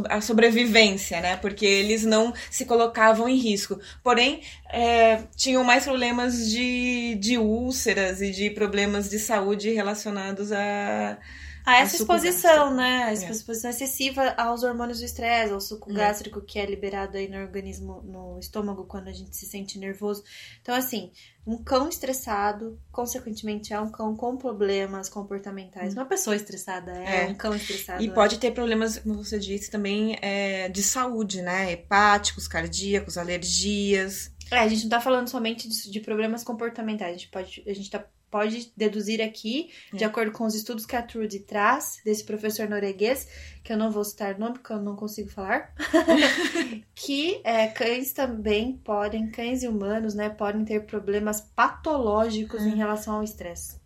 a 0.09 0.21
sobrevivência, 0.21 1.21
né? 1.21 1.37
Porque 1.37 1.65
eles 1.65 2.03
não 2.03 2.33
se 2.49 2.65
colocavam 2.65 3.29
em 3.29 3.37
risco. 3.37 3.79
Porém, 4.03 4.41
é, 4.71 5.23
tinham 5.35 5.63
mais 5.63 5.83
problemas 5.83 6.49
de, 6.49 7.15
de 7.15 7.37
úlceras 7.37 8.21
e 8.21 8.31
de 8.31 8.49
problemas 8.49 9.09
de 9.09 9.19
saúde 9.19 9.71
relacionados 9.71 10.51
a. 10.51 11.17
A 11.69 11.77
essa 11.81 11.95
A 11.95 11.99
suco 11.99 12.13
exposição, 12.15 12.73
né? 12.73 13.03
A 13.03 13.09
É. 13.11 13.13
exposição 13.13 13.69
excessiva 13.69 14.29
aos 14.37 14.63
hormônios 14.63 14.99
do 14.99 15.05
estresse, 15.05 15.53
ao 15.53 15.61
suco 15.61 15.91
É. 15.91 15.93
gástrico 15.93 16.41
que 16.41 16.57
é 16.57 16.65
liberado 16.65 17.15
aí 17.17 17.27
no 17.27 17.37
organismo, 17.37 18.01
no 18.01 18.39
estômago, 18.39 18.85
quando 18.85 19.07
a 19.07 19.11
gente 19.13 19.35
se 19.35 19.45
sente 19.45 19.77
nervoso. 19.77 20.23
Então, 20.61 20.73
assim, 20.73 21.11
um 21.45 21.61
cão 21.63 21.87
estressado, 21.87 22.79
consequentemente, 22.91 23.73
é 23.73 23.79
um 23.79 23.89
cão 23.89 24.15
com 24.15 24.35
problemas 24.35 25.09
comportamentais. 25.09 25.93
Uma 25.93 26.05
pessoa 26.05 26.35
estressada 26.35 26.91
é, 26.91 27.25
É. 27.25 27.27
um 27.27 27.35
cão 27.35 27.55
estressado. 27.55 28.01
E 28.03 28.07
é. 28.07 28.11
pode 28.11 28.39
ter 28.39 28.51
problemas, 28.51 28.97
como 28.99 29.23
você 29.23 29.37
disse, 29.37 29.69
também 29.69 30.17
é, 30.21 30.69
de 30.69 30.81
saúde, 30.81 31.41
né? 31.41 31.71
Hepáticos, 31.71 32.47
cardíacos, 32.47 33.17
alergias. 33.17 34.31
É, 34.51 34.57
a 34.57 34.67
gente 34.67 34.83
não 34.83 34.89
tá 34.89 35.01
falando 35.01 35.27
somente 35.27 35.67
de, 35.69 35.91
de 35.91 35.99
problemas 35.99 36.43
comportamentais. 36.43 37.11
A 37.11 37.17
gente 37.17 37.29
pode, 37.29 37.63
a 37.67 37.73
gente 37.73 37.89
tá, 37.91 38.03
pode 38.31 38.71
deduzir 38.75 39.21
aqui, 39.21 39.69
de 39.93 40.03
É. 40.03 40.07
acordo 40.07 40.31
com 40.31 40.45
os 40.45 40.55
estudos 40.55 40.85
que 40.85 40.95
a 40.95 41.01
Trudy 41.01 41.39
traz, 41.39 41.99
desse 42.05 42.23
professor 42.23 42.69
norueguês, 42.69 43.27
que 43.63 43.73
eu 43.73 43.77
não 43.77 43.91
vou 43.91 44.03
citar 44.03 44.35
o 44.35 44.39
nome 44.39 44.53
porque 44.53 44.73
eu 44.73 44.81
não 44.81 44.95
consigo 44.95 45.29
falar, 45.29 45.73
que 46.95 47.41
é, 47.43 47.67
cães 47.67 48.13
também 48.13 48.77
podem, 48.77 49.29
cães 49.29 49.63
e 49.63 49.67
humanos, 49.67 50.13
né, 50.13 50.29
podem 50.29 50.63
ter 50.65 50.85
problemas 50.85 51.41
patológicos 51.55 52.61
em 52.61 52.75
relação 52.75 53.15
ao 53.15 53.23
estresse. 53.23 53.79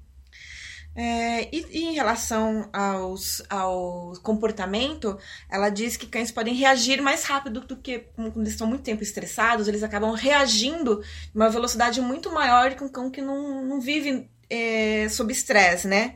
É, 0.95 1.49
e, 1.51 1.65
e 1.71 1.83
em 1.85 1.93
relação 1.95 2.69
aos, 2.71 3.41
ao 3.49 4.13
comportamento, 4.21 5.17
ela 5.49 5.69
diz 5.69 5.97
que 5.97 6.05
cães 6.05 6.31
podem 6.31 6.53
reagir 6.53 7.01
mais 7.01 7.23
rápido 7.23 7.61
do 7.61 7.75
que 7.75 7.99
quando 8.15 8.37
eles 8.41 8.49
estão 8.49 8.67
muito 8.67 8.83
tempo 8.83 9.01
estressados, 9.01 9.67
eles 9.67 9.81
acabam 9.81 10.11
reagindo 10.13 11.01
de 11.01 11.31
uma 11.35 11.49
velocidade 11.49 11.99
muito 11.99 12.31
maior 12.31 12.75
que 12.75 12.83
um 12.83 12.89
cão 12.89 13.09
que 13.09 13.21
não, 13.23 13.65
não 13.65 13.81
vive 13.81 14.29
é, 14.53 15.09
sob 15.09 15.31
estresse, 15.33 15.87
né? 15.87 16.15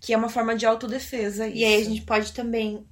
Que 0.00 0.12
é 0.12 0.16
uma 0.16 0.28
forma 0.28 0.54
de 0.56 0.66
autodefesa. 0.66 1.46
E 1.48 1.64
aí 1.64 1.74
a 1.74 1.78
isso. 1.80 1.90
gente 1.90 2.02
pode 2.02 2.32
também 2.32 2.84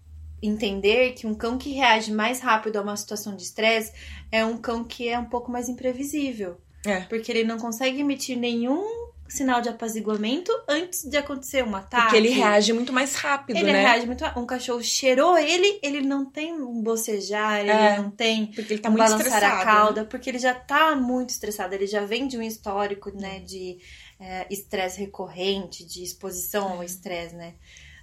entender 0.42 1.12
que 1.12 1.26
um 1.26 1.35
cão 1.35 1.57
que 1.57 1.70
reage 1.72 2.11
mais 2.12 2.40
rápido 2.40 2.76
a 2.76 2.83
uma 2.83 2.96
situação 2.96 3.37
de 3.37 3.42
estresse 3.44 3.92
é 4.31 4.44
um 4.44 4.57
cão 4.59 4.83
que 4.85 5.09
é 5.09 5.18
um 5.18 5.24
pouco 5.26 5.50
mais 5.52 5.68
imprevisível. 5.68 6.61
É. 6.85 7.00
Porque 7.02 7.31
ele 7.31 7.44
não 7.44 7.59
consegue 7.59 8.00
emitir 8.00 8.37
nenhum 8.37 8.83
sinal 9.28 9.62
de 9.62 9.68
apaziguamento 9.68 10.52
antes 10.68 11.05
de 11.09 11.16
acontecer 11.16 11.64
um 11.64 11.74
ataque. 11.74 12.02
Porque 12.02 12.16
ele 12.16 12.28
reage 12.31 12.72
muito 12.72 12.92
mais 12.92 13.14
rápido, 13.14 13.57
Ele 13.57 13.72
né? 13.72 13.81
reage 13.83 14.05
muito. 14.07 14.24
Um 14.37 14.44
cachorro 14.44 14.83
cheirou 14.83 15.38
ele, 15.38 15.78
ele 15.83 16.02
não 16.02 16.24
tem 16.26 16.52
um 16.52 16.83
bocejar, 16.83 17.61
ele 17.61 17.70
É, 17.70 17.96
não 17.98 18.11
tem 18.11 18.46
Porque 18.46 18.74
ele 18.74 18.81
tá 18.83 18.88
um 18.90 18.92
muito 18.92 19.05
balançar 19.05 19.26
estressado. 19.26 19.62
a 19.62 19.64
cauda, 19.64 20.05
porque 20.05 20.28
ele 20.28 20.38
já 20.38 20.52
tá 20.55 20.94
muito 20.96 21.31
estressado, 21.31 21.74
ele 21.74 21.87
já 21.87 22.05
vem 22.05 22.26
de 22.28 22.37
um 22.37 22.42
histórico, 22.42 23.11
né, 23.16 23.38
Hum. 23.38 23.44
É, 24.22 24.46
estresse 24.50 25.00
recorrente, 25.00 25.85
de 25.87 26.02
exposição 26.02 26.70
É. 26.70 26.72
ao 26.72 26.85
estresse, 26.85 27.35
né. 27.37 27.54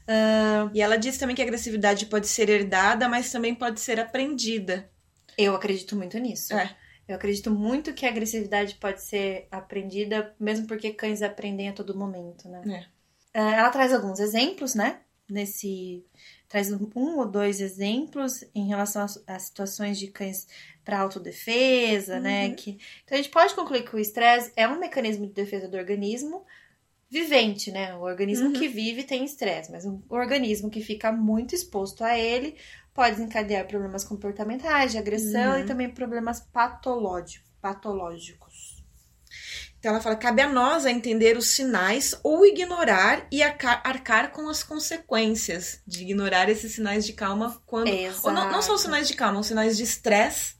Ah, 0.07 0.69
E 0.73 0.81
ela 0.81 0.97
diz 0.97 1.17
também 1.17 1.35
que 1.35 1.41
a 1.41 1.45
agressividade 1.45 2.05
pode 2.07 2.27
ser 2.27 2.49
herdada, 2.49 3.07
mas 3.07 3.31
também 3.31 3.55
pode 3.55 3.79
ser 3.79 3.99
aprendida. 3.99 4.89
eu 5.37 5.55
acredito 5.55 5.95
muito 5.95 6.17
nisso. 6.19 6.53
É. 6.53 6.75
Eu 7.07 7.15
acredito 7.15 7.49
muito 7.49 7.93
que 7.93 8.05
a 8.05 8.09
agressividade 8.09 8.75
pode 8.75 9.01
ser 9.01 9.47
aprendida, 9.51 10.35
mesmo 10.39 10.67
porque 10.67 10.93
cães 10.93 11.21
aprendem 11.23 11.69
a 11.69 11.73
todo 11.73 11.97
momento, 11.97 12.47
né. 12.49 12.61
Ah, 13.33 13.55
ela 13.55 13.69
traz 13.71 13.93
alguns 13.93 14.19
exemplos, 14.19 14.75
né, 14.75 15.01
nesse... 15.29 16.05
Traz 16.49 16.71
um 16.71 17.17
ou 17.17 17.25
dois 17.27 17.61
exemplos 17.61 18.43
em 18.55 18.67
relação 18.67 19.03
a, 19.27 19.35
a 19.35 19.39
situações 19.39 19.99
de 19.99 20.07
cães 20.07 20.47
para 20.83 20.99
autodefesa, 20.99 22.19
né? 22.19 22.49
Uhum. 22.49 22.55
Que, 22.55 22.71
então 23.03 23.17
a 23.17 23.21
gente 23.21 23.29
pode 23.31 23.53
concluir 23.55 23.83
que 23.83 23.95
o 23.95 23.99
estresse 23.99 24.51
é 24.55 24.67
um 24.67 24.79
mecanismo 24.79 25.27
de 25.27 25.33
defesa 25.33 25.67
do 25.69 25.77
organismo 25.77 26.43
vivente, 27.09 27.71
né? 27.71 27.95
O 27.95 28.01
organismo 28.01 28.47
Uhum. 28.47 28.53
que 28.53 28.67
vive 28.67 29.03
tem 29.03 29.23
estresse, 29.25 29.71
mas 29.71 29.85
um 29.85 30.01
organismo 30.09 30.69
que 30.69 30.81
fica 30.81 31.11
muito 31.11 31.55
exposto 31.55 32.03
a 32.03 32.17
ele 32.17 32.55
pode 32.93 33.15
desencadear 33.17 33.67
problemas 33.67 34.03
comportamentais, 34.03 34.91
de 34.91 34.97
agressão 34.97 35.53
Uhum. 35.53 35.59
e 35.59 35.65
também 35.65 35.89
problemas 35.89 36.39
patológicos. 36.41 37.47
patológicos. 37.61 38.83
Então 39.79 39.91
ela 39.91 40.01
fala: 40.01 40.15
cabe 40.15 40.41
a 40.41 40.49
nós 40.49 40.85
a 40.85 40.91
entender 40.91 41.37
os 41.37 41.51
sinais 41.51 42.13
ou 42.23 42.45
ignorar 42.45 43.25
e 43.31 43.41
arcar, 43.41 44.31
com 44.31 44.47
as 44.49 44.61
consequências 44.61 45.81
de 45.87 46.03
ignorar 46.03 46.49
esses 46.49 46.73
sinais 46.73 47.05
de 47.05 47.13
calma 47.13 47.61
quando. 47.65 47.89
Ou 48.23 48.31
não, 48.31 48.51
não 48.51 48.61
só 48.61 48.73
os 48.73 48.81
Exato. 48.81 48.81
sinais 48.81 49.07
de 49.07 49.13
calma, 49.15 49.39
os 49.39 49.47
sinais 49.47 49.77
de 49.77 49.83
estresse 49.83 50.55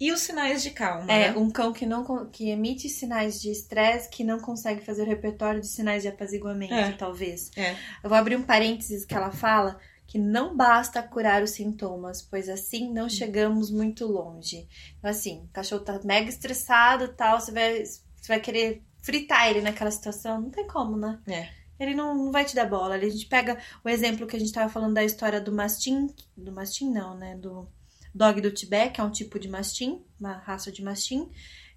e 0.00 0.10
os 0.10 0.20
sinais 0.20 0.62
de 0.62 0.70
calma. 0.70 1.12
É, 1.12 1.30
né? 1.30 1.38
um 1.38 1.50
cão 1.50 1.72
que 1.72 1.86
não 1.86 2.28
que 2.30 2.50
emite 2.50 2.88
sinais 2.88 3.40
de 3.40 3.50
estresse, 3.50 4.08
que 4.08 4.24
não 4.24 4.40
consegue 4.40 4.84
fazer 4.84 5.02
o 5.02 5.06
repertório 5.06 5.60
de 5.60 5.68
sinais 5.68 6.02
de 6.02 6.08
apaziguamento, 6.08 6.74
É. 6.74 6.92
talvez. 6.92 7.50
É. 7.56 7.72
Eu 8.02 8.08
vou 8.08 8.18
abrir 8.18 8.36
um 8.36 8.42
parênteses 8.42 9.04
que 9.04 9.14
ela 9.14 9.30
fala 9.30 9.78
que 10.06 10.18
não 10.18 10.56
basta 10.56 11.00
curar 11.04 11.40
os 11.40 11.50
sintomas, 11.50 12.20
pois 12.20 12.48
assim 12.48 12.92
não 12.92 13.08
chegamos 13.08 13.70
muito 13.70 14.06
longe. 14.08 14.66
Então, 14.98 15.08
assim, 15.08 15.44
o 15.44 15.52
cachorro 15.52 15.84
tá 15.84 16.00
mega 16.02 16.28
estressado 16.28 17.04
e 17.04 17.08
tal, 17.08 17.40
você 17.40 17.52
vai, 17.52 17.84
você 18.20 18.28
vai 18.28 18.40
querer 18.40 18.82
fritar 19.02 19.48
ele 19.48 19.60
naquela 19.60 19.90
situação, 19.90 20.40
não 20.40 20.50
tem 20.50 20.66
como, 20.66 20.96
né? 20.96 21.18
É. 21.26 21.48
Ele 21.78 21.94
não, 21.94 22.14
não 22.14 22.30
vai 22.30 22.44
te 22.44 22.54
dar 22.54 22.66
bola. 22.66 22.94
A 22.94 22.98
gente 22.98 23.26
pega 23.26 23.58
o 23.82 23.88
exemplo 23.88 24.26
que 24.26 24.36
a 24.36 24.38
gente 24.38 24.52
tava 24.52 24.70
falando 24.70 24.94
da 24.94 25.02
história 25.02 25.40
do 25.40 25.50
mastim, 25.50 26.08
do 26.36 26.52
mastim 26.52 26.90
não, 26.90 27.16
né? 27.16 27.34
Do 27.36 27.66
dog 28.14 28.40
do 28.40 28.50
Tibete, 28.50 28.94
que 28.94 29.00
é 29.00 29.04
um 29.04 29.10
tipo 29.10 29.38
de 29.38 29.48
mastim, 29.48 30.04
uma 30.18 30.34
raça 30.34 30.70
de 30.70 30.82
mastim. 30.82 31.30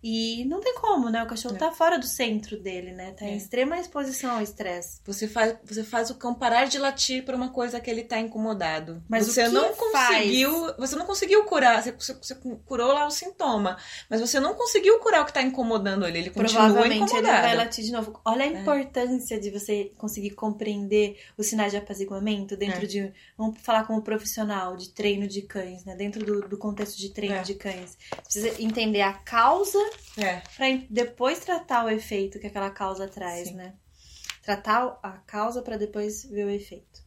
E 0.04 0.44
não 0.46 0.60
tem 0.60 0.76
como, 0.76 1.10
né? 1.10 1.24
O 1.24 1.28
cachorro 1.28 1.56
É. 1.56 1.60
tá 1.60 1.72
fora 1.72 1.98
do 1.98 2.06
centro 2.06 2.58
dele, 2.60 2.92
né? 2.92 3.12
Tá 3.14 3.24
em 3.26 3.34
É. 3.34 3.38
extrema 3.38 3.78
exposição 3.80 4.32
ao 4.36 4.42
estresse. 4.42 5.00
Você 5.06 5.30
faz, 5.30 5.56
você 5.64 5.82
faz 5.82 6.10
o 6.10 6.16
cão 6.16 6.34
parar 6.34 6.66
de 6.66 6.78
latir 6.78 7.24
por 7.24 7.34
uma 7.34 7.50
coisa 7.50 7.80
que 7.80 7.90
ele 7.90 8.04
tá 8.04 8.20
incomodado. 8.20 9.02
Mas 9.08 9.26
você 9.28 9.48
não 9.48 9.74
faz? 9.74 9.78
conseguiu, 10.18 10.74
você 10.78 10.96
não 10.98 11.06
conseguiu 11.06 11.44
curar, 11.46 11.82
você, 11.82 11.92
você- 11.94 12.14
você 12.22 12.36
curou 12.66 12.92
lá 12.92 13.08
o 13.08 13.12
sintoma, 13.12 13.78
mas 14.10 14.20
você 14.20 14.40
não 14.42 14.54
conseguiu 14.56 15.00
curar 15.00 15.22
o 15.22 15.26
que 15.26 15.34
tá 15.34 15.42
incomodando 15.42 16.06
ele, 16.06 16.18
ele 16.20 16.30
continua 16.32 16.64
Provavelmente 16.66 16.96
ele 16.96 17.04
incomodado. 17.22 17.42
vai 17.48 17.56
latir 17.56 17.86
de 17.86 17.92
novo. 17.94 18.20
Olha 18.26 18.44
a 18.44 18.48
É. 18.48 18.60
importância 18.62 19.40
de 19.40 19.50
você 19.52 19.92
conseguir 19.98 20.32
compreender 20.32 21.18
os 21.38 21.48
sinais 21.48 21.72
de 21.72 21.78
apaziguamento 21.78 22.58
dentro 22.58 22.84
É. 22.84 22.86
de. 22.86 23.14
Vamos 23.38 23.62
falar 23.62 23.86
como 23.86 24.02
profissional 24.02 24.76
de 24.76 24.90
treino 24.90 25.28
de 25.28 25.44
cães, 25.44 25.86
né? 25.86 25.96
Dentro 25.96 26.26
do, 26.26 26.42
do 26.50 26.58
contexto 26.58 26.98
de 26.98 27.10
treino 27.10 27.36
É. 27.36 27.42
de 27.42 27.54
cães. 27.54 27.98
Precisa 28.24 28.62
entender 28.62 29.02
a 29.02 29.14
causa 29.14 29.80
É. 30.18 30.42
para 30.56 30.68
depois 30.90 31.40
tratar 31.40 31.86
o 31.86 31.90
efeito 31.90 32.40
que 32.40 32.48
aquela 32.48 32.70
causa 32.70 33.08
traz, 33.08 33.48
Sim. 33.50 33.56
né? 33.56 33.74
Tratar 34.44 35.00
a 35.02 35.12
causa 35.26 35.62
para 35.62 35.78
depois 35.78 36.24
ver 36.26 36.46
o 36.46 36.50
efeito. 36.50 37.02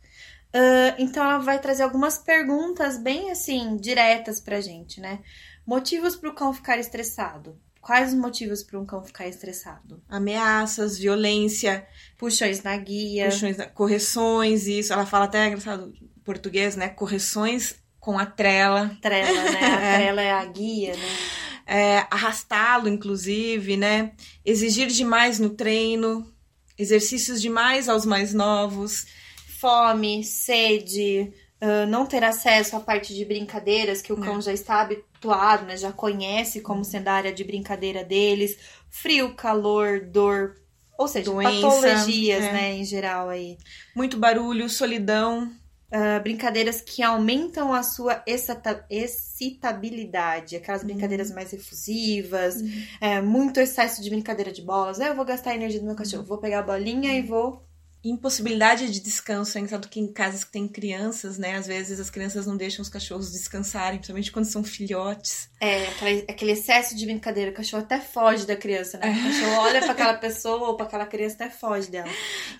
Ah, 0.52 0.94
então 0.98 1.22
ela 1.22 1.38
vai 1.38 1.58
trazer 1.60 1.82
algumas 1.82 2.18
perguntas 2.18 2.96
bem 2.98 3.30
assim 3.30 3.76
diretas 3.76 4.40
pra 4.40 4.60
gente, 4.60 5.00
né? 5.00 5.20
Motivos 5.66 6.16
para 6.16 6.30
o 6.30 6.34
cão 6.34 6.52
ficar 6.54 6.78
estressado. 6.78 7.60
Quais 7.80 8.12
os 8.12 8.18
motivos 8.18 8.64
para 8.64 8.80
um 8.80 8.86
cão 8.86 9.04
ficar 9.04 9.28
estressado? 9.28 10.02
Ameaças, 10.08 10.98
violência, 10.98 11.86
Puxões 12.18 12.62
na 12.62 12.76
guia. 12.76 13.26
puxões, 13.26 13.56
correções, 13.74 14.66
isso. 14.66 14.92
Ela 14.92 15.06
fala 15.06 15.26
até, 15.26 15.44
é 15.44 15.46
engraçado, 15.48 15.92
em 15.94 16.20
português, 16.24 16.74
né? 16.74 16.88
Correções 16.88 17.76
com 18.00 18.18
a 18.18 18.26
trela. 18.26 18.96
Trela, 19.00 19.50
né? 19.52 19.60
A 19.64 19.76
trela 19.98 20.22
é 20.22 20.32
a 20.32 20.44
guia, 20.46 20.96
né? 20.96 21.08
É, 21.66 22.06
arrastá-lo, 22.10 22.88
inclusive, 22.88 23.76
né? 23.76 24.12
Exigir 24.44 24.86
demais 24.86 25.40
no 25.40 25.50
treino, 25.50 26.32
exercícios 26.78 27.42
demais 27.42 27.88
aos 27.88 28.06
mais 28.06 28.32
novos. 28.32 29.06
Fome, 29.58 30.22
sede, 30.22 31.32
ah, 31.60 31.86
não 31.86 32.06
ter 32.06 32.22
acesso 32.22 32.76
à 32.76 32.80
parte 32.80 33.14
de 33.14 33.24
brincadeiras 33.24 34.02
que 34.02 34.12
o 34.12 34.22
É. 34.22 34.24
cão 34.24 34.40
já 34.40 34.52
está 34.52 34.82
habituado, 34.82 35.66
né? 35.66 35.76
Já 35.76 35.90
conhece 35.92 36.60
como 36.60 36.84
sendo 36.84 37.08
a 37.08 37.12
área 37.14 37.32
de 37.32 37.42
brincadeira 37.42 38.04
deles. 38.04 38.56
Frio, 38.90 39.34
calor, 39.34 40.00
dor. 40.00 40.56
Ou 40.98 41.08
seja, 41.08 41.30
Doença, 41.30 41.52
patologias, 41.52 42.42
é. 42.44 42.52
né, 42.52 42.72
em 42.74 42.84
geral 42.84 43.28
aí. 43.28 43.58
Muito 43.94 44.16
barulho, 44.16 44.68
solidão. 44.68 45.50
Ah, 45.90 46.18
brincadeiras 46.20 46.80
que 46.80 47.02
aumentam 47.02 47.72
a 47.72 47.82
sua 47.82 48.22
excita- 48.26 48.84
excitabilidade, 48.90 50.56
aquelas 50.56 50.82
Uhum. 50.82 50.88
brincadeiras 50.88 51.30
mais 51.30 51.52
efusivas, 51.52 52.56
é, 53.00 53.20
muito 53.20 53.60
excesso 53.60 54.02
de 54.02 54.10
brincadeira 54.10 54.52
de 54.52 54.62
bolas. 54.62 55.00
Ah, 55.00 55.08
eu 55.08 55.16
vou 55.16 55.24
gastar 55.24 55.50
a 55.52 55.54
energia 55.54 55.80
do 55.80 55.86
meu 55.86 55.94
cachorro, 55.96 56.22
Uhum. 56.22 56.28
vou 56.28 56.38
pegar 56.38 56.60
a 56.60 56.62
bolinha 56.62 57.14
e 57.18 57.22
vou. 57.22 57.65
Impossibilidade 58.08 58.88
de 58.88 59.00
descanso, 59.00 59.58
engraçado 59.58 59.88
que 59.88 59.98
em 59.98 60.06
casas 60.06 60.44
que 60.44 60.52
tem 60.52 60.68
crianças, 60.68 61.38
né? 61.38 61.56
Às 61.56 61.66
vezes 61.66 61.98
as 61.98 62.08
crianças 62.08 62.46
não 62.46 62.56
deixam 62.56 62.80
os 62.80 62.88
cachorros 62.88 63.32
descansarem, 63.32 63.98
principalmente 63.98 64.30
quando 64.30 64.44
são 64.44 64.62
filhotes. 64.62 65.50
É, 65.60 65.86
aquele 66.28 66.52
excesso 66.52 66.94
de 66.94 67.04
brincadeira, 67.04 67.50
o 67.50 67.54
cachorro 67.54 67.82
até 67.82 67.98
foge 67.98 68.46
da 68.46 68.54
criança, 68.54 68.96
né? 68.98 69.10
O 69.10 69.22
cachorro 69.24 69.58
olha 69.66 69.80
pra 69.80 69.90
aquela 69.90 70.14
pessoa 70.14 70.68
ou 70.68 70.76
pra 70.76 70.86
aquela 70.86 71.06
criança 71.06 71.34
até 71.34 71.50
foge 71.50 71.90
dela. 71.90 72.08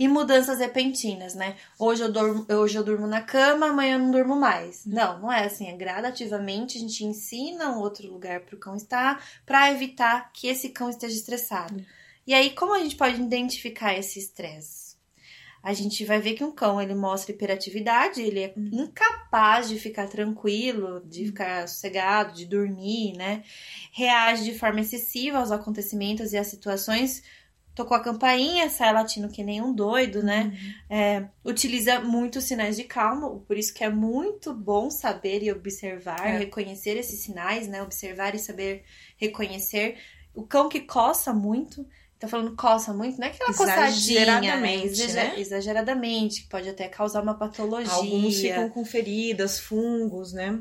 E 0.01 0.09
mudanças 0.09 0.59
repentinas, 0.59 1.37
né? 1.37 1.55
Hoje 1.79 2.03
eu, 2.03 2.11
durmo, 2.11 2.45
hoje 2.49 2.77
eu 2.77 2.83
durmo 2.83 3.07
na 3.07 3.21
cama, 3.21 3.67
amanhã 3.67 3.95
eu 3.95 4.01
não 4.01 4.11
durmo 4.11 4.35
mais. 4.35 4.85
Não, 4.85 5.21
não 5.21 5.33
é 5.33 5.45
assim. 5.45 5.69
É 5.69 5.77
gradativamente 5.77 6.77
a 6.77 6.81
gente 6.81 7.05
ensina 7.05 7.71
um 7.71 7.79
outro 7.79 8.11
lugar 8.11 8.41
pro 8.41 8.57
cão 8.57 8.75
estar 8.75 9.25
pra 9.47 9.71
evitar 9.71 10.33
que 10.33 10.49
esse 10.49 10.71
cão 10.71 10.91
esteja 10.91 11.15
estressado. 11.15 11.87
E 12.27 12.35
aí, 12.35 12.51
como 12.51 12.75
a 12.75 12.81
gente 12.81 12.97
pode 12.97 13.23
identificar 13.23 13.97
esse 13.97 14.19
estresse? 14.19 14.86
A 15.69 15.73
gente 15.73 16.05
vai 16.05 16.21
ver 16.21 16.35
que 16.35 16.45
um 16.45 16.53
cão 16.53 16.81
ele 16.81 16.95
mostra 16.95 17.33
hiperatividade, 17.35 18.23
ele 18.23 18.39
é 18.41 18.55
incapaz 18.57 19.69
de 19.69 19.77
ficar 19.81 20.07
tranquilo, 20.07 21.03
de 21.05 21.27
ficar 21.27 21.67
sossegado, 21.67 22.33
de 22.35 22.47
dormir, 22.47 23.15
né? 23.17 23.43
Reage 23.91 24.45
de 24.45 24.57
forma 24.57 24.81
excessiva 24.81 25.39
aos 25.39 25.51
acontecimentos 25.51 26.33
e 26.33 26.39
às 26.39 26.47
situações. 26.47 27.25
Tocou 27.75 27.97
a 27.97 28.01
campainha, 28.01 28.71
sai 28.71 28.93
latindo 28.93 29.29
que 29.29 29.43
nem 29.43 29.61
um 29.61 29.75
doido, 29.75 30.23
né? 30.23 30.57
É, 30.89 31.25
utiliza 31.45 31.99
muitos 31.99 32.45
sinais 32.45 32.77
de 32.77 32.85
calma, 32.85 33.29
por 33.41 33.59
isso 33.59 33.75
que 33.75 33.83
é 33.83 33.91
muito 33.91 34.55
bom 34.55 34.89
saber 34.89 35.43
e 35.43 35.51
observar, 35.51 36.29
É. 36.29 36.39
reconhecer 36.39 36.97
esses 36.97 37.21
sinais, 37.21 37.67
né? 37.67 37.83
Observar 37.83 38.37
e 38.37 38.39
saber 38.39 38.85
reconhecer. 39.17 39.99
O 40.33 40.45
cão 40.45 40.69
que 40.69 40.81
coça 40.81 41.35
muito, 41.35 41.85
tá 42.19 42.29
falando 42.29 42.57
coça 42.57 42.93
muito, 42.93 43.19
não 43.19 43.27
é 43.27 43.31
aquela 43.31 43.53
coçadinha? 43.55 44.21
Exageradamente, 44.21 44.87
Exager- 44.87 45.15
né? 45.15 45.41
Exageradamente, 45.41 46.43
que 46.43 46.49
pode 46.49 46.69
até 46.69 46.89
causar 46.89 47.23
uma 47.23 47.35
patologia. 47.35 47.93
Alguns 47.93 48.37
ficam 48.37 48.69
com 48.71 48.85
feridas, 48.85 49.59
fungos, 49.59 50.33
né? 50.33 50.61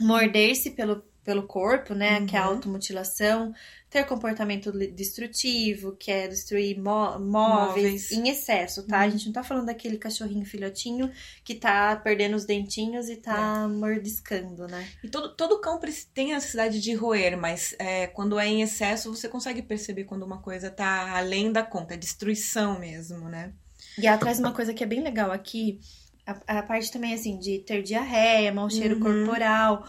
morder-se 0.00 0.70
pelo, 0.70 1.02
pelo 1.30 1.46
corpo, 1.46 1.94
né? 1.94 2.26
Que 2.26 2.34
é 2.36 2.40
a 2.40 2.48
Uhum. 2.48 2.54
automutilação, 2.56 3.54
ter 3.88 4.04
comportamento 4.04 4.72
destrutivo, 4.72 5.92
que 5.96 6.10
é 6.10 6.26
destruir 6.26 6.76
mó- 6.80 7.18
móveis, 7.20 8.10
Móveis. 8.10 8.12
em 8.12 8.28
excesso, 8.28 8.84
tá? 8.86 9.00
A 9.00 9.04
Uhum. 9.04 9.10
gente 9.12 9.26
não 9.26 9.32
tá 9.32 9.44
falando 9.44 9.66
daquele 9.66 9.96
cachorrinho 9.96 10.44
filhotinho 10.44 11.10
que 11.44 11.54
tá 11.54 11.94
perdendo 11.96 12.34
os 12.34 12.44
dentinhos 12.44 13.08
e 13.08 13.16
tá 13.16 13.68
mordiscando, 13.68 14.66
né? 14.66 14.84
E 15.04 15.08
todo, 15.08 15.34
todo 15.36 15.60
cão 15.60 15.78
tem 16.12 16.32
a 16.32 16.36
necessidade 16.36 16.80
de 16.80 16.94
roer, 16.94 17.36
mas 17.38 17.74
é, 17.78 18.08
quando 18.08 18.38
é 18.38 18.46
em 18.48 18.62
excesso, 18.62 19.14
você 19.14 19.28
consegue 19.28 19.62
perceber 19.62 20.04
quando 20.04 20.24
uma 20.24 20.38
coisa 20.42 20.68
tá 20.68 21.16
além 21.16 21.52
da 21.52 21.62
conta, 21.62 21.94
é 21.94 21.96
destruição 21.96 22.78
mesmo, 22.80 23.28
né? 23.28 23.52
E 23.96 24.06
ela 24.06 24.18
traz 24.18 24.40
uma 24.40 24.52
coisa 24.52 24.74
que 24.74 24.82
é 24.82 24.86
bem 24.86 25.00
legal 25.00 25.30
aqui, 25.30 25.78
a, 26.26 26.58
a 26.58 26.62
parte 26.62 26.92
também, 26.92 27.12
assim, 27.14 27.38
de 27.38 27.58
ter 27.60 27.82
diarreia, 27.82 28.52
mau 28.52 28.68
cheiro 28.70 28.94
Uhum. 28.96 29.00
corporal, 29.00 29.88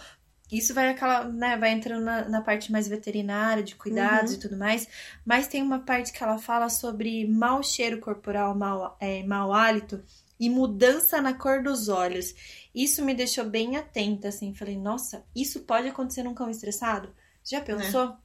isso 0.52 0.74
vai 0.74 0.90
aquela, 0.90 1.24
né, 1.26 1.58
vai 1.58 1.72
entrando 1.72 2.04
na, 2.04 2.28
na 2.28 2.42
parte 2.42 2.72
mais 2.72 2.88
veterinária, 2.88 3.64
de 3.64 3.76
cuidados 3.76 4.34
Uhum. 4.34 4.38
e 4.38 4.40
tudo 4.40 4.58
mais. 4.58 4.88
Mas 5.26 5.48
tem 5.48 5.62
uma 5.64 5.80
parte 5.80 6.12
que 6.12 6.24
ela 6.24 6.38
fala 6.38 6.70
sobre 6.70 7.28
mau 7.28 7.64
cheiro 7.64 8.00
corporal, 8.00 8.56
mau, 8.56 8.98
é, 9.00 9.24
mau 9.24 9.54
hálito 9.54 10.04
e 10.40 10.50
mudança 10.50 11.22
na 11.22 11.34
cor 11.34 11.62
dos 11.64 11.88
olhos. 11.90 12.34
Isso 12.74 13.04
me 13.04 13.14
deixou 13.14 13.46
bem 13.46 13.78
atenta, 13.78 14.30
assim. 14.30 14.54
Falei, 14.54 14.78
nossa, 14.78 15.26
isso 15.36 15.62
pode 15.62 15.88
acontecer 15.88 16.24
num 16.24 16.34
cão 16.34 16.50
estressado? 16.50 17.14
Você 17.44 17.56
já 17.56 17.62
pensou? 17.62 18.16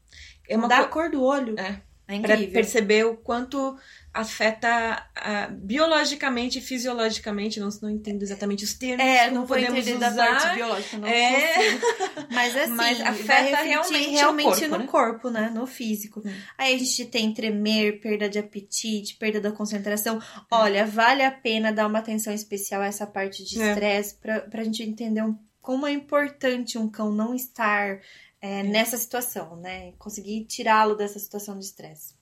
É 0.48 0.56
uma 0.56 0.62
Mudar 0.64 0.80
a 0.80 0.84
co- 0.84 0.88
cor 0.88 1.10
do 1.10 1.22
olho? 1.22 1.58
É. 1.58 1.82
É 2.08 2.18
Pra 2.20 2.36
incrível. 2.36 2.52
perceber 2.52 3.04
o 3.04 3.16
quanto 3.16 3.76
afeta 4.20 5.06
ah, 5.14 5.48
biologicamente 5.50 6.58
e 6.58 6.62
fisiologicamente, 6.62 7.60
não, 7.60 7.68
não 7.82 7.90
entendo 7.90 8.22
exatamente 8.22 8.64
os 8.64 8.74
termos. 8.74 9.04
É, 9.04 9.30
não 9.30 9.44
vou 9.46 9.56
podemos 9.56 9.78
entender 9.86 10.06
usar. 10.06 10.10
da 10.10 10.26
parte 10.26 10.54
biológica, 10.56 10.98
não 10.98 11.08
É. 11.08 11.54
consigo. 11.54 11.86
Mas 12.32 12.56
assim, 12.56 12.72
Mas 12.72 13.00
afeta 13.00 13.56
realmente 13.62 14.06
no 14.06 14.10
realmente 14.12 14.44
corpo, 14.60 14.68
no 14.68 14.78
né? 14.78 14.86
corpo, 14.86 15.30
né? 15.30 15.50
No 15.54 15.66
físico. 15.66 16.22
Hum. 16.24 16.32
Aí 16.56 16.74
a 16.74 16.78
gente 16.78 17.04
tem 17.06 17.32
tremer, 17.32 18.00
perda 18.00 18.28
de 18.28 18.38
apetite, 18.38 19.16
perda 19.16 19.40
da 19.40 19.52
concentração. 19.52 20.18
É. 20.18 20.22
Olha, 20.50 20.86
vale 20.86 21.22
a 21.22 21.30
pena 21.30 21.72
dar 21.72 21.86
uma 21.86 21.98
atenção 21.98 22.32
especial 22.32 22.82
a 22.82 22.86
essa 22.86 23.06
parte 23.06 23.44
de 23.44 23.60
É. 23.60 23.68
estresse 23.70 24.14
pra, 24.16 24.40
pra 24.40 24.64
gente 24.64 24.82
entender 24.82 25.22
um- 25.22 25.36
como 25.60 25.86
é 25.86 25.92
importante 25.92 26.78
um 26.78 26.88
cão 26.88 27.10
não 27.12 27.34
estar 27.34 28.00
é, 28.40 28.62
nessa 28.62 28.96
situação, 28.98 29.56
né? 29.56 29.92
Conseguir 29.98 30.44
tirá-lo 30.44 30.94
dessa 30.94 31.18
situação 31.18 31.58
de 31.58 31.64
estresse. 31.64 32.14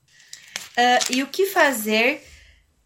Ah, 0.77 0.99
e 1.11 1.23
o 1.23 1.27
que 1.29 1.47
fazer, 1.47 2.23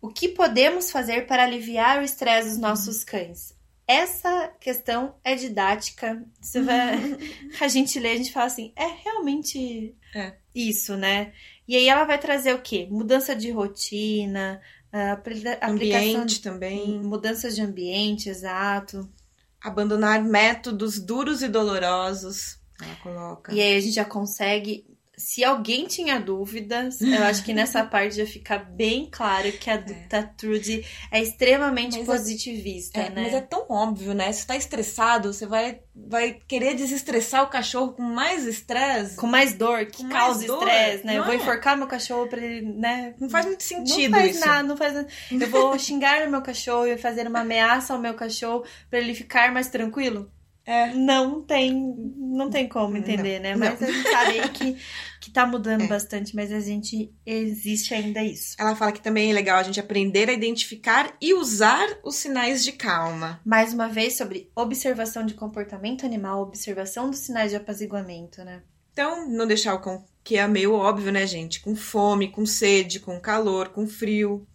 o 0.01 0.09
que 0.09 0.29
podemos 0.29 0.91
fazer 0.91 1.27
para 1.27 1.45
aliviar 1.45 1.99
o 2.01 2.05
estresse 2.05 2.49
dos 2.51 2.59
nossos 2.59 3.05
cães? 3.05 3.57
Essa 3.87 4.49
questão 4.61 5.15
é 5.25 5.35
didática. 5.35 6.23
Você 6.41 6.61
vai, 6.61 6.93
a 7.61 7.69
gente 7.69 7.99
lê, 7.99 8.13
a 8.13 8.17
gente 8.17 8.33
fala 8.33 8.47
assim, 8.47 8.73
é 8.77 8.87
realmente 9.03 9.95
É. 10.15 10.35
isso, 10.55 10.97
né? 10.97 11.33
E 11.67 11.75
aí 11.77 11.89
ela 11.89 12.05
vai 12.05 12.19
trazer 12.19 12.55
o 12.55 12.61
quê? 12.61 12.87
Mudança 12.91 13.35
de 13.35 13.51
rotina, 13.51 14.61
ah, 14.93 15.19
Ambiente 15.63 16.41
também. 16.41 16.99
mudanças 17.01 17.55
de 17.55 17.63
ambiente, 17.63 18.29
exato. 18.29 19.09
Abandonar 19.61 20.23
métodos 20.23 20.99
duros 20.99 21.43
e 21.43 21.49
dolorosos. 21.49 22.59
Ela 22.81 22.95
coloca. 22.97 23.53
E 23.53 23.61
aí 23.61 23.77
a 23.77 23.81
gente 23.81 23.95
já 23.95 24.05
consegue. 24.05 24.87
Se 25.19 25.45
alguém 25.45 25.87
tinha 25.87 26.19
dúvidas, 26.21 27.01
eu 27.01 27.23
acho 27.25 27.45
que 27.45 27.53
nessa 27.53 27.85
parte 27.85 28.17
já 28.17 28.25
fica 28.27 28.57
bem 28.59 29.09
claro 29.11 29.51
que 29.53 29.69
a 29.69 29.77
da 29.77 30.23
Trudy 30.23 30.87
é 31.11 31.21
extremamente 31.21 31.99
Mas 31.99 32.09
é- 32.09 32.13
positivista, 32.13 33.01
É, 33.01 33.11
né? 33.11 33.23
Mas 33.25 33.35
é 33.35 33.41
tão 33.41 33.67
óbvio, 33.69 34.15
né? 34.15 34.31
Se 34.33 34.47
tá 34.47 34.57
estressado, 34.57 35.33
você 35.33 35.45
vai, 35.45 35.81
vai 35.95 36.39
querer 36.47 36.75
desestressar 36.75 37.43
o 37.43 37.49
cachorro 37.49 37.93
com 37.93 38.03
mais 38.03 38.47
estresse. 38.47 39.17
Com 39.17 39.27
mais 39.27 39.55
dor, 39.55 39.87
que 39.87 40.05
Com 40.05 40.09
causa 40.09 40.47
estresse, 40.47 41.05
né? 41.05 41.15
Eu 41.15 41.19
não 41.19 41.25
vou 41.25 41.35
é? 41.35 41.37
enforcar 41.37 41.77
meu 41.77 41.87
cachorro 41.89 42.29
pra 42.29 42.41
ele, 42.41 42.63
né? 42.73 43.15
Não 43.21 43.29
faz 43.29 43.45
muito 43.45 43.63
sentido 43.65 44.13
não 44.13 44.21
faz 44.21 44.37
isso. 44.37 44.47
nada, 44.47 44.63
não 44.69 44.77
faz 44.77 44.95
nada. 44.95 45.09
Eu 45.33 45.49
vou 45.51 45.77
xingar 45.79 46.27
o 46.27 46.31
meu 46.31 46.43
cachorro 46.43 46.87
e 46.87 46.97
fazer 46.97 47.27
uma 47.27 47.41
ameaça 47.41 47.93
ao 47.93 48.01
meu 48.01 48.15
cachorro 48.15 48.65
pra 48.89 48.99
ele 49.01 49.15
ficar 49.15 49.53
mais 49.53 49.69
tranquilo? 49.69 50.31
É. 50.69 50.93
Não 50.93 51.41
tem, 51.41 51.73
não 52.19 52.51
tem 52.51 52.69
como 52.69 52.95
entender, 52.95 53.39
né? 53.41 53.57
Mas 53.57 53.81
não. 53.81 53.89
a 53.89 53.91
gente 53.91 54.11
sabe 54.11 54.49
que, 54.51 54.77
que 55.19 55.31
tá 55.31 55.47
mudando 55.47 55.85
É. 55.85 55.87
bastante, 55.87 56.37
mas 56.37 56.53
a 56.53 56.61
gente 56.61 57.11
existe 57.25 57.95
ainda 57.95 58.23
isso. 58.23 58.55
Ela 58.59 58.77
fala 58.77 58.93
que 58.93 59.01
também 59.01 59.31
é 59.31 59.33
legal 59.33 59.59
a 59.59 59.63
gente 59.63 59.81
aprender 59.81 60.29
a 60.29 60.33
identificar 60.35 61.17
e 61.23 61.33
usar 61.33 61.89
os 62.05 62.17
sinais 62.17 62.63
de 62.63 62.73
calma. 62.73 63.41
Mais 63.47 63.73
uma 63.73 63.89
vez 63.89 64.19
sobre 64.19 64.51
observação 64.55 65.25
de 65.25 65.33
comportamento 65.33 66.05
animal, 66.05 66.43
observação 66.43 67.09
dos 67.09 67.21
sinais 67.21 67.51
de 67.51 67.57
apaziguamento, 67.57 68.45
né? 68.45 68.61
Então, 68.93 69.27
não 69.27 69.47
deixar 69.47 69.73
o 69.73 69.81
cão, 69.81 70.05
que 70.23 70.37
é 70.37 70.47
meio 70.47 70.75
óbvio, 70.75 71.11
né, 71.11 71.27
gente? 71.27 71.61
Com 71.61 71.75
fome, 71.75 72.31
com 72.31 72.45
sede, 72.45 73.01
com 73.01 73.19
calor, 73.19 73.71
com 73.71 73.87
frio. 73.87 74.47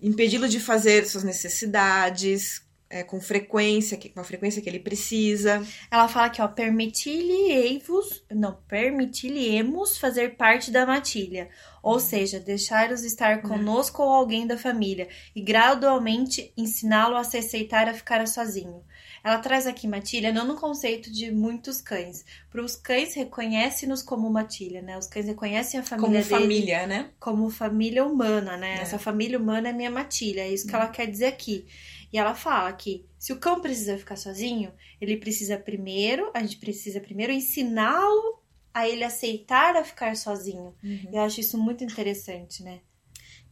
Impedi-lo 0.00 0.48
de 0.48 0.60
fazer 0.60 1.04
suas 1.06 1.24
necessidades 1.24 2.62
é, 2.90 3.04
com 3.04 3.20
frequência, 3.20 3.96
que- 3.96 4.08
com 4.08 4.18
a 4.20 4.24
frequência 4.24 4.60
que 4.60 4.68
ele 4.68 4.80
precisa. 4.80 5.64
Ela 5.90 6.08
fala 6.08 6.28
que, 6.28 6.42
ó, 6.42 6.48
permitir-lhe-vos, 6.48 8.24
não, 8.30 8.54
permitir-lhe-emos 8.68 9.96
fazer 9.96 10.36
parte 10.36 10.70
da 10.70 10.84
matilha, 10.84 11.48
ou 11.82 11.98
seja, 12.00 12.40
deixá-los 12.40 13.04
estar 13.04 13.42
conosco 13.42 14.02
ou 14.02 14.10
alguém 14.10 14.46
da 14.46 14.58
família 14.58 15.08
e 15.34 15.40
gradualmente 15.40 16.52
ensiná-lo 16.56 17.16
a 17.16 17.24
se 17.24 17.38
aceitar 17.38 17.88
a 17.88 17.94
ficar 17.94 18.26
sozinho. 18.26 18.82
Ela 19.22 19.38
traz 19.38 19.66
aqui 19.66 19.86
matilha 19.86 20.32
não 20.32 20.46
no 20.46 20.56
conceito 20.56 21.12
de 21.12 21.30
muitos 21.30 21.80
cães. 21.80 22.24
Para 22.50 22.62
os 22.64 22.74
cães 22.74 23.14
reconhece-nos 23.14 24.02
como 24.02 24.30
matilha, 24.30 24.80
né? 24.80 24.96
Os 24.96 25.06
cães 25.06 25.26
reconhecem 25.26 25.78
a 25.78 25.82
Como 25.82 26.00
família 26.00 26.22
dele 26.24 26.40
família, 26.40 26.86
né? 26.86 27.10
como 27.20 27.50
família 27.50 28.04
humana, 28.04 28.56
né? 28.56 28.78
É. 28.78 28.80
Essa 28.82 28.98
família 28.98 29.38
humana 29.38 29.68
é 29.68 29.72
minha 29.72 29.90
matilha, 29.90 30.40
é 30.40 30.50
isso 30.50 30.66
que 30.66 30.74
ela 30.74 30.88
quer 30.88 31.06
dizer 31.06 31.26
aqui. 31.26 31.66
E 32.12 32.18
ela 32.18 32.34
fala 32.34 32.72
que 32.72 33.06
se 33.18 33.32
o 33.32 33.38
cão 33.38 33.60
precisa 33.60 33.96
ficar 33.98 34.16
sozinho, 34.16 34.72
ele 35.00 35.16
precisa 35.16 35.58
primeiro, 35.58 36.30
a 36.34 36.40
gente 36.40 36.56
precisa 36.58 37.00
primeiro 37.00 37.32
ensiná-lo 37.32 38.40
a 38.72 38.88
ele 38.88 39.04
aceitar 39.04 39.76
a 39.76 39.84
ficar 39.84 40.16
sozinho. 40.16 40.74
Eu 41.12 41.22
acho 41.22 41.40
isso 41.40 41.58
muito 41.58 41.84
interessante, 41.84 42.62
né? 42.62 42.80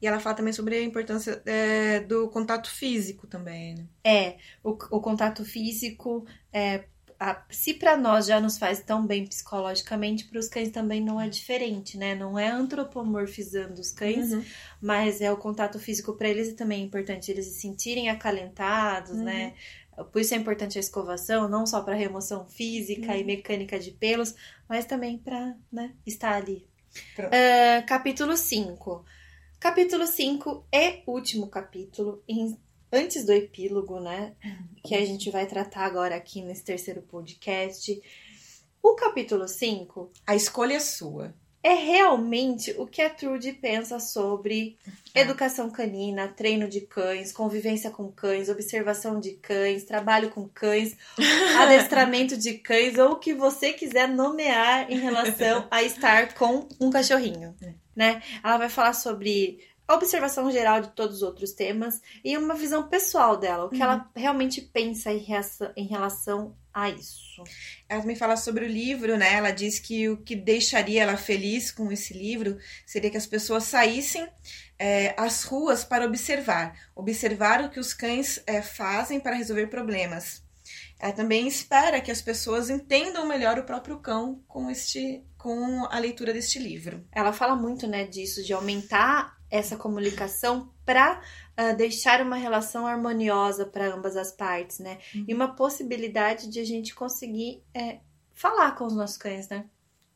E 0.01 0.07
ela 0.07 0.21
fala 0.21 0.37
também 0.37 0.53
sobre 0.53 0.77
a 0.77 0.83
importância 0.83 1.43
é, 1.45 2.01
do 2.01 2.29
contato 2.29 2.71
físico 2.71 3.27
também, 3.27 3.75
né? 3.75 3.87
É, 4.05 4.37
o, 4.63 4.71
o 4.71 5.01
contato 5.01 5.45
físico, 5.45 6.25
é, 6.53 6.85
a- 7.21 7.45
se 7.51 7.75
para 7.75 7.97
nós 7.97 8.27
já 8.27 8.41
nos 8.41 8.59
faz 8.59 8.81
tão 8.81 9.07
bem 9.07 9.27
psicologicamente, 9.27 10.25
para 10.27 10.39
os 10.39 10.49
cães 10.49 10.71
também 10.71 11.01
não 11.03 11.21
é 11.21 11.29
diferente, 11.29 11.97
né? 11.99 12.15
Não 12.15 12.39
é 12.39 12.49
antropomorfizando 12.49 13.81
os 13.81 13.91
cães, 13.91 14.33
Uhum. 14.33 14.45
mas 14.81 15.21
é 15.21 15.31
o 15.33 15.37
contato 15.37 15.79
físico 15.79 16.13
para 16.15 16.29
eles 16.29 16.49
e 16.49 16.53
também 16.55 16.83
é 16.83 16.85
importante 16.85 17.31
eles 17.31 17.47
se 17.47 17.61
sentirem 17.61 18.09
acalentados, 18.09 19.17
Uhum. 19.19 19.25
né? 19.25 19.55
Por 20.13 20.21
isso 20.21 20.33
é 20.33 20.37
importante 20.37 20.79
a 20.79 20.81
escovação, 20.81 21.49
não 21.49 21.67
só 21.67 21.81
para 21.83 21.95
remoção 21.97 22.47
física 22.47 23.17
e 23.17 23.21
Uhum. 23.21 23.27
mecânica 23.27 23.79
de 23.81 23.91
pelos, 23.91 24.35
mas 24.69 24.85
também 24.85 25.19
para 25.19 25.57
né, 25.73 25.93
estar 26.07 26.35
ali. 26.37 26.69
Ah, 27.19 27.83
capítulo 27.83 28.37
5. 28.37 29.05
Capítulo 29.59 30.07
5 30.07 30.65
é 30.73 31.03
último 31.05 31.49
capítulo, 31.49 32.23
em- 32.29 32.57
antes 32.93 33.25
do 33.25 33.33
epílogo, 33.33 34.01
né? 34.01 34.35
Que 34.85 34.95
a 34.95 35.05
gente 35.05 35.31
vai 35.31 35.47
tratar 35.47 35.85
agora 35.85 36.15
aqui 36.17 36.43
nesse 36.43 36.65
terceiro 36.65 37.03
podcast. 37.03 38.01
O 38.83 38.95
capítulo 38.95 39.47
5 39.49 40.11
A 40.27 40.35
escolha 40.37 40.75
é 40.75 40.81
sua. 40.81 41.35
é 41.63 41.75
realmente 41.75 42.71
o 42.79 42.87
que 42.87 43.03
a 43.03 43.11
Trude 43.11 43.53
pensa 43.53 43.99
sobre 43.99 44.79
É. 45.15 45.21
educação 45.23 45.69
canina, 45.71 46.29
treino 46.29 46.69
de 46.69 46.83
cães, 46.83 47.33
convivência 47.33 47.91
com 47.91 48.11
cães, 48.11 48.49
observação 48.49 49.19
de 49.21 49.33
cães, 49.33 49.83
trabalho 49.85 50.31
com 50.31 50.49
cães, 50.49 50.97
adestramento 51.61 52.37
de 52.37 52.55
cães, 52.55 52.97
ou 52.97 53.13
o 53.13 53.17
que 53.19 53.35
você 53.35 53.73
quiser 53.73 54.09
nomear 54.09 54.91
em 54.91 54.99
relação 54.99 55.67
a 55.71 55.83
estar 55.83 56.35
com 56.35 56.69
um 56.81 56.91
cachorrinho, 56.91 57.55
É. 57.61 57.75
né? 57.95 58.23
Ela 58.43 58.57
vai 58.59 58.69
falar 58.69 58.93
sobre 58.93 59.59
observação 59.89 60.51
geral 60.51 60.81
de 60.81 60.89
todos 60.91 61.17
os 61.17 61.23
outros 61.23 61.53
temas 61.53 62.01
e 62.25 62.37
uma 62.37 62.55
visão 62.55 62.89
pessoal 62.89 63.37
dela, 63.37 63.65
o 63.65 63.69
que 63.71 63.77
Uhum. 63.77 63.83
ela 63.83 64.11
realmente 64.15 64.61
pensa 64.61 65.11
em 65.13 65.19
reação- 65.19 65.73
em 65.77 65.87
relação 65.87 66.55
a 66.73 66.91
isso. 66.91 67.43
Ela 67.89 68.01
também 68.03 68.15
fala 68.17 68.37
sobre 68.37 68.65
o 68.65 68.69
livro, 68.69 69.17
né? 69.17 69.35
Ela 69.35 69.51
diz 69.51 69.79
que 69.79 70.09
o 70.09 70.19
que 70.19 70.37
deixaria 70.37 71.03
ela 71.03 71.17
feliz 71.17 71.73
com 71.73 71.91
esse 71.91 72.13
livro 72.15 72.59
seria 72.87 73.11
que 73.11 73.17
as 73.17 73.27
pessoas 73.27 73.65
saíssem 73.65 74.29
é, 74.79 75.13
às 75.17 75.43
ruas 75.43 75.83
para 75.83 76.05
observar, 76.05 76.73
observar 76.95 77.65
o 77.65 77.71
que 77.71 77.81
os 77.81 77.93
cães 77.93 78.41
é, 78.47 78.63
fazem 78.63 79.19
para 79.19 79.35
resolver 79.35 79.67
problemas. 79.67 80.43
Ela 81.01 81.13
também 81.13 81.49
espera 81.49 82.01
que 82.01 82.11
as 82.11 82.21
pessoas 82.21 82.69
entendam 82.71 83.27
melhor 83.27 83.59
o 83.59 83.65
próprio 83.65 83.99
cão 84.01 84.43
com 84.47 84.71
este, 84.71 85.25
com 85.37 85.85
a 85.87 85.99
leitura 85.99 86.33
deste 86.33 86.59
livro. 86.59 87.05
Ela 87.13 87.33
fala 87.33 87.57
muito, 87.57 87.87
né, 87.87 88.05
disso, 88.05 88.43
de 88.45 88.53
aumentar 88.53 89.38
essa 89.51 89.77
comunicação 89.77 90.71
para 90.85 91.21
deixar 91.77 92.21
uma 92.23 92.37
relação 92.37 92.87
harmoniosa 92.87 93.67
para 93.67 93.93
ambas 93.93 94.17
as 94.17 94.31
partes, 94.31 94.79
né? 94.79 94.99
Uhum. 95.15 95.25
E 95.27 95.35
uma 95.35 95.55
possibilidade 95.57 96.49
de 96.49 96.61
a 96.61 96.65
gente 96.65 96.95
conseguir 96.95 97.63
é, 97.75 97.99
falar 98.33 98.73
com 98.77 98.85
os 98.87 98.95
nossos 98.95 99.17
cães, 99.17 99.49
né? 99.49 99.65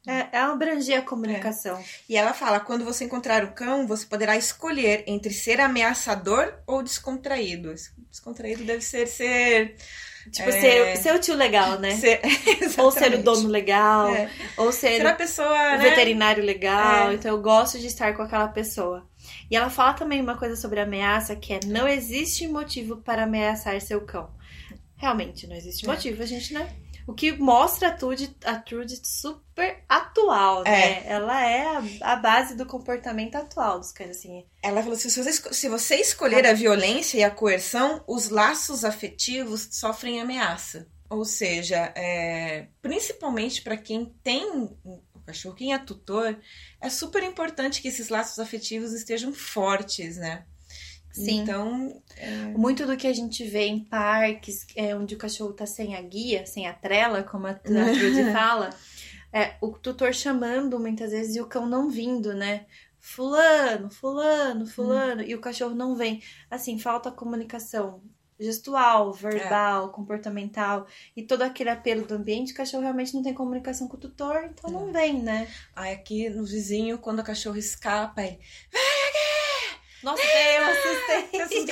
É, 0.07 0.37
é 0.37 0.39
abranger 0.41 0.99
a 0.99 1.03
comunicação. 1.03 1.81
E 2.09 2.17
ela 2.17 2.33
fala: 2.35 2.59
quando 2.59 2.85
você 2.85 3.05
encontrar 3.05 3.45
o 3.45 3.53
cão, 3.53 3.87
você 3.87 4.05
poderá 4.05 4.37
escolher 4.37 5.05
entre 5.07 5.33
ser 5.33 5.61
ameaçador 5.61 6.55
ou 6.67 6.83
descontraído. 6.83 7.73
Descontraído 8.11 8.65
deve 8.65 8.81
ser 8.83 9.07
ser. 9.07 9.77
Tipo, 10.31 10.49
É. 10.51 10.61
ser, 10.61 10.97
ser 10.99 11.15
o 11.15 11.19
tio 11.19 11.35
legal, 11.35 11.79
né? 11.81 11.93
ser 11.99 12.21
ou 12.79 12.91
ser 12.93 13.15
o 13.15 13.23
dono 13.23 13.49
legal, 13.49 14.09
É. 14.15 14.31
ou 14.57 14.73
ser 14.73 14.97
Ser 14.99 15.07
a 15.07 15.15
pessoa. 15.15 15.49
o 15.49 15.79
né? 15.79 15.79
veterinário 15.79 16.45
legal. 16.45 17.11
É. 17.11 17.15
Então 17.15 17.31
eu 17.31 17.41
gosto 17.43 17.79
de 17.79 17.87
estar 17.87 18.15
com 18.17 18.23
aquela 18.23 18.49
pessoa. 18.49 19.09
E 19.51 19.57
ela 19.57 19.71
fala 19.71 19.95
também 19.95 20.21
uma 20.21 20.37
coisa 20.37 20.57
sobre 20.57 20.81
ameaça, 20.81 21.37
que 21.37 21.53
é 21.53 21.61
não 21.67 21.87
existe 21.87 22.47
motivo 22.47 22.97
para 22.97 23.25
ameaçar 23.25 23.81
seu 23.81 24.01
cão. 24.03 24.31
Realmente, 24.97 25.47
não 25.47 25.57
existe 25.57 25.85
É. 25.85 25.89
motivo, 25.89 26.23
a 26.23 26.27
gente, 26.27 26.55
né? 26.55 26.73
O 27.07 27.13
que 27.13 27.33
mostra 27.33 27.89
a 27.89 27.93
Trude, 27.93 28.35
a 28.45 28.55
Trude 28.57 29.01
super 29.05 29.83
atual, 29.89 30.63
né? 30.63 31.01
É. 31.01 31.09
Ela 31.09 31.45
é 31.45 31.67
a, 31.67 32.13
a 32.13 32.17
base 32.17 32.55
do 32.55 32.65
comportamento 32.65 33.35
atual 33.35 33.81
dos 33.81 33.91
cães, 33.91 34.11
assim. 34.11 34.45
Ela 34.63 34.81
falou 34.81 34.97
assim: 34.97 35.09
se 35.09 35.21
você, 35.21 35.33
se 35.33 35.69
você 35.69 35.97
escolher 35.97 36.47
a 36.47 36.53
violência 36.53 37.19
e 37.19 37.25
a 37.25 37.31
coerção, 37.31 38.05
os 38.07 38.29
laços 38.29 38.85
afetivos 38.85 39.69
sofrem 39.73 40.21
ameaça. 40.21 40.87
Ou 41.11 41.25
seja, 41.25 41.93
é, 41.97 42.69
principalmente 42.81 43.63
para 43.63 43.77
quem 43.77 44.15
tem 44.23 44.71
cachorro, 45.25 45.55
quem 45.55 45.73
é 45.73 45.79
tutor, 45.79 46.39
é 46.81 46.89
super 46.89 47.23
importante 47.23 47.81
que 47.81 47.89
esses 47.89 48.09
laços 48.09 48.39
afetivos 48.39 48.93
estejam 48.93 49.33
fortes, 49.33 50.17
né? 50.17 50.45
Sim. 51.13 51.41
Então, 51.41 52.03
Muito 52.57 52.87
do 52.87 52.97
que 52.97 53.07
a 53.07 53.13
gente 53.13 53.45
vê 53.45 53.67
em 53.67 53.85
parques, 53.85 54.67
é, 54.75 54.97
onde 54.97 55.15
o 55.15 55.19
cachorro 55.19 55.53
tá 55.53 55.67
sem 55.67 55.95
a 55.95 56.01
guia, 56.01 56.47
sem 56.47 56.67
a 56.67 56.73
trela, 56.73 57.23
como 57.23 57.47
a, 57.47 57.55
Trude 57.55 58.33
fala, 58.33 58.71
é 59.33 59.57
o 59.61 59.73
tutor 59.73 60.15
chamando 60.15 60.81
muitas 60.81 61.11
vezes 61.11 61.37
e 61.37 61.41
o 61.41 61.47
cão 61.47 61.67
não 61.67 61.91
vindo, 61.91 62.33
né? 62.33 62.67
Fulano, 62.99 63.91
fulano, 63.91 64.67
fulano, 64.67 65.23
e 65.23 65.35
o 65.35 65.41
cachorro 65.41 65.75
não 65.75 65.95
vem. 65.95 66.23
Assim, 66.51 66.79
falta 66.79 67.11
comunicação 67.11 68.01
gestual, 68.43 69.13
verbal, 69.13 69.91
comportamental 69.91 70.87
e 71.17 71.23
todo 71.23 71.43
aquele 71.43 71.71
apelo 71.71 72.07
do 72.07 72.15
ambiente, 72.15 72.53
o 72.53 72.57
cachorro 72.57 72.83
realmente 72.83 73.15
não 73.15 73.23
tem 73.23 73.33
comunicação 73.33 73.89
com 73.89 73.97
o 73.97 74.01
tutor, 74.01 74.45
então 74.45 74.71
não 74.71 74.93
vem, 74.93 75.23
né? 75.23 75.49
aí 75.75 75.93
aqui 75.93 76.29
no 76.29 76.45
vizinho, 76.45 76.99
quando 76.99 77.21
o 77.21 77.25
cachorro 77.25 77.57
escapa, 77.57 78.23
ele. 78.23 78.39
Nossa, 80.03 80.23
eu 80.23 80.65
assustei. 80.65 81.69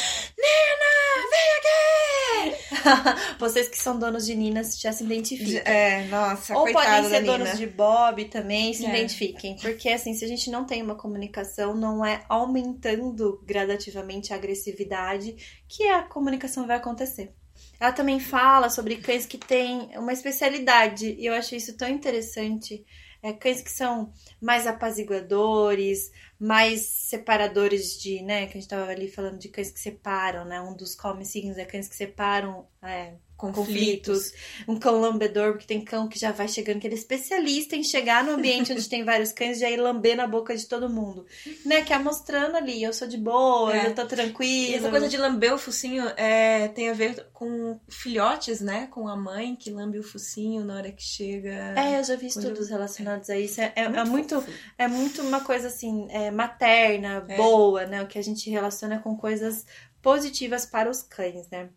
Nina, 0.44 1.28
vem 1.30 1.50
aqui! 1.58 3.34
Vocês 3.38 3.68
que 3.68 3.78
são 3.78 3.98
donos 3.98 4.26
de 4.26 4.34
Ninas 4.34 4.78
já 4.78 4.92
se 4.92 5.04
identificam. 5.04 5.62
É, 5.72 6.04
nossa, 6.08 6.54
Ou 6.56 6.64
coitada 6.64 6.86
podem 6.86 7.02
da 7.02 7.08
ser 7.08 7.20
Nina. 7.22 7.38
donos 7.38 7.58
de 7.58 7.66
Bob 7.66 8.24
também, 8.26 8.74
se 8.74 8.84
É. 8.84 8.88
identifiquem. 8.90 9.56
Porque, 9.56 9.88
assim, 9.88 10.12
se 10.14 10.24
a 10.24 10.28
gente 10.28 10.50
não 10.50 10.64
tem 10.64 10.82
uma 10.82 10.94
comunicação, 10.94 11.74
não 11.74 12.04
é 12.04 12.24
aumentando 12.28 13.40
gradativamente 13.44 14.32
a 14.32 14.36
agressividade 14.36 15.34
que 15.68 15.84
a 15.88 16.02
comunicação 16.02 16.66
vai 16.66 16.76
acontecer. 16.76 17.32
Ela 17.80 17.92
também 17.92 18.20
fala 18.20 18.68
sobre 18.68 18.96
cães 18.96 19.26
que 19.26 19.38
têm 19.38 19.90
uma 19.96 20.12
especialidade, 20.12 21.14
e 21.18 21.26
eu 21.26 21.34
acho 21.34 21.54
isso 21.54 21.76
tão 21.76 21.88
interessante. 21.88 22.84
É, 23.24 23.32
cães 23.32 23.62
que 23.62 23.70
são 23.70 24.12
mais 24.38 24.66
apaziguadores, 24.66 26.12
mais 26.38 26.82
separadores 26.82 27.98
de, 27.98 28.20
né? 28.22 28.46
Que 28.46 28.58
a 28.58 28.60
gente 28.60 28.68
tava 28.68 28.90
ali 28.90 29.08
falando 29.08 29.38
de 29.38 29.48
cães 29.48 29.70
que 29.70 29.80
separam, 29.80 30.44
né? 30.44 30.60
Um 30.60 30.76
dos 30.76 30.94
come 30.94 31.24
signos 31.24 31.56
é 31.56 31.64
cães 31.64 31.88
que 31.88 31.96
separam 31.96 32.68
é, 32.82 33.14
conflitos. 33.52 34.32
Um 34.68 34.78
cão 34.78 35.00
lambedor, 35.00 35.52
porque 35.52 35.66
tem 35.66 35.84
cão 35.84 36.08
que 36.08 36.18
já 36.18 36.32
vai 36.32 36.48
chegando, 36.48 36.80
que 36.80 36.86
ele 36.86 36.94
é 36.94 36.98
especialista 36.98 37.76
em 37.76 37.82
chegar 37.82 38.24
no 38.24 38.32
ambiente 38.32 38.72
onde 38.72 38.88
tem 38.88 39.04
vários 39.04 39.32
cães 39.32 39.56
e 39.58 39.60
já 39.60 39.70
ir 39.70 39.76
lamber 39.76 40.16
na 40.16 40.26
boca 40.26 40.56
de 40.56 40.66
todo 40.66 40.88
mundo. 40.88 41.26
Né? 41.64 41.82
Que 41.82 41.92
é 41.92 41.98
mostrando 41.98 42.56
ali, 42.56 42.82
eu 42.82 42.92
sou 42.92 43.06
de 43.08 43.16
boa, 43.18 43.76
É. 43.76 43.86
eu 43.88 43.94
tô 43.94 44.06
tranquila. 44.06 44.70
E 44.70 44.74
essa 44.74 44.90
coisa 44.90 45.08
de 45.08 45.16
lamber 45.16 45.54
o 45.54 45.58
focinho 45.58 46.04
é, 46.16 46.68
tem 46.68 46.90
a 46.90 46.92
ver 46.94 47.26
com 47.32 47.78
filhotes, 47.88 48.60
né? 48.60 48.86
Com 48.90 49.08
a 49.08 49.16
mãe 49.16 49.56
que 49.56 49.70
lambe 49.70 49.98
o 49.98 50.02
focinho 50.02 50.64
na 50.64 50.76
hora 50.76 50.92
que 50.92 51.02
chega. 51.02 51.74
É, 51.76 51.98
eu 51.98 52.04
já 52.04 52.16
vi 52.16 52.26
estudos 52.26 52.68
relacionados 52.68 53.28
a 53.30 53.38
isso. 53.38 53.60
É, 53.60 53.72
é- 53.76 53.82
é 53.84 54.04
muito, 54.04 54.42
é 54.78 54.88
muito 54.88 55.22
uma 55.22 55.40
coisa 55.40 55.68
assim, 55.68 56.06
é, 56.10 56.30
materna, 56.30 57.24
É. 57.28 57.36
boa, 57.36 57.86
né? 57.86 58.02
O 58.02 58.06
que 58.06 58.18
a 58.18 58.22
gente 58.22 58.48
relaciona 58.50 58.98
com 58.98 59.16
coisas 59.16 59.64
positivas 60.02 60.66
para 60.66 60.90
os 60.90 61.02
cães, 61.02 61.48
né? 61.50 61.68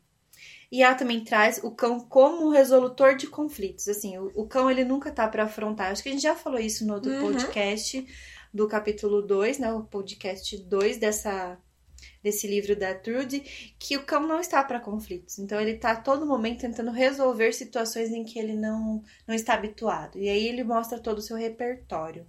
E 0.72 0.84
ela 0.84 0.96
também 0.96 1.24
traz 1.24 1.60
o 1.64 1.72
cão 1.72 2.00
como 2.00 2.50
resolutor 2.50 3.16
de 3.16 3.28
conflitos. 3.28 3.88
Assim, 3.88 4.18
o, 4.18 4.32
o 4.36 4.46
cão 4.48 4.70
ele 4.70 4.84
nunca 4.84 5.12
tá 5.12 5.28
para 5.28 5.44
afrontar. 5.44 5.92
Acho 5.92 6.04
que 6.04 6.10
a 6.10 6.12
gente 6.12 6.22
já 6.24 6.36
falou 6.36 6.60
isso 6.60 6.86
no 6.86 6.96
outro 6.96 7.12
Uhum. 7.12 7.22
podcast 7.22 8.06
do 8.54 8.68
capítulo 8.68 9.22
2, 9.22 9.60
né? 9.60 9.72
O 9.72 9.84
podcast 9.84 10.58
2 10.58 10.98
dessa 10.98 11.58
desse 12.22 12.46
livro 12.48 12.76
da 12.76 12.94
Trude, 12.94 13.40
que 13.80 13.96
o 13.98 14.04
cão 14.06 14.28
não 14.28 14.40
está 14.40 14.64
para 14.64 14.80
conflitos. 14.80 15.40
Então 15.40 15.60
ele 15.60 15.76
tá 15.78 15.92
a 15.92 15.96
todo 15.96 16.26
momento 16.26 16.60
tentando 16.62 16.92
resolver 16.92 17.54
situações 17.54 18.12
em 18.12 18.24
que 18.24 18.38
ele 18.38 18.54
não 18.56 19.02
não 19.26 19.34
está 19.34 19.54
habituado. 19.54 20.18
E 20.20 20.28
aí 20.30 20.48
ele 20.48 20.64
mostra 20.64 21.00
todo 21.00 21.20
o 21.20 21.22
seu 21.22 21.38
repertório. 21.38 22.28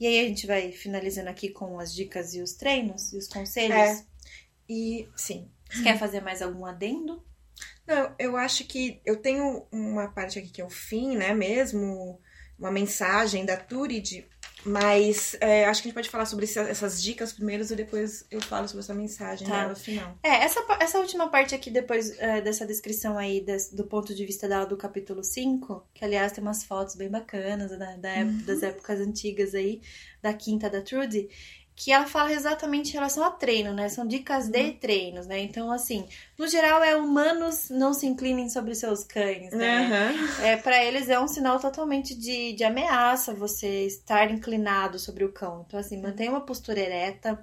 E 0.00 0.06
aí 0.06 0.20
a 0.20 0.28
gente 0.28 0.46
vai 0.46 0.72
finalizando 0.72 1.28
aqui 1.28 1.48
com 1.50 1.78
as 1.78 1.92
dicas 1.94 2.32
e 2.34 2.40
os 2.40 2.54
treinos 2.54 3.12
e 3.12 3.18
os 3.18 3.28
conselhos. 3.28 3.76
É. 3.76 4.04
E, 4.68 5.08
sim. 5.16 5.48
Você 5.70 5.82
quer 5.82 5.98
fazer 5.98 6.20
mais 6.22 6.40
algum 6.40 6.64
adendo? 6.64 7.22
Não, 7.88 8.14
eu 8.18 8.36
acho 8.36 8.64
que 8.64 9.00
eu 9.04 9.16
tenho 9.16 9.66
uma 9.72 10.06
parte 10.08 10.38
aqui 10.38 10.50
que 10.50 10.60
é 10.60 10.64
o 10.64 10.70
fim, 10.70 11.16
né? 11.16 11.32
Mesmo, 11.34 12.20
uma 12.58 12.70
mensagem 12.70 13.44
da 13.46 13.56
Turid, 13.56 14.26
mas 14.64 15.36
é, 15.40 15.64
acho 15.64 15.80
que 15.80 15.86
a 15.86 15.90
gente 15.90 15.94
pode 15.94 16.10
falar 16.10 16.26
sobre 16.26 16.44
essa- 16.44 16.62
essas 16.68 17.00
dicas 17.02 17.32
primeiro 17.32 17.64
e 17.64 17.76
depois 17.76 18.26
eu 18.30 18.40
falo 18.42 18.66
sobre 18.68 18.82
essa 18.82 18.92
mensagem 18.94 19.46
Tá. 19.46 19.62
dela 19.62 19.74
final. 19.74 20.18
É, 20.22 20.28
essa, 20.44 20.60
essa 20.80 20.98
última 20.98 21.28
parte 21.30 21.54
aqui, 21.54 21.70
depois 21.70 22.18
é, 22.18 22.40
dessa 22.40 22.66
descrição 22.66 23.16
aí 23.16 23.40
des- 23.40 23.72
do 23.72 23.84
ponto 23.84 24.14
de 24.14 24.26
vista 24.26 24.46
dela 24.48 24.66
do 24.66 24.76
capítulo 24.76 25.24
5, 25.24 25.86
que 25.94 26.04
aliás 26.04 26.32
tem 26.32 26.42
umas 26.42 26.64
fotos 26.64 26.94
bem 26.96 27.08
bacanas 27.08 27.70
da, 27.78 27.96
da 27.96 28.10
ép- 28.16 28.42
das 28.44 28.62
épocas 28.62 29.00
antigas 29.00 29.54
aí, 29.54 29.80
da 30.20 30.34
quinta 30.34 30.68
da 30.68 30.82
Trudy, 30.82 31.28
que 31.78 31.92
ela 31.92 32.06
fala 32.06 32.32
exatamente 32.32 32.90
em 32.90 32.92
relação 32.94 33.22
a 33.24 33.30
treino, 33.30 33.72
né? 33.72 33.88
São 33.88 34.06
dicas 34.06 34.48
de 34.48 34.72
treinos, 34.72 35.26
né? 35.26 35.38
Então, 35.40 35.70
assim, 35.70 36.08
no 36.36 36.48
geral 36.48 36.82
é 36.82 36.96
humanos 36.96 37.70
não 37.70 37.94
se 37.94 38.06
inclinem 38.06 38.48
sobre 38.50 38.74
seus 38.74 39.04
cães, 39.04 39.54
né? 39.54 39.86
Aham. 39.86 40.14
É, 40.36 40.56
para 40.56 40.84
eles 40.84 41.08
é 41.08 41.20
um 41.20 41.28
sinal 41.28 41.60
totalmente 41.60 42.14
de, 42.16 42.52
de 42.54 42.64
ameaça 42.64 43.34
você 43.34 43.86
estar 43.86 44.30
inclinado 44.30 44.98
sobre 44.98 45.24
o 45.24 45.32
cão. 45.32 45.64
Então, 45.66 45.78
assim, 45.78 46.00
mantenha 46.00 46.30
uma 46.32 46.44
postura 46.44 46.80
ereta, 46.80 47.38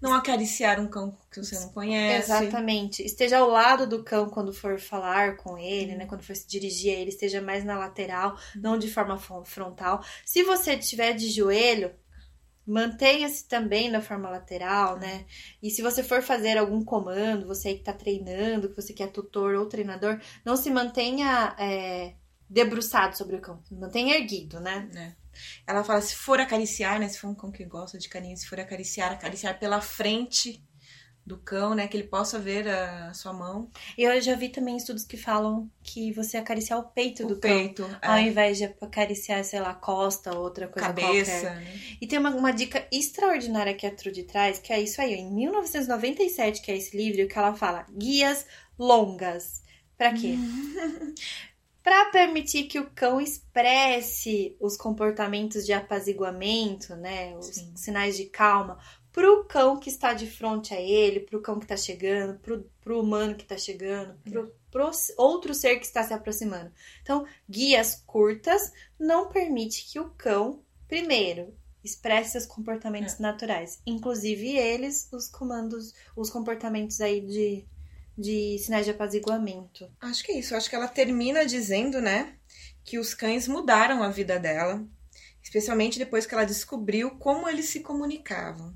Não 0.00 0.14
acariciar 0.14 0.80
um 0.80 0.88
cão 0.88 1.16
que 1.30 1.40
você 1.42 1.58
não 1.58 1.68
conhece. 1.70 2.30
Exatamente. 2.32 3.02
Esteja 3.04 3.38
ao 3.38 3.48
lado 3.48 3.86
do 3.86 4.02
cão 4.02 4.28
quando 4.30 4.52
for 4.52 4.78
falar 4.78 5.36
com 5.36 5.58
ele, 5.58 5.94
né? 5.96 6.06
Quando 6.06 6.22
for 6.22 6.34
se 6.34 6.46
dirigir 6.48 6.94
a 6.94 6.98
ele, 7.00 7.10
esteja 7.10 7.40
mais 7.42 7.64
na 7.64 7.78
lateral, 7.78 8.38
não 8.54 8.78
de 8.78 8.88
forma 8.90 9.18
fron- 9.18 9.44
frontal. 9.44 10.02
Se 10.24 10.42
você 10.42 10.74
estiver 10.74 11.12
de 11.14 11.28
joelho, 11.30 11.92
mantenha-se 12.68 13.48
também 13.48 13.90
na 13.90 14.02
forma 14.02 14.28
lateral, 14.28 14.98
né? 14.98 15.24
E 15.62 15.70
se 15.70 15.80
você 15.80 16.02
for 16.02 16.22
fazer 16.22 16.58
algum 16.58 16.84
comando, 16.84 17.46
você 17.46 17.68
aí 17.68 17.78
que 17.78 17.84
tá 17.84 17.94
treinando, 17.94 18.68
que 18.68 18.76
você 18.76 18.92
quer 18.92 19.10
tutor 19.10 19.54
ou 19.54 19.66
treinador, 19.66 20.20
não 20.44 20.54
se 20.54 20.70
mantenha 20.70 21.56
é, 21.58 22.14
debruçado 22.48 23.16
sobre 23.16 23.36
o 23.36 23.40
cão. 23.40 23.62
Mantenha 23.70 24.16
erguido, 24.16 24.60
né? 24.60 24.88
né? 24.92 25.16
Ela 25.66 25.82
fala, 25.82 26.00
se 26.02 26.14
for 26.14 26.38
acariciar, 26.40 27.00
né? 27.00 27.08
Se 27.08 27.18
for 27.18 27.28
um 27.28 27.34
cão 27.34 27.50
que 27.50 27.64
gosta 27.64 27.98
de 27.98 28.08
carinho, 28.08 28.36
se 28.36 28.46
for 28.46 28.60
acariciar, 28.60 29.12
acariciar 29.12 29.58
pela 29.58 29.80
frente 29.80 30.62
do 31.28 31.38
cão, 31.38 31.74
né? 31.74 31.88
Que 31.88 31.96
ele 31.96 32.08
possa 32.08 32.38
ver 32.38 32.68
a 32.68 33.12
sua 33.14 33.32
mão, 33.32 33.70
E 33.96 34.02
eu 34.04 34.20
já 34.20 34.34
vi 34.34 34.48
também 34.48 34.76
estudos 34.76 35.04
que 35.04 35.16
falam 35.16 35.70
que 35.82 36.12
você 36.12 36.36
acariciar 36.36 36.78
o 36.78 36.84
peito 36.90 37.24
do 37.26 37.34
o 37.34 37.40
cão. 37.40 37.58
peito, 37.58 37.84
Ao 38.02 38.18
invés 38.18 38.56
de 38.58 38.64
acariciar, 38.64 39.44
sei 39.44 39.60
lá, 39.60 39.70
a 39.70 39.74
costa 39.74 40.34
ou 40.34 40.42
outra 40.42 40.68
coisa 40.68 40.92
cabeça, 40.92 41.50
qualquer. 41.50 41.60
né? 41.60 41.82
E 42.00 42.06
tem 42.06 42.18
uma, 42.18 42.30
uma 42.30 42.52
dica 42.52 42.86
extraordinária 42.92 43.74
que 43.74 43.86
a 43.86 43.94
Trude 43.94 44.22
traz, 44.24 44.58
que 44.58 44.72
é 44.72 44.80
isso 44.80 45.00
aí, 45.00 45.14
em 45.14 45.30
1997, 45.34 46.62
que 46.62 46.70
é 46.70 46.76
esse 46.76 46.96
livro, 46.96 47.26
que 47.28 47.38
ela 47.38 47.54
fala 47.54 47.84
guias 47.90 48.46
longas. 48.78 49.62
Pra 49.96 50.12
quê? 50.12 50.38
Pra 51.82 52.06
permitir 52.10 52.64
que 52.64 52.78
o 52.78 52.90
cão 52.90 53.20
expresse 53.20 54.56
os 54.60 54.76
comportamentos 54.76 55.64
de 55.64 55.72
apaziguamento, 55.72 56.94
né? 56.96 57.34
Os 57.36 57.46
Sim. 57.46 57.72
sinais 57.74 58.16
de 58.16 58.26
calma, 58.26 58.78
pro 59.12 59.44
cão 59.44 59.78
que 59.78 59.88
está 59.88 60.12
de 60.12 60.26
frente 60.26 60.74
a 60.74 60.80
ele, 60.80 61.20
pro 61.20 61.40
cão 61.40 61.58
que 61.58 61.66
tá 61.66 61.76
chegando, 61.76 62.38
pro, 62.38 62.70
pro 62.80 63.00
humano 63.00 63.34
que 63.34 63.44
tá 63.44 63.56
chegando, 63.56 64.14
pro, 64.24 64.54
pro 64.70 64.90
outro 65.16 65.54
ser 65.54 65.76
que 65.76 65.86
está 65.86 66.02
se 66.02 66.12
aproximando. 66.12 66.72
Então, 67.02 67.26
guias 67.48 68.02
curtas 68.06 68.72
não 68.98 69.28
permite 69.28 69.90
que 69.90 69.98
o 69.98 70.10
cão, 70.10 70.62
primeiro, 70.86 71.54
expresse 71.82 72.32
seus 72.32 72.46
comportamentos 72.46 73.18
naturais, 73.18 73.80
inclusive 73.86 74.56
eles, 74.56 75.08
os 75.12 75.28
comandos, 75.28 75.94
os 76.14 76.30
comportamentos 76.30 77.00
aí 77.00 77.20
de, 77.20 77.64
de 78.16 78.58
sinais 78.58 78.84
de 78.84 78.90
apaziguamento. 78.90 79.90
Acho 80.00 80.22
que 80.24 80.32
é 80.32 80.38
isso. 80.38 80.54
Acho 80.54 80.68
que 80.68 80.76
ela 80.76 80.88
termina 80.88 81.46
dizendo, 81.46 82.00
né, 82.00 82.34
que 82.84 82.98
os 82.98 83.14
cães 83.14 83.48
mudaram 83.48 84.02
a 84.02 84.10
vida 84.10 84.38
dela, 84.38 84.84
especialmente 85.42 85.98
depois 85.98 86.26
que 86.26 86.34
ela 86.34 86.44
descobriu 86.44 87.12
como 87.12 87.48
eles 87.48 87.66
se 87.66 87.80
comunicavam. 87.80 88.74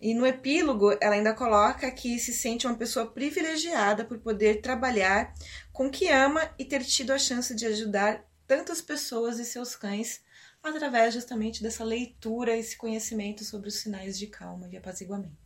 E 0.00 0.14
no 0.14 0.26
epílogo, 0.26 0.96
ela 1.00 1.14
ainda 1.14 1.34
coloca 1.34 1.90
que 1.90 2.18
se 2.18 2.32
sente 2.32 2.66
uma 2.66 2.76
pessoa 2.76 3.06
privilegiada 3.06 4.04
por 4.04 4.18
poder 4.18 4.62
trabalhar 4.62 5.34
com 5.72 5.88
o 5.88 5.90
que 5.90 6.08
ama 6.08 6.50
e 6.58 6.64
ter 6.64 6.82
tido 6.84 7.12
a 7.12 7.18
chance 7.18 7.54
de 7.54 7.66
ajudar 7.66 8.24
tantas 8.46 8.80
pessoas 8.80 9.38
e 9.38 9.44
seus 9.44 9.76
cães 9.76 10.22
através 10.62 11.14
justamente 11.14 11.62
dessa 11.62 11.84
leitura, 11.84 12.56
esse 12.56 12.76
conhecimento 12.76 13.44
sobre 13.44 13.68
os 13.68 13.76
sinais 13.76 14.18
de 14.18 14.26
calma 14.26 14.68
e 14.70 14.76
apaziguamento. 14.76 15.36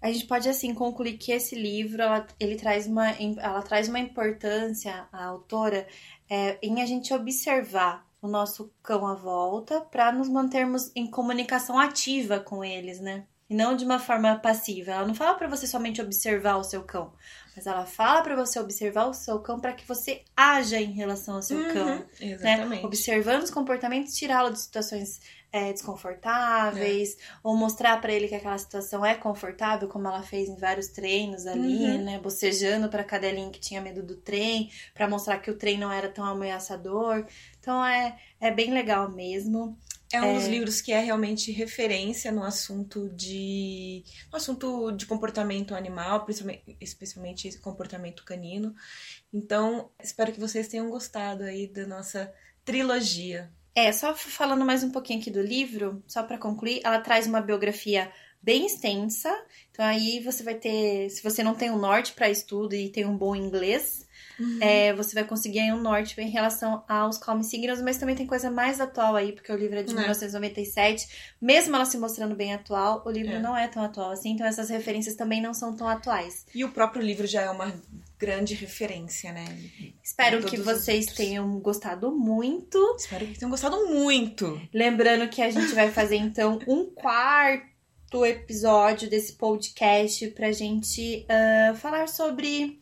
a 0.00 0.10
gente 0.12 0.26
pode 0.26 0.48
assim 0.48 0.74
concluir 0.74 1.18
que 1.18 1.32
esse 1.32 1.54
livro 1.54 2.02
ela, 2.02 2.26
ele 2.38 2.56
traz 2.56 2.86
uma, 2.86 3.10
ela 3.10 3.62
traz 3.62 3.88
uma 3.88 3.98
importância, 3.98 5.06
a 5.12 5.24
autora, 5.24 5.86
é, 6.28 6.58
em 6.62 6.82
a 6.82 6.86
gente 6.86 7.12
observar 7.12 8.06
o 8.20 8.28
nosso 8.28 8.72
cão 8.82 9.06
à 9.06 9.14
volta 9.14 9.80
para 9.80 10.12
nos 10.12 10.28
mantermos 10.28 10.90
em 10.94 11.10
comunicação 11.10 11.78
ativa 11.78 12.40
com 12.40 12.64
eles, 12.64 13.00
né? 13.00 13.26
E 13.50 13.54
não 13.54 13.74
de 13.74 13.84
uma 13.84 13.98
forma 13.98 14.36
passiva. 14.38 14.92
Ela 14.92 15.06
não 15.06 15.14
fala 15.14 15.34
para 15.34 15.48
você 15.48 15.66
somente 15.66 16.02
observar 16.02 16.56
o 16.56 16.64
seu 16.64 16.82
cão, 16.84 17.12
mas 17.56 17.66
ela 17.66 17.86
fala 17.86 18.22
para 18.22 18.36
você 18.36 18.60
observar 18.60 19.06
o 19.06 19.14
seu 19.14 19.38
cão 19.40 19.58
para 19.58 19.72
que 19.72 19.86
você 19.88 20.22
haja 20.36 20.78
em 20.80 20.92
relação 20.92 21.36
ao 21.36 21.42
seu 21.42 21.58
Uhum, 21.58 21.72
cão. 21.72 21.86
Né? 21.86 22.06
exatamente. 22.20 22.84
Observando 22.84 23.42
os 23.44 23.50
comportamentos, 23.50 24.14
tirá-lo 24.14 24.50
de 24.52 24.60
situações 24.60 25.20
é, 25.50 25.72
desconfortáveis, 25.72 27.16
ou 27.42 27.56
mostrar 27.56 27.98
para 28.02 28.12
ele 28.12 28.28
que 28.28 28.34
aquela 28.34 28.58
situação 28.58 29.04
é 29.04 29.14
confortável, 29.14 29.88
como 29.88 30.06
ela 30.06 30.22
fez 30.22 30.46
em 30.46 30.56
vários 30.56 30.88
treinos 30.88 31.46
ali, 31.46 31.86
Uhum. 31.86 32.04
né? 32.04 32.18
Bocejando 32.18 32.90
pra 32.90 33.02
cadelinha 33.02 33.50
que 33.50 33.58
tinha 33.58 33.80
medo 33.80 34.02
do 34.02 34.16
trem, 34.16 34.70
para 34.92 35.08
mostrar 35.08 35.38
que 35.38 35.50
o 35.50 35.56
trem 35.56 35.78
não 35.78 35.90
era 35.90 36.10
tão 36.10 36.24
ameaçador. 36.24 37.24
Então 37.60 37.82
é, 37.84 38.18
é 38.40 38.50
bem 38.50 38.72
legal 38.72 39.10
mesmo. 39.10 39.74
É 40.10 40.22
um 40.22 40.34
dos 40.34 40.46
livros 40.46 40.80
que 40.80 40.90
é 40.90 41.00
realmente 41.00 41.52
referência 41.52 42.32
no 42.32 42.42
assunto 42.42 43.10
de 43.10 44.02
no 44.30 44.36
assunto 44.36 44.90
de 44.92 45.04
comportamento 45.04 45.74
animal, 45.74 46.24
principalmente, 46.24 46.76
especialmente 46.80 47.58
comportamento 47.58 48.24
canino. 48.24 48.74
Então, 49.32 49.90
espero 50.02 50.32
que 50.32 50.40
vocês 50.40 50.66
tenham 50.66 50.88
gostado 50.88 51.44
aí 51.44 51.66
da 51.66 51.86
nossa 51.86 52.32
trilogia. 52.64 53.50
É, 53.74 53.92
só 53.92 54.14
falando 54.14 54.64
mais 54.64 54.82
um 54.82 54.90
pouquinho 54.90 55.20
aqui 55.20 55.30
do 55.30 55.42
livro, 55.42 56.02
só 56.06 56.22
para 56.22 56.38
concluir, 56.38 56.80
ela 56.82 57.00
traz 57.00 57.26
uma 57.26 57.40
biografia 57.40 58.10
bem 58.42 58.66
extensa. 58.66 59.30
Então 59.70 59.84
aí 59.84 60.20
você 60.20 60.42
vai 60.42 60.54
ter, 60.54 61.10
se 61.10 61.22
você 61.22 61.42
não 61.42 61.54
tem 61.54 61.70
um 61.70 61.78
norte 61.78 62.14
para 62.14 62.30
estudo 62.30 62.74
e 62.74 62.88
tem 62.88 63.04
um 63.04 63.16
bom 63.16 63.36
inglês, 63.36 64.07
é, 64.60 64.92
você 64.94 65.14
vai 65.14 65.24
conseguir 65.24 65.60
aí 65.60 65.72
um 65.72 65.80
norte 65.80 66.20
em 66.20 66.30
relação 66.30 66.82
aos 66.88 67.18
Calm 67.18 67.42
Signals, 67.42 67.80
mas 67.82 67.98
também 67.98 68.14
tem 68.16 68.26
coisa 68.26 68.50
mais 68.50 68.80
atual 68.80 69.16
aí, 69.16 69.32
porque 69.32 69.52
o 69.52 69.56
livro 69.56 69.78
é 69.78 69.82
de 69.82 69.92
É. 69.92 69.96
1997. 69.96 71.08
Mesmo 71.40 71.74
ela 71.74 71.84
se 71.84 71.98
mostrando 71.98 72.34
bem 72.34 72.54
atual, 72.54 73.02
o 73.06 73.10
livro 73.10 73.32
É. 73.32 73.40
não 73.40 73.56
é 73.56 73.66
tão 73.68 73.82
atual 73.82 74.10
assim, 74.10 74.30
então 74.30 74.46
essas 74.46 74.68
referências 74.70 75.14
também 75.14 75.40
não 75.40 75.52
são 75.54 75.74
tão 75.74 75.88
atuais. 75.88 76.46
E 76.54 76.64
o 76.64 76.70
próprio 76.70 77.02
livro 77.02 77.26
já 77.26 77.42
é 77.42 77.50
uma 77.50 77.72
grande 78.18 78.54
referência, 78.54 79.32
né? 79.32 79.44
Espero 80.02 80.42
que 80.42 80.56
vocês 80.56 81.06
tenham 81.06 81.48
gostado 81.60 82.10
muito. 82.10 82.96
Espero 82.98 83.26
que 83.26 83.38
tenham 83.38 83.50
gostado 83.50 83.86
muito. 83.86 84.60
Lembrando 84.74 85.28
que 85.28 85.40
a 85.40 85.50
gente 85.50 85.72
vai 85.74 85.90
fazer 85.90 86.16
então 86.16 86.58
um 86.66 86.86
quarto 86.86 88.24
episódio 88.24 89.08
desse 89.08 89.34
podcast 89.34 90.26
pra 90.28 90.50
gente 90.50 91.26
ah, 91.28 91.74
falar 91.74 92.08
sobre 92.08 92.80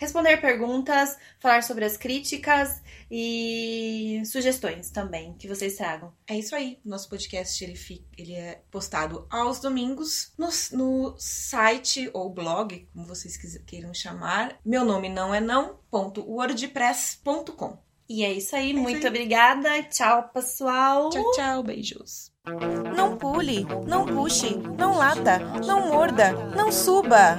responder 0.00 0.38
perguntas, 0.38 1.16
falar 1.38 1.62
sobre 1.62 1.84
as 1.84 1.96
críticas 1.96 2.80
e 3.10 4.22
sugestões 4.24 4.90
também 4.90 5.34
que 5.34 5.46
vocês 5.46 5.76
tragam. 5.76 6.12
É 6.26 6.36
isso 6.38 6.54
aí. 6.56 6.78
Nosso 6.84 7.08
podcast 7.08 7.62
ele, 7.62 7.76
fi- 7.76 8.04
ele 8.16 8.32
é 8.34 8.62
postado 8.70 9.26
aos 9.30 9.60
domingos 9.60 10.32
no, 10.38 10.48
no 10.72 11.14
site 11.18 12.10
ou 12.14 12.30
blog, 12.32 12.88
como 12.94 13.06
vocês 13.06 13.36
queiram 13.66 13.92
chamar. 13.92 14.58
Meu 14.64 14.84
nome 14.84 15.08
não 15.10 15.34
é 15.34 15.40
não. 15.40 15.78
ponto 15.90 16.22
wordpress.com. 16.28 17.78
E 18.08 18.24
é 18.24 18.32
isso 18.32 18.56
aí, 18.56 18.70
isso 18.72 18.80
muito 18.80 19.02
aí. 19.06 19.08
obrigada. 19.08 19.82
Tchau, 19.84 20.30
pessoal. 20.34 21.10
Tchau, 21.10 21.30
tchau, 21.32 21.62
beijos. 21.62 22.32
Não 22.96 23.16
pule, 23.16 23.64
não 23.86 24.04
puxe, 24.06 24.56
não 24.76 24.96
lata, 24.96 25.38
não 25.64 25.88
morda, 25.88 26.32
não 26.56 26.72
suba. 26.72 27.38